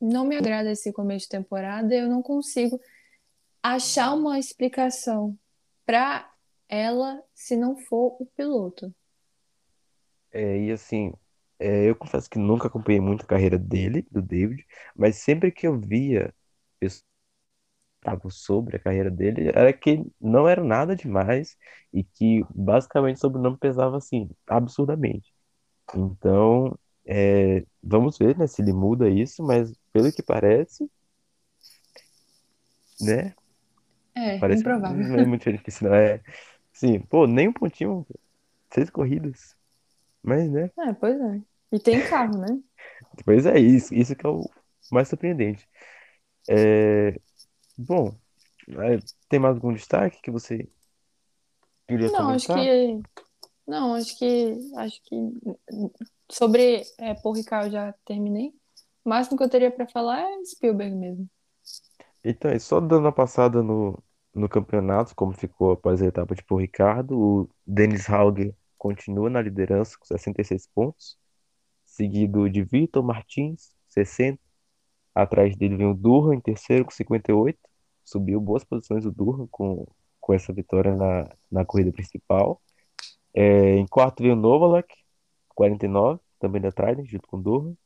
não 0.00 0.24
me 0.26 0.36
agrada 0.36 0.70
esse 0.70 0.92
começo 0.92 1.24
de 1.24 1.30
temporada, 1.30 1.94
eu 1.94 2.08
não 2.08 2.22
consigo 2.22 2.80
achar 3.62 4.14
uma 4.14 4.38
explicação 4.38 5.38
para 5.84 6.30
ela 6.68 7.22
se 7.34 7.56
não 7.56 7.76
for 7.76 8.16
o 8.20 8.26
piloto. 8.26 8.94
É, 10.32 10.58
e 10.58 10.72
assim, 10.72 11.12
é, 11.58 11.88
eu 11.88 11.96
confesso 11.96 12.28
que 12.28 12.38
nunca 12.38 12.68
acompanhei 12.68 13.00
muito 13.00 13.22
a 13.24 13.28
carreira 13.28 13.58
dele, 13.58 14.06
do 14.10 14.20
David, 14.20 14.66
mas 14.94 15.16
sempre 15.16 15.50
que 15.50 15.66
eu 15.66 15.78
via 15.78 16.34
pessoas 16.78 17.05
falavam 18.06 18.30
sobre 18.30 18.76
a 18.76 18.80
carreira 18.80 19.10
dele, 19.10 19.48
era 19.54 19.72
que 19.72 20.04
não 20.20 20.48
era 20.48 20.62
nada 20.64 20.96
demais 20.96 21.56
e 21.92 22.04
que 22.04 22.44
basicamente 22.54 23.16
o 23.18 23.20
sobrenome 23.20 23.58
pesava 23.58 23.96
assim, 23.98 24.30
absurdamente. 24.46 25.32
Então, 25.94 26.78
é, 27.06 27.64
vamos 27.82 28.18
ver, 28.18 28.38
né, 28.38 28.46
se 28.46 28.62
ele 28.62 28.72
muda 28.72 29.08
isso, 29.10 29.42
mas 29.44 29.72
pelo 29.92 30.12
que 30.12 30.22
parece, 30.22 30.90
né? 33.00 33.34
É, 34.14 34.36
Parece 34.38 34.68
improvável. 34.68 35.06
não 35.08 35.16
é 35.18 35.24
muito 35.24 35.50
difícil, 35.52 35.88
não. 35.88 35.94
É, 35.96 36.22
sim, 36.72 37.00
pô, 37.00 37.26
nem 37.26 37.48
um 37.48 37.52
pontinho, 37.52 38.06
seis 38.72 38.90
corridas. 38.90 39.56
Mas, 40.22 40.50
né? 40.50 40.70
É, 40.78 40.92
pois 40.94 41.16
é. 41.20 41.42
E 41.72 41.78
tem 41.80 42.02
carro, 42.02 42.38
né? 42.38 42.62
Pois 43.24 43.46
é, 43.46 43.58
isso, 43.58 43.94
isso 43.94 44.14
que 44.16 44.26
é 44.26 44.28
o 44.28 44.48
mais 44.90 45.08
surpreendente. 45.08 45.68
É, 46.48 47.14
bom, 47.76 48.18
é, 48.68 48.98
tem 49.28 49.38
mais 49.40 49.56
algum 49.56 49.72
destaque 49.72 50.20
que 50.22 50.30
você 50.30 50.68
queria 51.88 52.10
Não, 52.10 52.30
acho 52.30 52.46
comentar? 52.46 52.58
que. 52.64 53.02
Não, 53.66 53.94
acho 53.94 54.18
que. 54.18 54.58
Acho 54.76 55.02
que. 55.04 55.16
Sobre 56.30 56.82
é, 56.98 57.14
Paul 57.14 57.34
Ricard 57.34 57.66
eu 57.66 57.72
já 57.72 57.92
terminei. 58.04 58.48
O 59.04 59.08
máximo 59.08 59.36
que 59.36 59.44
eu 59.44 59.48
teria 59.50 59.70
para 59.70 59.86
falar 59.86 60.20
é 60.20 60.44
Spielberg 60.44 60.94
mesmo. 60.96 61.28
Então, 62.24 62.50
e 62.52 62.58
só 62.60 62.80
dando 62.80 63.00
uma 63.04 63.12
passada 63.12 63.62
no, 63.62 64.02
no 64.34 64.48
campeonato, 64.48 65.14
como 65.14 65.32
ficou 65.32 65.72
após 65.72 66.02
a 66.02 66.06
etapa 66.06 66.34
de 66.34 66.42
Paul 66.44 66.60
Ricardo, 66.60 67.18
o 67.18 67.50
Dennis 67.66 68.08
Hauger 68.10 68.54
continua 68.76 69.30
na 69.30 69.40
liderança 69.40 69.96
com 69.98 70.04
66 70.04 70.66
pontos, 70.74 71.16
seguido 71.84 72.50
de 72.50 72.62
Vitor 72.64 73.04
Martins, 73.04 73.72
60. 73.88 74.40
Atrás 75.16 75.56
dele 75.56 75.76
vem 75.76 75.86
o 75.86 75.94
Durham 75.94 76.34
em 76.34 76.40
terceiro 76.40 76.84
com 76.84 76.90
58. 76.90 77.58
Subiu 78.04 78.38
boas 78.40 78.64
posições 78.64 79.06
o 79.06 79.10
Durham 79.10 79.46
com, 79.50 79.86
com 80.20 80.34
essa 80.34 80.52
vitória 80.52 80.94
na, 80.94 81.28
na 81.50 81.64
corrida 81.64 81.90
principal. 81.90 82.60
É, 83.34 83.76
em 83.76 83.86
quarto 83.86 84.22
vem 84.22 84.32
o 84.32 84.36
Novalak, 84.36 84.94
49, 85.54 86.20
também 86.38 86.60
da 86.60 86.70
Trident, 86.70 87.06
junto 87.06 87.26
com 87.28 87.38
o 87.38 87.42
Durham. 87.42 87.78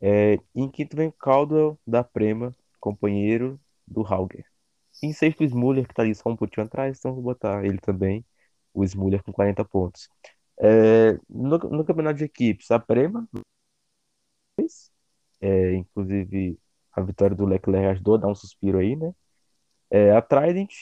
É, 0.00 0.38
em 0.54 0.70
quinto 0.70 0.96
vem 0.96 1.08
o 1.08 1.12
Caldwell 1.12 1.78
da 1.86 2.02
Prema, 2.02 2.54
companheiro 2.80 3.60
do 3.86 4.02
Hauger. 4.06 4.46
Em 5.02 5.12
sexto, 5.12 5.42
o 5.42 5.44
Smuller, 5.44 5.84
que 5.86 5.92
está 5.92 6.02
ali 6.02 6.14
só 6.14 6.30
um 6.30 6.36
pouquinho 6.36 6.66
atrás, 6.66 6.98
então 6.98 7.12
vou 7.14 7.22
botar 7.22 7.64
ele 7.64 7.78
também, 7.78 8.24
o 8.72 8.84
Smuller 8.84 9.22
com 9.22 9.32
40 9.32 9.64
pontos. 9.66 10.08
É, 10.58 11.18
no, 11.28 11.58
no 11.58 11.84
campeonato 11.84 12.18
de 12.18 12.24
equipes, 12.24 12.70
a 12.70 12.78
Prema, 12.78 13.28
é, 15.44 15.74
inclusive 15.74 16.58
a 16.92 17.02
vitória 17.02 17.36
do 17.36 17.44
Leclerc 17.44 17.86
ajudou 17.88 18.14
a 18.14 18.18
dar 18.18 18.28
um 18.28 18.34
suspiro 18.34 18.78
aí, 18.78 18.96
né? 18.96 19.12
É, 19.90 20.12
a 20.12 20.22
Trident, 20.22 20.72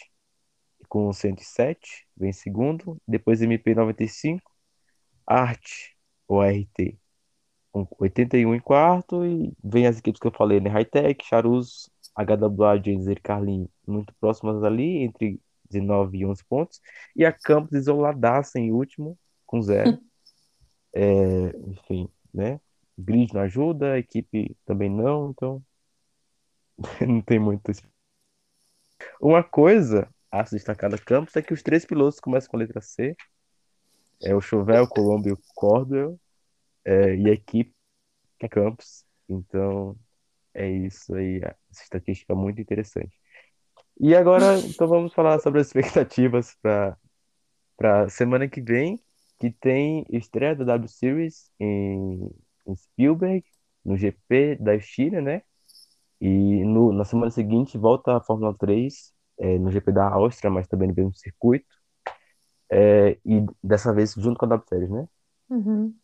com 0.89 1.13
107, 1.13 2.07
vem 2.17 2.31
em 2.31 2.33
segundo. 2.33 2.97
Depois 3.07 3.41
MP95, 3.41 4.41
Art, 5.27 5.67
ou 6.29 6.43
RT, 6.43 6.97
com 7.73 7.87
81 7.99 8.55
em 8.55 8.61
quarto. 8.61 9.25
E 9.27 9.53
vem 9.65 9.87
as 9.87 9.99
equipes 9.99 10.21
que 10.21 10.27
eu 10.29 10.33
falei, 10.33 10.61
né? 10.61 10.71
Hightech, 10.71 11.25
Charus, 11.25 11.91
HWA, 12.15 12.77
Jazer 12.77 13.19
e 13.19 13.21
Carlin, 13.21 13.69
muito 13.87 14.15
próximas 14.21 14.63
ali, 14.63 14.99
entre 14.99 15.41
19 15.71 16.19
e 16.19 16.27
11 16.27 16.45
pontos. 16.45 16.81
E 17.17 17.25
a 17.25 17.33
Campos 17.33 17.73
isoladaça 17.73 18.61
em 18.61 18.71
último, 18.71 19.19
com 19.47 19.61
zero. 19.61 19.99
É, 20.95 21.57
enfim, 21.69 22.07
né? 22.35 22.61
Grid 22.99 23.33
não 23.35 23.43
ajuda, 23.43 23.95
a 23.95 23.99
equipe 23.99 24.57
também 24.65 24.91
não, 24.91 25.31
então 25.31 25.63
não 27.07 27.21
tem 27.23 27.39
muito. 27.39 27.73
Uma 29.21 29.43
coisa 29.43 30.09
a 30.31 30.45
se 30.45 30.57
destacar 30.57 30.91
da 30.91 30.99
Campos 30.99 31.37
é 31.37 31.43
que 31.43 31.53
os 31.53 31.63
três 31.63 31.85
pilotos 31.85 32.21
começam 32.21 32.51
com 32.51 32.57
a 32.57 32.61
letra 32.61 32.81
C. 32.81 33.17
É 34.23 34.35
o 34.35 34.41
Chauvel, 34.41 34.85
o 34.85 34.89
Colombo 34.89 35.29
e 35.29 35.33
o 35.33 35.39
Cordwell. 35.55 36.19
É, 36.85 37.15
e 37.15 37.29
a 37.29 37.33
equipe 37.33 37.75
é 38.41 38.49
Campos. 38.49 39.05
Então, 39.29 39.97
é 40.55 40.69
isso 40.71 41.15
aí. 41.15 41.41
Essa 41.71 41.83
estatística 41.83 42.33
é 42.33 42.37
muito 42.37 42.61
interessante. 42.61 43.17
E 44.01 44.15
agora, 44.15 44.59
então 44.59 44.87
vamos 44.89 45.13
falar 45.13 45.39
sobre 45.41 45.61
as 45.61 45.69
expectativas 45.69 46.57
para 46.63 46.97
para 47.77 48.09
semana 48.09 48.49
que 48.49 48.61
vem, 48.61 49.01
que 49.41 49.51
tem 49.51 50.07
estreia 50.09 50.55
da 50.55 50.65
W 50.65 50.89
Series 50.89 51.51
em, 51.59 52.31
em 52.67 52.77
Spielberg, 52.77 53.45
no 53.85 53.97
GP 53.97 54.57
da 54.57 54.79
China, 54.79 55.21
né? 55.21 55.43
E 56.21 56.65
no, 56.65 56.93
na 56.93 57.05
semana 57.05 57.31
seguinte 57.31 57.77
volta 57.77 58.17
a 58.17 58.21
Fórmula 58.21 58.55
3 58.57 59.13
é, 59.39 59.59
no 59.59 59.71
GP 59.71 59.93
da 59.93 60.09
Áustria, 60.09 60.51
mas 60.51 60.69
também 60.69 60.89
no 60.89 60.95
mesmo 60.95 61.15
circuito. 61.15 61.67
É, 62.71 63.19
e 63.25 63.45
dessa 63.63 63.93
vez 63.93 64.15
junto 64.15 64.39
com 64.39 64.47
a 64.47 64.49
W 64.49 64.67
Series, 64.69 64.91
né? 64.91 65.07
Uhum. 65.51 65.95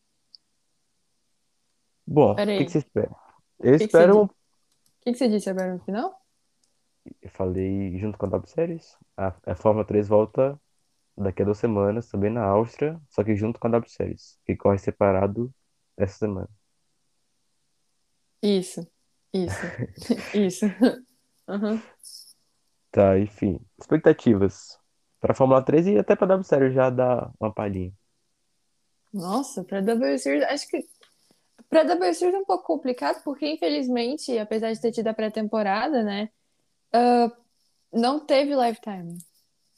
Bom, 2.06 2.32
o 2.32 2.36
que, 2.36 2.64
que 2.64 2.70
você 2.70 2.78
espera? 2.78 3.10
Eu 3.60 3.74
que 3.76 3.84
espero, 3.84 4.22
O 4.24 4.28
que 5.00 5.12
que 5.12 5.18
você 5.18 5.28
disse 5.28 5.48
agora 5.50 5.74
no 5.74 5.80
final? 5.84 6.18
eu 7.22 7.30
falei 7.30 7.98
junto 7.98 8.18
com 8.18 8.26
a 8.26 8.28
W 8.28 8.48
Series, 8.50 8.96
a, 9.16 9.34
a 9.46 9.54
Fórmula 9.54 9.84
3 9.86 10.08
volta 10.08 10.60
daqui 11.16 11.42
a 11.42 11.44
duas 11.44 11.58
semanas, 11.58 12.08
também 12.08 12.30
na 12.30 12.44
Áustria, 12.44 13.00
só 13.10 13.24
que 13.24 13.36
junto 13.36 13.60
com 13.60 13.68
a 13.68 13.70
W 13.70 13.90
Series, 13.90 14.38
que 14.46 14.56
corre 14.56 14.78
separado 14.78 15.52
essa 15.98 16.18
semana. 16.18 16.48
Isso, 18.42 18.86
isso, 19.32 19.60
isso. 20.34 20.66
Uhum. 21.48 21.80
Tá, 22.90 23.18
enfim. 23.18 23.58
Expectativas 23.78 24.78
para 25.20 25.34
Fórmula 25.34 25.62
3 25.62 25.86
e 25.86 25.98
até 25.98 26.14
para 26.14 26.28
W 26.28 26.44
Series 26.44 26.74
já 26.74 26.90
dar 26.90 27.30
uma 27.40 27.52
palhinha. 27.52 27.92
Nossa, 29.12 29.64
para 29.64 29.80
W 29.80 30.18
Series, 30.18 30.44
acho 30.44 30.68
que 30.68 30.86
para 31.68 31.82
W 31.82 32.14
Series 32.14 32.34
é 32.34 32.38
um 32.38 32.44
pouco 32.44 32.64
complicado, 32.64 33.22
porque 33.24 33.46
infelizmente, 33.46 34.38
apesar 34.38 34.72
de 34.72 34.80
ter 34.80 34.92
tido 34.92 35.08
a 35.08 35.14
pré-temporada, 35.14 36.02
né, 36.02 36.28
ah, 36.92 37.30
não 37.92 38.20
teve 38.20 38.54
lifetime. 38.54 39.18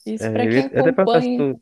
Isso 0.05 0.23
É, 0.25 0.31
para 0.31 0.47
quem 0.47 0.65
acompanha, 0.65 1.61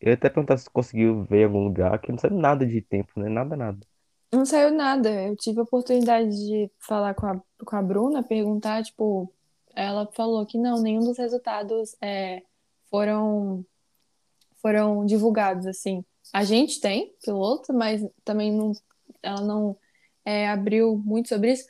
eu 0.00 0.08
ia 0.10 0.14
até 0.14 0.28
perguntar 0.30 0.58
se 0.58 0.70
conseguiu 0.70 1.24
ver 1.24 1.42
em 1.42 1.44
algum 1.44 1.64
lugar, 1.64 1.98
que 2.00 2.10
não 2.12 2.18
sabe 2.18 2.34
nada 2.36 2.66
de 2.66 2.80
tempo, 2.82 3.18
né? 3.20 3.28
Nada, 3.28 3.56
nada. 3.56 3.86
não 4.32 4.44
saiu 4.44 4.70
nada. 4.72 5.10
Eu 5.10 5.36
tive 5.36 5.60
a 5.60 5.62
oportunidade 5.62 6.30
de 6.30 6.70
falar 6.78 7.14
com 7.14 7.26
a, 7.26 7.40
com 7.64 7.76
a 7.76 7.82
Bruna, 7.82 8.22
perguntar, 8.22 8.82
tipo, 8.84 9.32
ela 9.74 10.06
falou 10.12 10.46
que 10.46 10.58
não, 10.58 10.80
nenhum 10.82 11.04
dos 11.04 11.18
resultados 11.18 11.96
é, 12.02 12.42
foram 12.90 13.64
foram 14.60 15.04
divulgados 15.06 15.66
assim. 15.66 16.04
A 16.32 16.44
gente 16.44 16.80
tem 16.80 17.14
piloto, 17.22 17.72
mas 17.72 18.02
também 18.24 18.52
não, 18.52 18.72
ela 19.22 19.40
não 19.42 19.78
é, 20.24 20.48
abriu 20.48 20.96
muito 20.98 21.28
sobre 21.28 21.52
isso. 21.52 21.66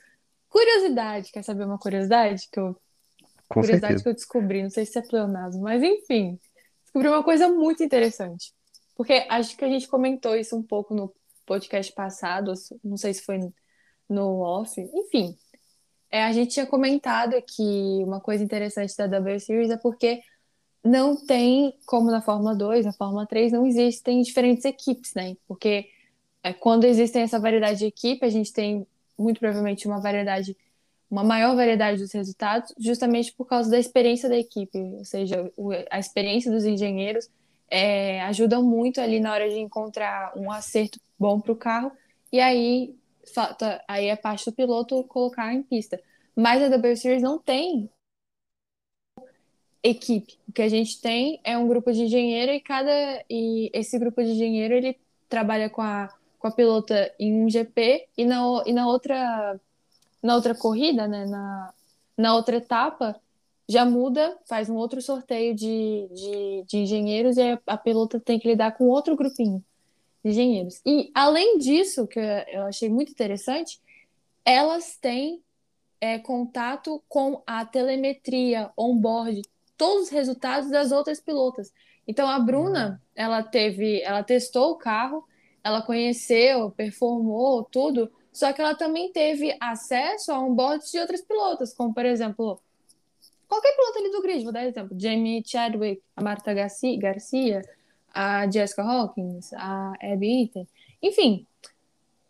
Curiosidade, 0.49 1.31
quer 1.31 1.43
saber 1.43 1.65
uma 1.65 1.77
curiosidade 1.79 2.49
que 2.51 2.59
eu, 2.59 2.75
Com 3.49 3.61
curiosidade 3.61 3.99
certeza. 3.99 4.03
que 4.03 4.09
eu 4.09 4.13
descobri, 4.13 4.63
não 4.63 4.69
sei 4.69 4.85
se 4.85 4.97
é 4.99 5.01
pleonasmo, 5.01 5.63
mas 5.63 5.83
enfim, 5.83 6.39
descobri 6.87 7.07
uma 7.07 7.23
coisa 7.23 7.47
muito 7.47 7.83
interessante. 7.83 8.53
Porque 8.95 9.25
acho 9.29 9.55
que 9.55 9.63
a 9.63 9.69
gente 9.69 9.87
comentou 9.87 10.35
isso 10.35 10.57
um 10.57 10.63
pouco 10.63 10.93
no, 10.93 11.13
podcast 11.47 11.91
passado, 11.93 12.53
não 12.83 12.97
sei 12.97 13.13
se 13.13 13.23
foi 13.23 13.39
no 14.07 14.41
off, 14.41 14.79
enfim. 14.79 15.35
É, 16.11 16.23
a 16.23 16.31
gente 16.31 16.53
tinha 16.53 16.65
comentado 16.65 17.41
que 17.41 18.03
uma 18.03 18.19
coisa 18.19 18.43
interessante 18.43 18.95
da 18.95 19.07
W 19.07 19.39
Series 19.39 19.71
é 19.71 19.77
porque 19.77 20.21
não 20.83 21.15
tem, 21.25 21.73
como 21.85 22.11
na 22.11 22.21
Fórmula 22.21 22.55
2, 22.55 22.85
na 22.85 22.93
Fórmula 22.93 23.25
3, 23.25 23.53
não 23.53 23.65
existem 23.65 24.21
diferentes 24.21 24.63
equipes, 24.65 25.13
né? 25.15 25.35
Porque 25.47 25.89
é, 26.43 26.53
quando 26.53 26.83
existem 26.83 27.23
essa 27.23 27.39
variedade 27.39 27.79
de 27.79 27.85
equipe, 27.85 28.25
a 28.25 28.29
gente 28.29 28.53
tem 28.53 28.85
muito 29.17 29.39
provavelmente 29.39 29.87
uma 29.87 29.99
variedade, 29.99 30.55
uma 31.09 31.23
maior 31.23 31.55
variedade 31.55 32.01
dos 32.01 32.11
resultados, 32.11 32.73
justamente 32.77 33.33
por 33.33 33.45
causa 33.45 33.69
da 33.69 33.79
experiência 33.79 34.27
da 34.27 34.37
equipe, 34.37 34.77
ou 34.77 35.05
seja, 35.05 35.51
a 35.89 35.99
experiência 35.99 36.51
dos 36.51 36.65
engenheiros 36.65 37.29
é, 37.69 38.21
ajudam 38.23 38.63
muito 38.63 38.99
ali 38.99 39.19
na 39.19 39.31
hora 39.33 39.49
de 39.49 39.57
encontrar 39.57 40.33
um 40.37 40.51
acerto 40.51 40.99
bom 41.17 41.39
para 41.39 41.51
o 41.51 41.55
carro, 41.55 41.91
e 42.31 42.39
aí, 42.39 42.95
falta, 43.33 43.83
aí 43.87 44.07
é 44.07 44.15
parte 44.15 44.45
do 44.45 44.55
piloto 44.55 45.03
colocar 45.05 45.53
em 45.53 45.63
pista. 45.63 45.99
Mas 46.35 46.61
a 46.61 46.69
W 46.69 46.97
Series 46.97 47.23
não 47.23 47.39
tem 47.39 47.89
equipe. 49.81 50.37
O 50.47 50.51
que 50.51 50.61
a 50.61 50.69
gente 50.69 51.01
tem 51.01 51.39
é 51.43 51.57
um 51.57 51.67
grupo 51.67 51.91
de 51.91 52.03
engenheiro 52.03 52.51
e 52.51 52.59
cada 52.59 52.91
e 53.29 53.69
esse 53.73 53.97
grupo 53.97 54.23
de 54.23 54.31
engenheiro 54.31 54.73
ele 54.73 54.97
trabalha 55.29 55.69
com 55.69 55.81
a, 55.81 56.09
com 56.39 56.47
a 56.47 56.51
pilota 56.51 57.13
em 57.19 57.43
um 57.43 57.49
GP 57.49 58.07
e 58.17 58.25
na, 58.25 58.63
e 58.65 58.73
na 58.73 58.87
outra 58.87 59.59
na 60.27 60.35
outra 60.35 60.53
corrida, 60.53 61.07
né, 61.07 61.25
na, 61.25 61.73
na 62.17 62.35
outra 62.35 62.57
etapa, 62.57 63.15
já 63.67 63.85
muda, 63.85 64.37
faz 64.45 64.69
um 64.69 64.75
outro 64.75 65.01
sorteio 65.01 65.55
de, 65.55 66.09
de, 66.13 66.63
de 66.67 66.77
engenheiros 66.79 67.37
e 67.37 67.41
a, 67.41 67.59
a 67.65 67.77
pilota 67.77 68.19
tem 68.19 68.37
que 68.37 68.47
lidar 68.47 68.73
com 68.73 68.89
outro 68.89 69.15
grupinho 69.15 69.63
de 70.21 70.31
engenheiros. 70.31 70.81
E 70.85 71.09
além 71.15 71.57
disso, 71.57 72.05
que 72.05 72.19
eu 72.19 72.63
achei 72.63 72.89
muito 72.89 73.09
interessante, 73.09 73.79
elas 74.43 74.97
têm 74.97 75.41
é, 76.01 76.19
contato 76.19 77.01
com 77.07 77.41
a 77.47 77.65
telemetria 77.65 78.69
on-board 78.77 79.41
todos 79.77 80.07
os 80.07 80.09
resultados 80.09 80.69
das 80.69 80.91
outras 80.91 81.21
pilotas. 81.21 81.71
Então 82.05 82.27
a 82.27 82.37
Bruna, 82.37 83.01
ela 83.15 83.41
teve, 83.43 84.01
ela 84.01 84.23
testou 84.23 84.71
o 84.71 84.77
carro, 84.77 85.23
ela 85.63 85.81
conheceu, 85.81 86.69
performou 86.71 87.63
tudo, 87.63 88.11
só 88.37 88.53
que 88.53 88.61
ela 88.61 88.75
também 88.75 89.11
teve 89.11 89.57
acesso 89.59 90.31
a 90.31 90.39
onboard 90.39 90.85
de 90.91 90.99
outras 90.99 91.21
pilotas, 91.21 91.73
como 91.73 91.91
por 91.91 92.05
exemplo, 92.05 92.61
qualquer 93.47 93.75
piloto 93.75 93.97
ali 93.97 94.11
do 94.11 94.21
grid, 94.21 94.43
vou 94.43 94.53
dar 94.53 94.63
exemplo, 94.63 94.95
Jamie 94.95 95.41
Chadwick, 95.43 96.03
a 96.15 96.21
Marta 96.21 96.53
Garcia, 96.53 97.63
a 98.13 98.47
Jessica 98.47 98.83
Hawkins, 98.83 99.51
a 99.53 99.91
Abby 99.99 100.43
Eaton, 100.43 100.67
enfim, 101.01 101.47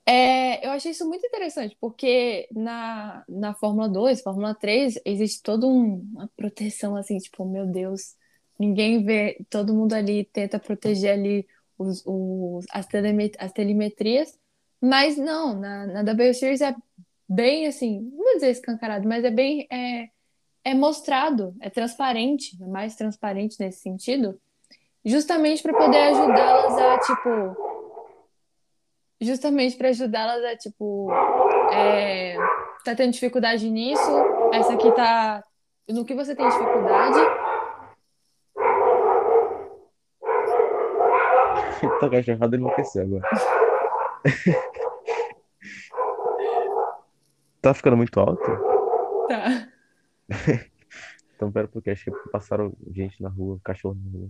é, 0.06 0.66
eu 0.66 0.72
achei 0.72 0.92
isso 0.92 1.06
muito 1.06 1.28
interessante, 1.28 1.76
porque 1.78 2.48
na, 2.54 3.26
na 3.28 3.54
Fórmula 3.54 3.90
2, 3.90 4.22
Fórmula 4.22 4.56
3, 4.56 5.02
existe 5.04 5.44
toda 5.44 5.68
um, 5.68 6.08
uma 6.14 6.30
proteção, 6.38 6.96
assim, 6.96 7.18
tipo, 7.18 7.44
meu 7.44 7.66
Deus, 7.66 8.16
ninguém 8.58 9.04
vê, 9.04 9.46
todo 9.50 9.74
mundo 9.74 9.92
ali 9.92 10.24
tenta 10.24 10.58
proteger 10.58 11.12
ali 11.12 11.46
os, 11.78 12.02
os, 12.06 12.66
as, 12.72 12.86
telemet 12.86 13.36
as 13.38 13.52
telemetrias, 13.52 14.40
mas 14.82 15.18
não, 15.18 15.60
na, 15.60 15.88
na 15.88 16.04
W 16.04 16.34
Series 16.34 16.62
é 16.62 16.76
bem, 17.28 17.68
assim, 17.68 18.02
não 18.02 18.24
vou 18.24 18.34
dizer 18.36 18.52
escancarado, 18.52 19.08
mas 19.08 19.24
é 19.24 19.32
bem, 19.32 19.68
é, 19.72 20.10
é 20.64 20.74
mostrado, 20.74 21.56
é 21.62 21.70
transparente, 21.70 22.58
é 22.62 22.68
mais 22.68 22.96
transparente 22.96 23.60
nesse 23.60 23.82
sentido, 23.82 24.40
justamente 25.04 25.62
para 25.64 25.74
poder 25.74 25.98
ajudá-las 25.98 26.78
a, 26.78 27.00
tipo, 27.00 27.68
justamente 29.20 29.76
para 29.76 29.90
ajudá-las 29.90 30.44
a, 30.44 30.58
tipo, 30.58 31.12
é, 31.74 32.36
tá 32.84 32.96
tendo 32.96 33.12
dificuldade 33.12 33.70
nisso, 33.70 34.12
essa 34.54 34.74
aqui 34.74 34.92
tá. 34.94 35.44
No 35.90 36.04
que 36.04 36.14
você 36.14 36.36
tem 36.36 36.48
dificuldade. 36.48 37.18
Tá 42.00 42.10
cachorrado 42.10 42.56
enlouqueceu 42.56 43.04
agora. 43.04 43.67
tá 47.62 47.74
ficando 47.74 47.98
muito 47.98 48.20
alto? 48.20 48.44
Tá. 49.28 49.68
então 51.36 51.52
pera 51.52 51.68
porque 51.68 51.90
acho 51.90 52.06
que 52.06 52.12
passaram 52.30 52.72
gente 52.92 53.20
na 53.22 53.28
rua, 53.30 53.60
cachorro 53.64 53.96
na 53.96 54.12
rua. 54.12 54.30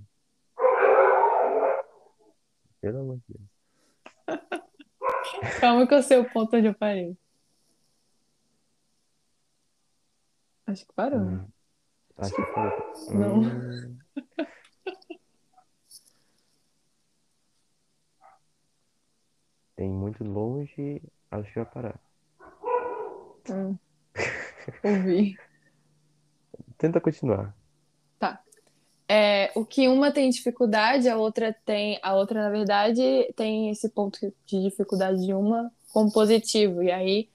Pelo 2.79 2.99
amor 2.99 3.17
de 3.17 3.23
Deus. 3.29 3.49
Calma 5.59 5.87
que 5.87 5.93
eu 5.93 6.03
sei 6.03 6.17
o 6.17 6.29
ponto 6.29 6.55
onde 6.55 6.67
eu 6.67 6.73
parei. 6.73 7.17
Acho 10.65 10.85
que 10.85 10.93
parou. 10.93 11.19
Hum. 11.19 11.47
Acho 12.17 12.35
que 12.35 12.41
parou. 12.53 12.93
Não. 13.13 13.41
Hum. 13.41 13.97
Tem 19.77 19.87
muito 19.87 20.23
longe, 20.23 20.99
acho 21.29 21.53
que 21.53 21.59
vai 21.59 21.65
parar. 21.65 21.99
Hum. 23.47 23.77
Ouvi. 24.83 25.37
Tenta 26.79 26.99
continuar. 26.99 27.55
Tá. 28.17 28.41
É, 29.07 29.51
o 29.55 29.63
que 29.63 29.87
uma 29.87 30.11
tem 30.11 30.31
dificuldade, 30.31 31.07
a 31.07 31.15
outra 31.15 31.55
tem, 31.63 31.99
a 32.01 32.15
outra 32.15 32.41
na 32.41 32.49
verdade 32.49 33.31
tem 33.35 33.69
esse 33.69 33.87
ponto 33.89 34.19
de 34.47 34.63
dificuldade 34.63 35.23
de 35.23 35.33
uma 35.33 35.71
como 35.93 36.11
positivo 36.11 36.81
e 36.81 36.91
aí 36.91 37.29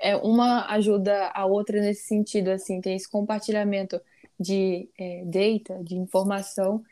é, 0.00 0.16
uma 0.16 0.66
ajuda 0.72 1.32
a 1.34 1.46
outra 1.46 1.80
nesse 1.80 2.06
sentido, 2.06 2.50
assim, 2.50 2.80
tem 2.80 2.94
esse 2.94 3.10
compartilhamento 3.10 4.00
de 4.38 4.88
é, 4.96 5.24
data, 5.24 5.82
de 5.82 5.96
informação 5.96 6.84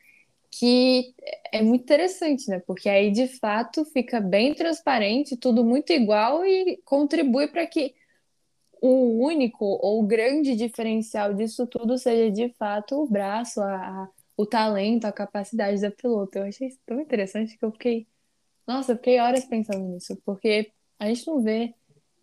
que 0.59 1.15
é 1.53 1.63
muito 1.63 1.83
interessante, 1.83 2.49
né? 2.49 2.61
Porque 2.61 2.89
aí 2.89 3.11
de 3.11 3.29
fato 3.29 3.85
fica 3.85 4.21
bem 4.21 4.55
transparente, 4.55 5.37
tudo 5.37 5.63
muito 5.63 5.93
igual 5.93 6.47
e 6.47 6.81
contribui 6.85 7.49
para 7.49 7.67
que 7.67 7.95
o 8.81 9.23
único 9.23 9.65
ou 9.65 10.03
grande 10.07 10.57
diferencial 10.57 11.35
disso 11.35 11.67
tudo 11.67 11.99
seja 11.99 12.31
de 12.31 12.49
fato 12.55 13.03
o 13.03 13.07
braço, 13.09 13.61
a, 13.61 14.09
o 14.37 14.47
talento, 14.47 15.05
a 15.05 15.13
capacidade 15.13 15.81
da 15.81 15.91
piloto. 15.91 16.39
Eu 16.39 16.45
achei 16.45 16.69
isso 16.69 16.79
tão 16.87 17.01
interessante 17.01 17.59
que 17.59 17.65
eu 17.65 17.73
fiquei. 17.73 18.07
Nossa, 18.67 18.93
eu 18.93 18.97
fiquei 18.97 19.21
horas 19.21 19.45
pensando 19.45 19.85
nisso, 19.87 20.17
porque 20.25 20.73
a 20.99 21.07
gente 21.07 21.27
não 21.27 21.43
vê 21.43 21.75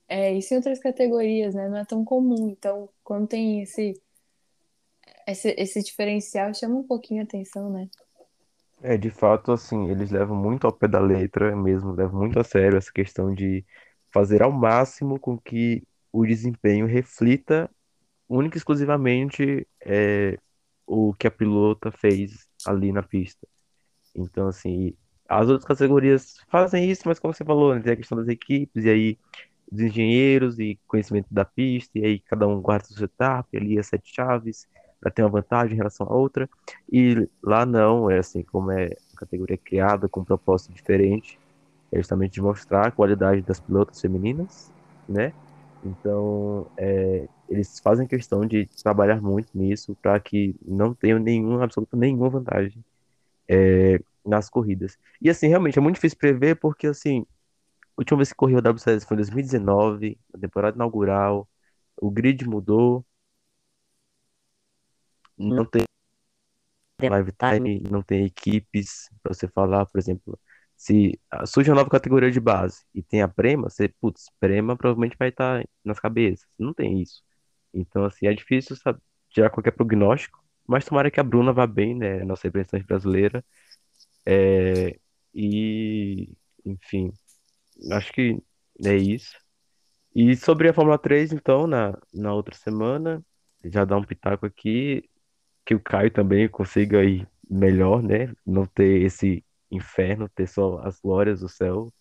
é, 0.08 0.34
isso 0.34 0.54
em 0.54 0.58
outras 0.58 0.80
categorias, 0.80 1.54
né? 1.54 1.70
Não 1.70 1.78
é 1.78 1.86
tão 1.86 2.04
comum. 2.04 2.50
Então, 2.50 2.90
quando 3.04 3.28
tem 3.28 3.62
esse, 3.62 3.94
esse, 5.28 5.56
esse 5.58 5.84
diferencial, 5.84 6.54
chama 6.54 6.78
um 6.78 6.84
pouquinho 6.84 7.22
a 7.22 7.26
atenção, 7.26 7.70
né? 7.70 7.90
É, 8.84 8.98
de 8.98 9.10
fato, 9.10 9.54
assim, 9.54 9.90
eles 9.90 10.12
levam 10.12 10.36
muito 10.36 10.68
ao 10.68 10.74
pé 10.74 10.90
da 10.90 11.00
letra 11.00 11.56
mesmo, 11.56 11.94
levam 11.94 12.20
muito 12.20 12.38
a 12.38 12.44
sério 12.44 12.78
essa 12.78 12.92
questão 12.92 13.34
de 13.34 13.66
fazer 14.12 14.44
ao 14.44 14.52
máximo 14.52 15.18
com 15.18 15.38
que 15.38 15.82
o 16.12 16.26
desempenho 16.26 16.86
reflita 16.86 17.70
única 18.30 18.58
e 18.58 18.60
exclusivamente 18.60 19.68
é, 19.82 20.38
o 20.88 21.14
que 21.14 21.28
a 21.28 21.32
pilota 21.32 21.92
fez 21.92 22.48
ali 22.66 22.92
na 22.92 23.04
pista. 23.04 23.48
Então, 24.16 24.48
assim, 24.48 24.96
as 25.30 25.48
outras 25.50 25.66
categorias 25.66 26.36
fazem 26.50 26.90
isso, 26.90 27.04
mas 27.06 27.20
como 27.20 27.34
você 27.34 27.46
falou, 27.46 27.76
né, 27.76 27.82
tem 27.82 27.94
a 27.94 27.98
questão 27.98 28.18
das 28.18 28.28
equipes, 28.28 28.86
e 28.86 28.90
aí 28.90 29.20
dos 29.72 29.82
engenheiros 29.82 30.60
e 30.60 30.80
conhecimento 30.88 31.28
da 31.32 31.46
pista, 31.46 32.00
e 32.00 32.06
aí 32.06 32.20
cada 32.20 32.48
um 32.48 32.62
guarda 32.62 32.86
o 32.86 32.88
seu 32.90 32.98
setup, 32.98 33.58
ali 33.58 33.80
as 33.80 33.88
sete 33.88 34.14
chaves, 34.14 34.68
para 35.04 35.12
ter 35.12 35.22
uma 35.22 35.30
vantagem 35.30 35.74
em 35.74 35.78
relação 35.78 36.08
à 36.08 36.16
outra. 36.16 36.49
E 36.89 37.28
lá 37.43 37.66
não, 37.66 38.10
é 38.10 38.20
assim, 38.20 38.41
como 38.41 38.72
é 38.72 38.86
uma 38.86 39.18
categoria 39.18 39.58
criada 39.58 40.08
com 40.08 40.22
um 40.22 40.24
propósito 40.24 40.72
diferente, 40.72 41.38
é 41.91 41.97
justamente 41.97 42.32
de 42.32 42.41
mostrar 42.41 42.88
a 42.88 42.91
qualidade 42.91 43.41
das 43.41 43.60
pilotas 43.60 43.99
femininas, 43.99 44.72
né? 45.08 45.34
Então, 45.84 46.66
é, 46.78 47.28
eles 47.49 47.80
fazem 47.80 48.08
questão 48.08 48.45
de 48.45 48.66
trabalhar 48.82 49.22
muito 49.22 49.49
nisso 49.54 49.93
para 50.01 50.18
que 50.22 50.56
não 50.66 50.93
tenham 50.93 51.20
nenhuma, 51.20 51.66
absoluta 51.66 51.97
nenhuma 51.97 52.30
vantagem 52.30 52.82
é, 53.49 53.99
nas 54.26 54.49
corridas. 54.49 54.97
E 55.22 55.30
assim, 55.30 55.49
realmente 55.49 55.78
é 55.78 55.82
muito 55.82 55.95
difícil 55.95 56.18
prever 56.18 56.56
porque 56.56 56.88
assim, 56.88 57.26
a 57.97 58.01
última 58.01 58.18
vez 58.18 58.30
que 58.30 58.36
correu 58.36 58.60
a 58.60 58.70
WCS 58.72 59.06
foi 59.06 59.16
em 59.16 59.20
2019, 59.20 60.18
na 60.34 60.39
temporada 60.39 60.78
inaugural, 60.78 61.45
o 62.01 62.10
grid 62.10 62.47
mudou, 62.47 63.06
não 65.50 65.66
tem 65.66 65.84
live 67.10 67.32
time, 67.34 67.82
não 67.89 68.02
tem 68.02 68.26
equipes 68.26 69.10
para 69.22 69.34
você 69.34 69.48
falar, 69.48 69.86
por 69.86 69.98
exemplo, 70.00 70.39
se 70.76 71.20
surge 71.46 71.70
uma 71.70 71.78
nova 71.78 71.89
categoria 71.89 72.32
de 72.32 72.39
base 72.39 72.84
e 72.94 73.02
tem 73.04 73.22
a 73.22 73.28
Prema, 73.28 73.70
você, 73.70 73.89
putz, 74.02 74.30
Prema 74.39 74.76
provavelmente 74.78 75.18
vai 75.18 75.30
estar 75.30 75.64
nas 75.84 76.00
cabeças. 76.00 76.48
Não 76.58 76.74
tem 76.74 77.02
isso. 77.02 77.22
Então, 77.74 78.06
assim, 78.06 78.28
é 78.28 78.34
difícil 78.34 78.76
sabe, 78.78 79.00
tirar 79.30 79.50
qualquer 79.50 79.72
prognóstico, 79.72 80.44
mas 80.68 80.86
tomara 80.86 81.12
que 81.12 81.20
a 81.20 81.24
Bruna 81.24 81.54
vá 81.54 81.68
bem, 81.68 81.96
né? 81.96 82.24
Nossa 82.24 82.48
representante 82.48 82.86
brasileira. 82.86 83.44
É, 84.26 84.98
e, 85.34 86.34
enfim, 86.66 87.12
acho 87.91 88.12
que 88.14 88.41
é 88.86 88.96
isso. 88.98 89.38
E 90.16 90.36
sobre 90.38 90.70
a 90.70 90.74
Fórmula 90.74 90.98
3, 90.98 91.34
então, 91.34 91.68
na, 91.68 91.98
na 92.14 92.34
outra 92.34 92.56
semana, 92.56 93.24
já 93.64 93.86
dá 93.86 93.98
um 93.98 94.04
pitaco 94.04 94.46
aqui, 94.46 95.10
que 95.66 95.76
o 95.76 95.80
Caio 95.80 96.11
também 96.11 96.47
consiga 96.49 97.03
ir 97.03 97.28
melhor, 97.49 98.01
né? 98.01 98.34
Não 98.45 98.66
ter 98.66 99.01
esse 99.01 99.43
inferno, 99.72 100.30
ter 100.30 100.47
só 100.47 100.80
as 100.80 100.99
glórias 100.99 101.39
do 101.39 101.49
céu. 101.49 101.93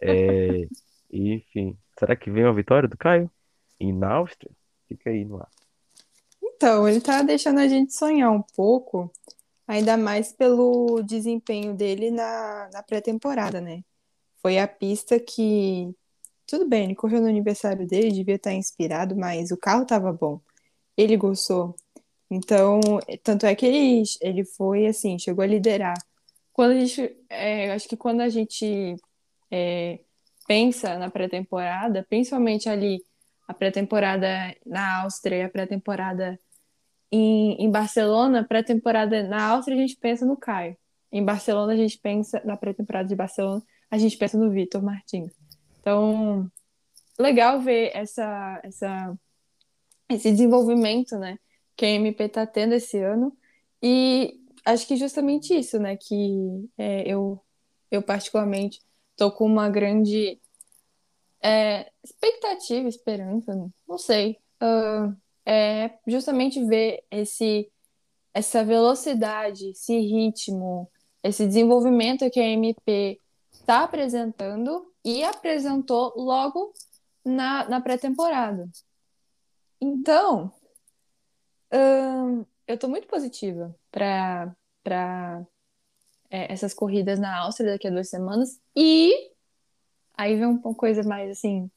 É, 0.00 0.68
enfim, 1.12 1.76
será 1.98 2.16
que 2.16 2.30
vem 2.30 2.44
uma 2.44 2.54
vitória 2.54 2.88
do 2.88 2.96
Caio? 2.96 3.30
E 3.78 3.92
na 3.92 4.12
Áustria? 4.12 4.50
Fica 4.88 5.10
aí 5.10 5.24
no 5.24 5.36
ar. 5.36 5.48
Então, 6.42 6.88
ele 6.88 7.00
tá 7.00 7.22
deixando 7.22 7.58
a 7.58 7.66
gente 7.66 7.92
sonhar 7.92 8.30
um 8.30 8.42
pouco, 8.54 9.10
ainda 9.66 9.96
mais 9.96 10.32
pelo 10.32 11.02
desempenho 11.02 11.74
dele 11.74 12.10
na, 12.10 12.70
na 12.72 12.82
pré-temporada, 12.82 13.60
né? 13.60 13.82
Foi 14.40 14.58
a 14.58 14.68
pista 14.68 15.18
que. 15.18 15.94
Tudo 16.46 16.68
bem, 16.68 16.84
ele 16.84 16.94
correu 16.94 17.20
no 17.20 17.28
aniversário 17.28 17.86
dele, 17.86 18.12
devia 18.12 18.34
estar 18.34 18.52
inspirado, 18.52 19.16
mas 19.16 19.50
o 19.50 19.56
carro 19.56 19.86
tava 19.86 20.12
bom. 20.12 20.40
Ele 20.96 21.16
gostou. 21.16 21.74
Então, 22.32 22.80
tanto 23.22 23.44
é 23.44 23.54
que 23.54 23.66
ele, 23.66 24.02
ele 24.22 24.42
foi 24.42 24.86
assim, 24.86 25.18
chegou 25.18 25.42
a 25.42 25.46
liderar. 25.46 25.94
Quando 26.50 26.72
a 26.72 26.78
gente. 26.78 27.14
É, 27.28 27.70
acho 27.72 27.86
que 27.86 27.96
quando 27.96 28.22
a 28.22 28.28
gente 28.30 28.96
é, 29.50 30.00
pensa 30.48 30.96
na 30.98 31.10
pré-temporada, 31.10 32.06
principalmente 32.08 32.70
ali 32.70 33.04
a 33.46 33.52
pré-temporada 33.52 34.26
na 34.64 35.02
Áustria 35.02 35.36
e 35.36 35.42
a 35.42 35.48
pré-temporada 35.50 36.40
em, 37.10 37.62
em 37.62 37.70
Barcelona, 37.70 38.42
pré-temporada 38.42 39.22
na 39.24 39.48
Áustria 39.48 39.76
a 39.76 39.80
gente 39.80 39.96
pensa 39.96 40.24
no 40.24 40.36
Caio. 40.36 40.74
Em 41.12 41.22
Barcelona 41.22 41.74
a 41.74 41.76
gente 41.76 41.98
pensa, 41.98 42.40
na 42.46 42.56
pré-temporada 42.56 43.06
de 43.06 43.14
Barcelona, 43.14 43.62
a 43.90 43.98
gente 43.98 44.16
pensa 44.16 44.38
no 44.38 44.50
Vitor 44.50 44.82
Martins. 44.82 45.32
Então, 45.80 46.50
legal 47.18 47.60
ver 47.60 47.90
essa, 47.92 48.58
essa, 48.64 49.14
esse 50.08 50.30
desenvolvimento, 50.30 51.18
né, 51.18 51.36
que 51.82 51.86
a 51.86 51.90
MP 51.90 52.24
está 52.26 52.46
tendo 52.46 52.74
esse 52.74 52.96
ano. 52.98 53.36
E 53.82 54.40
acho 54.64 54.86
que 54.86 54.94
justamente 54.94 55.52
isso, 55.52 55.80
né, 55.80 55.96
que 55.96 56.70
é, 56.78 57.02
eu, 57.12 57.42
eu 57.90 58.00
particularmente 58.00 58.80
tô 59.16 59.32
com 59.32 59.44
uma 59.44 59.68
grande 59.68 60.40
é, 61.42 61.90
expectativa, 62.04 62.88
esperança, 62.88 63.52
não 63.88 63.98
sei. 63.98 64.38
Uh, 64.62 65.12
é 65.44 65.98
justamente 66.06 66.64
ver 66.64 67.02
esse, 67.10 67.68
essa 68.32 68.64
velocidade, 68.64 69.70
esse 69.70 69.98
ritmo, 69.98 70.88
esse 71.20 71.44
desenvolvimento 71.44 72.30
que 72.30 72.38
a 72.38 72.48
MP 72.48 73.20
está 73.50 73.82
apresentando 73.82 74.86
e 75.04 75.24
apresentou 75.24 76.12
logo 76.16 76.72
na, 77.24 77.68
na 77.68 77.80
pré-temporada. 77.80 78.70
Então, 79.80 80.52
hum, 81.72 82.44
eu 82.66 82.74
estou 82.74 82.88
muito 82.90 83.06
positiva 83.06 83.74
para 83.90 84.54
é, 86.30 86.52
essas 86.52 86.74
corridas 86.74 87.18
na 87.18 87.40
Áustria 87.40 87.72
daqui 87.72 87.88
a 87.88 87.90
duas 87.90 88.08
semanas 88.08 88.60
e 88.76 89.32
aí 90.14 90.36
vem 90.36 90.46
uma 90.46 90.74
coisa 90.74 91.02
mais 91.02 91.30
assim, 91.30 91.70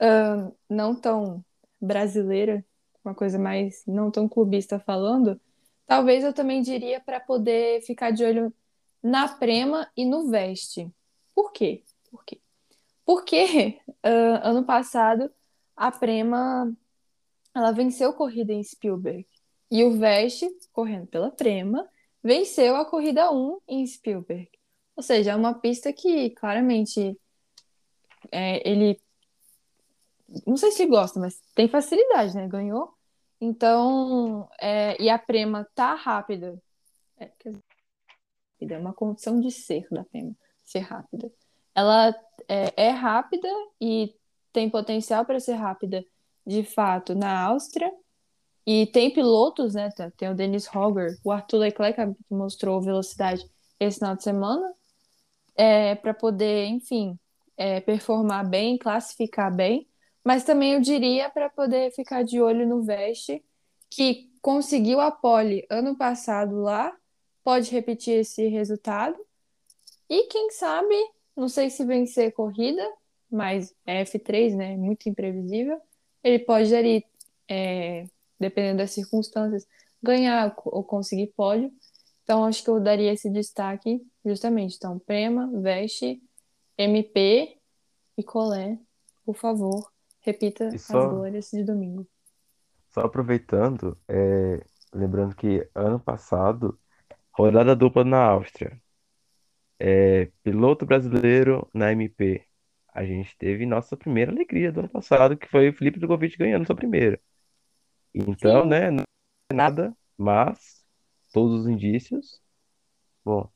hum, 0.00 0.52
não 0.68 0.94
tão 0.94 1.44
brasileira, 1.80 2.64
uma 3.04 3.14
coisa 3.14 3.38
mais 3.38 3.82
não 3.86 4.10
tão 4.10 4.28
clubista 4.28 4.78
falando, 4.78 5.40
talvez 5.86 6.24
eu 6.24 6.32
também 6.32 6.62
diria 6.62 7.00
para 7.00 7.20
poder 7.20 7.82
ficar 7.82 8.10
de 8.10 8.24
olho 8.24 8.52
na 9.02 9.28
Prema 9.28 9.90
e 9.96 10.04
no 10.04 10.28
Veste. 10.30 10.88
Por 11.34 11.52
quê? 11.52 11.82
Por 12.10 12.24
quê? 12.24 12.40
Porque 13.04 13.80
uh, 14.04 14.40
ano 14.42 14.64
passado 14.64 15.30
a 15.76 15.90
Prema 15.90 16.72
ela 17.54 17.72
venceu 17.72 18.12
corrida 18.12 18.52
em 18.52 18.62
Spielberg 18.62 19.26
e 19.70 19.84
o 19.84 19.98
Veste, 19.98 20.48
correndo 20.72 21.06
pela 21.06 21.30
Prema, 21.30 21.88
venceu 22.22 22.76
a 22.76 22.84
corrida 22.84 23.32
1 23.32 23.60
em 23.68 23.86
Spielberg. 23.86 24.50
Ou 24.96 25.02
seja, 25.02 25.32
é 25.32 25.36
uma 25.36 25.54
pista 25.54 25.92
que 25.92 26.30
claramente 26.30 27.18
é, 28.30 28.68
ele 28.68 29.00
não 30.46 30.56
sei 30.56 30.72
se 30.72 30.86
gosta, 30.86 31.20
mas 31.20 31.40
tem 31.54 31.68
facilidade, 31.68 32.34
né? 32.34 32.48
Ganhou. 32.48 32.94
Então, 33.40 34.48
é, 34.60 35.00
e 35.02 35.10
a 35.10 35.18
Prema 35.18 35.68
tá 35.74 35.94
rápida. 35.94 36.60
É, 37.18 37.30
é 38.60 38.78
uma 38.78 38.94
condição 38.94 39.40
de 39.40 39.50
ser 39.50 39.86
da 39.90 40.04
Prema, 40.04 40.34
ser 40.64 40.80
rápida. 40.80 41.30
Ela 41.74 42.14
é, 42.48 42.72
é 42.76 42.90
rápida 42.90 43.48
e 43.80 44.14
tem 44.52 44.70
potencial 44.70 45.24
para 45.24 45.40
ser 45.40 45.54
rápida, 45.54 46.04
de 46.46 46.62
fato, 46.62 47.14
na 47.14 47.40
Áustria. 47.44 47.90
E 48.66 48.86
tem 48.86 49.12
pilotos, 49.12 49.74
né? 49.74 49.88
Tem 50.16 50.30
o 50.30 50.34
Dennis 50.34 50.68
Hogger, 50.72 51.18
o 51.24 51.32
Arthur 51.32 51.58
Leclerc, 51.58 52.14
que 52.14 52.34
mostrou 52.34 52.80
velocidade 52.80 53.44
esse 53.80 53.98
final 53.98 54.14
de 54.14 54.22
semana, 54.22 54.72
é, 55.56 55.94
para 55.96 56.14
poder, 56.14 56.66
enfim, 56.66 57.18
é, 57.56 57.80
performar 57.80 58.48
bem, 58.48 58.78
classificar 58.78 59.54
bem. 59.54 59.88
Mas 60.24 60.44
também 60.44 60.74
eu 60.74 60.80
diria 60.80 61.28
para 61.28 61.50
poder 61.50 61.90
ficar 61.92 62.22
de 62.22 62.40
olho 62.40 62.66
no 62.66 62.82
Veste, 62.82 63.44
que 63.90 64.30
conseguiu 64.40 65.00
a 65.00 65.10
pole 65.10 65.66
ano 65.68 65.96
passado 65.96 66.60
lá, 66.60 66.96
pode 67.42 67.70
repetir 67.70 68.20
esse 68.20 68.46
resultado. 68.48 69.18
E 70.08 70.28
quem 70.28 70.50
sabe, 70.50 70.94
não 71.36 71.48
sei 71.48 71.70
se 71.70 71.84
vencer 71.84 72.32
corrida, 72.32 72.86
mas 73.30 73.74
é 73.86 74.04
F3, 74.04 74.54
né? 74.54 74.76
Muito 74.76 75.08
imprevisível. 75.08 75.80
Ele 76.22 76.38
pode 76.38 76.74
ali, 76.74 77.04
é, 77.48 78.04
dependendo 78.38 78.78
das 78.78 78.90
circunstâncias, 78.92 79.66
ganhar 80.02 80.54
ou 80.64 80.84
conseguir 80.84 81.28
pódio. 81.36 81.72
Então, 82.22 82.44
acho 82.44 82.62
que 82.62 82.70
eu 82.70 82.80
daria 82.80 83.12
esse 83.12 83.28
destaque 83.30 84.00
justamente. 84.24 84.76
Então, 84.76 84.98
Prema, 84.98 85.50
Veste, 85.60 86.22
MP 86.78 87.58
e 88.16 88.22
Colé, 88.22 88.78
por 89.24 89.36
favor, 89.36 89.90
repita 90.20 90.76
só, 90.78 90.98
as 90.98 91.10
glórias 91.10 91.50
de 91.50 91.64
domingo. 91.64 92.06
Só 92.90 93.00
aproveitando, 93.00 93.98
é, 94.08 94.64
lembrando 94.92 95.34
que 95.34 95.68
ano 95.74 95.98
passado, 95.98 96.78
rodada 97.32 97.74
dupla 97.74 98.04
na 98.04 98.22
Áustria, 98.22 98.80
é, 99.78 100.30
piloto 100.42 100.86
brasileiro 100.86 101.68
na 101.74 101.90
MP. 101.92 102.46
A 102.92 103.04
gente 103.04 103.36
teve 103.38 103.64
nossa 103.64 103.96
primeira 103.96 104.30
alegria 104.30 104.70
do 104.70 104.80
ano 104.80 104.88
passado, 104.88 105.36
que 105.36 105.48
foi 105.48 105.70
o 105.70 105.72
Felipe 105.74 105.98
Drogovic 105.98 106.36
ganhando 106.36 106.66
sua 106.66 106.76
primeira. 106.76 107.18
Então, 108.14 108.62
Sim. 108.62 108.68
né, 108.68 108.90
não 108.90 109.04
é 109.50 109.54
nada, 109.54 109.96
mas 110.16 110.84
todos 111.32 111.62
os 111.62 111.66
indícios. 111.66 112.40
Bom, 113.24 113.50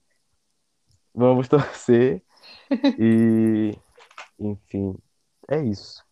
vamos 1.14 1.48
torcer 1.48 2.22
e, 2.98 3.78
enfim, 4.38 4.96
é 5.50 5.62
isso. 5.62 6.02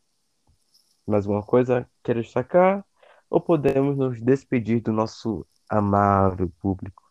Mais 1.06 1.26
alguma 1.26 1.42
coisa 1.42 1.88
quer 2.02 2.16
destacar? 2.16 2.84
Ou 3.30 3.40
podemos 3.40 3.96
nos 3.96 4.20
despedir 4.20 4.82
do 4.82 4.92
nosso 4.92 5.46
amável 5.68 6.51
público? 6.60 7.02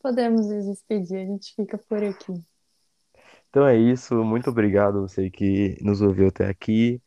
Podemos 0.00 0.48
nos 0.48 0.66
despedir, 0.66 1.18
a 1.18 1.24
gente 1.24 1.54
fica 1.54 1.78
por 1.78 2.02
aqui. 2.02 2.32
Então 3.52 3.66
é 3.68 3.76
isso, 3.78 4.24
muito 4.24 4.48
obrigado 4.50 5.02
você 5.02 5.30
que 5.30 5.76
nos 5.82 6.00
ouviu 6.00 6.28
até 6.28 6.48
aqui. 6.48 7.02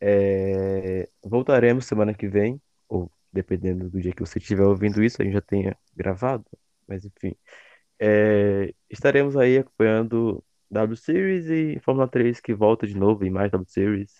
É, 0.00 1.08
Voltaremos 1.24 1.86
semana 1.86 2.14
que 2.14 2.28
vem, 2.28 2.60
ou 2.88 3.12
dependendo 3.32 3.90
do 3.90 4.00
dia 4.00 4.12
que 4.14 4.20
você 4.22 4.38
estiver 4.38 4.64
ouvindo 4.64 5.02
isso, 5.04 5.22
a 5.22 5.24
gente 5.24 5.34
já 5.34 5.42
tenha 5.42 5.76
gravado, 5.96 6.44
mas 6.88 7.04
enfim. 7.04 7.36
É, 8.00 8.74
Estaremos 8.90 9.36
aí 9.36 9.58
acompanhando 9.58 10.44
W 10.70 10.96
Series 10.96 11.46
e 11.48 11.80
Fórmula 11.80 12.08
3 12.08 12.40
que 12.40 12.54
volta 12.54 12.86
de 12.86 12.96
novo 12.96 13.24
e 13.24 13.30
mais 13.30 13.50
W 13.52 13.68
Series. 13.70 14.14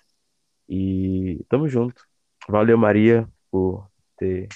E 0.69 1.45
tamo 1.49 1.69
junto. 1.69 2.05
Valeu, 2.49 2.79
Maria, 2.79 3.29
por 3.51 3.91
ter 4.19 4.49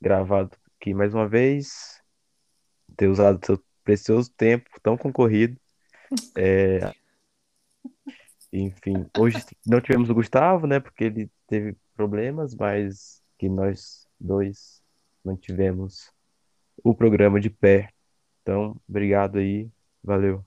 gravado 0.00 0.56
aqui 0.80 0.94
mais 0.94 1.14
uma 1.14 1.28
vez, 1.28 2.02
ter 2.96 3.08
usado 3.08 3.44
seu 3.44 3.62
precioso 3.84 4.30
tempo 4.36 4.70
tão 4.82 4.96
concorrido. 4.96 5.58
É, 6.36 6.92
Enfim, 8.52 9.06
hoje 9.18 9.44
não 9.66 9.80
tivemos 9.80 10.10
o 10.10 10.14
Gustavo, 10.14 10.66
né? 10.66 10.80
Porque 10.80 11.04
ele 11.04 11.30
teve 11.46 11.76
problemas, 11.94 12.54
mas 12.54 13.22
que 13.38 13.48
nós 13.48 14.06
dois 14.18 14.82
mantivemos 15.24 16.10
o 16.82 16.94
programa 16.94 17.40
de 17.40 17.50
pé. 17.50 17.90
Então, 18.42 18.76
obrigado 18.88 19.38
aí, 19.38 19.70
valeu. 20.02 20.44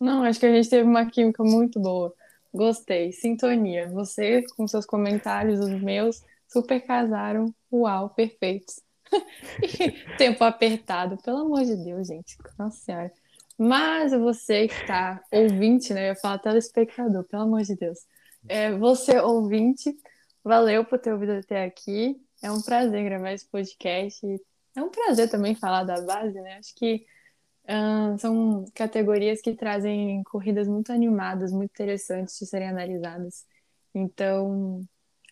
Não, 0.00 0.22
acho 0.22 0.40
que 0.40 0.46
a 0.46 0.54
gente 0.54 0.70
teve 0.70 0.84
uma 0.88 1.10
química 1.10 1.42
muito 1.42 1.80
boa. 1.80 2.14
Gostei, 2.52 3.12
sintonia. 3.12 3.88
Você 3.88 4.42
com 4.56 4.66
seus 4.66 4.86
comentários, 4.86 5.60
os 5.60 5.82
meus, 5.82 6.22
super 6.46 6.80
casaram. 6.80 7.52
Uau, 7.70 8.10
perfeitos. 8.10 8.80
Tempo 10.16 10.44
apertado, 10.44 11.16
pelo 11.18 11.38
amor 11.38 11.64
de 11.64 11.76
Deus, 11.76 12.06
gente. 12.06 12.36
Nossa 12.58 12.78
Senhora. 12.78 13.12
Mas 13.58 14.12
você 14.12 14.68
que 14.68 14.86
tá 14.86 15.20
ouvinte, 15.32 15.92
né? 15.92 16.04
Eu 16.04 16.06
ia 16.10 16.14
falar 16.14 16.38
telespectador, 16.38 17.24
pelo 17.24 17.42
amor 17.42 17.62
de 17.62 17.74
Deus. 17.74 17.98
É, 18.48 18.70
você 18.72 19.18
ouvinte, 19.18 19.92
valeu 20.44 20.84
por 20.84 20.98
ter 20.98 21.12
ouvido 21.12 21.32
até 21.32 21.64
aqui. 21.64 22.16
É 22.40 22.52
um 22.52 22.62
prazer 22.62 23.04
gravar 23.04 23.32
esse 23.32 23.46
podcast. 23.48 24.24
É 24.76 24.80
um 24.80 24.90
prazer 24.90 25.28
também 25.28 25.56
falar 25.56 25.82
da 25.82 26.00
base, 26.00 26.40
né? 26.40 26.58
Acho 26.58 26.72
que 26.76 27.04
são 28.18 28.64
categorias 28.74 29.42
que 29.42 29.54
trazem 29.54 30.22
corridas 30.22 30.66
muito 30.68 30.92
animadas, 30.92 31.52
muito 31.52 31.70
interessantes 31.70 32.38
de 32.38 32.46
serem 32.46 32.68
analisadas. 32.68 33.44
Então, 33.92 34.80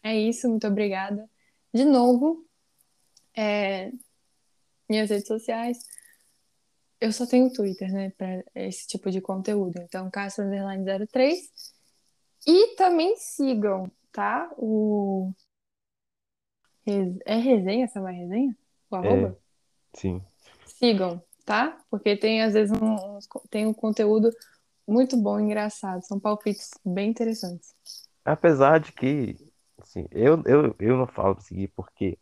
é 0.02 0.14
isso. 0.16 0.48
Muito 0.48 0.66
obrigada. 0.66 1.30
De 1.72 1.84
novo, 1.84 2.44
é, 3.36 3.92
minhas 4.90 5.10
redes 5.10 5.28
sociais. 5.28 5.78
Eu 7.00 7.12
só 7.12 7.26
tenho 7.26 7.52
Twitter, 7.52 7.92
né, 7.92 8.10
para 8.16 8.42
esse 8.54 8.86
tipo 8.86 9.10
de 9.10 9.20
conteúdo. 9.20 9.80
Então, 9.82 10.10
Castro 10.10 10.44
Underline 10.44 10.84
03. 11.06 11.38
E 12.46 12.76
também 12.76 13.16
sigam, 13.16 13.90
tá? 14.12 14.50
O. 14.56 15.32
É 17.24 17.34
resenha, 17.36 17.84
essa 17.84 18.00
vai 18.00 18.14
resenha? 18.14 18.56
O 18.88 18.96
É, 18.96 18.98
arroba? 18.98 19.38
sim. 19.94 20.22
Sigam, 20.66 21.20
tá? 21.44 21.76
Porque 21.90 22.16
tem, 22.16 22.42
às 22.42 22.54
vezes, 22.54 22.76
um, 22.80 23.18
tem 23.50 23.66
um 23.66 23.74
conteúdo 23.74 24.30
muito 24.86 25.16
bom, 25.16 25.40
engraçado. 25.40 26.06
São 26.06 26.20
palpites 26.20 26.70
bem 26.84 27.10
interessantes. 27.10 27.74
Apesar 28.24 28.78
de 28.78 28.92
que, 28.92 29.36
assim, 29.78 30.06
eu, 30.12 30.42
eu, 30.46 30.76
eu 30.78 30.96
não 30.96 31.06
falo 31.08 31.34
pra 31.34 31.44
seguir 31.44 31.68
porque, 31.74 32.16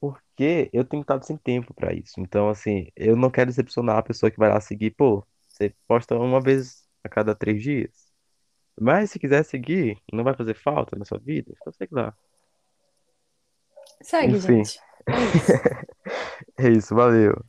porque 0.00 0.70
eu 0.72 0.84
tenho 0.84 1.00
estado 1.02 1.24
sem 1.24 1.36
tempo 1.36 1.74
pra 1.74 1.92
isso. 1.92 2.20
Então, 2.20 2.48
assim, 2.48 2.88
eu 2.96 3.16
não 3.16 3.30
quero 3.30 3.50
decepcionar 3.50 3.98
a 3.98 4.02
pessoa 4.02 4.30
que 4.30 4.38
vai 4.38 4.48
lá 4.48 4.60
seguir. 4.60 4.92
Pô, 4.92 5.26
você 5.46 5.74
posta 5.86 6.16
uma 6.16 6.40
vez 6.40 6.86
a 7.04 7.08
cada 7.08 7.34
três 7.34 7.62
dias. 7.62 8.08
Mas 8.80 9.10
se 9.10 9.18
quiser 9.18 9.44
seguir, 9.44 9.98
não 10.12 10.24
vai 10.24 10.34
fazer 10.34 10.54
falta 10.54 10.96
na 10.96 11.04
sua 11.04 11.18
vida, 11.18 11.52
então 11.60 11.72
segue 11.72 11.94
lá. 11.94 12.14
Segue, 14.02 14.36
Enfim, 14.36 14.64
gente. 14.64 14.80
É 15.08 15.24
isso. 15.36 15.52
é 16.58 16.68
isso, 16.70 16.94
valeu. 16.94 17.44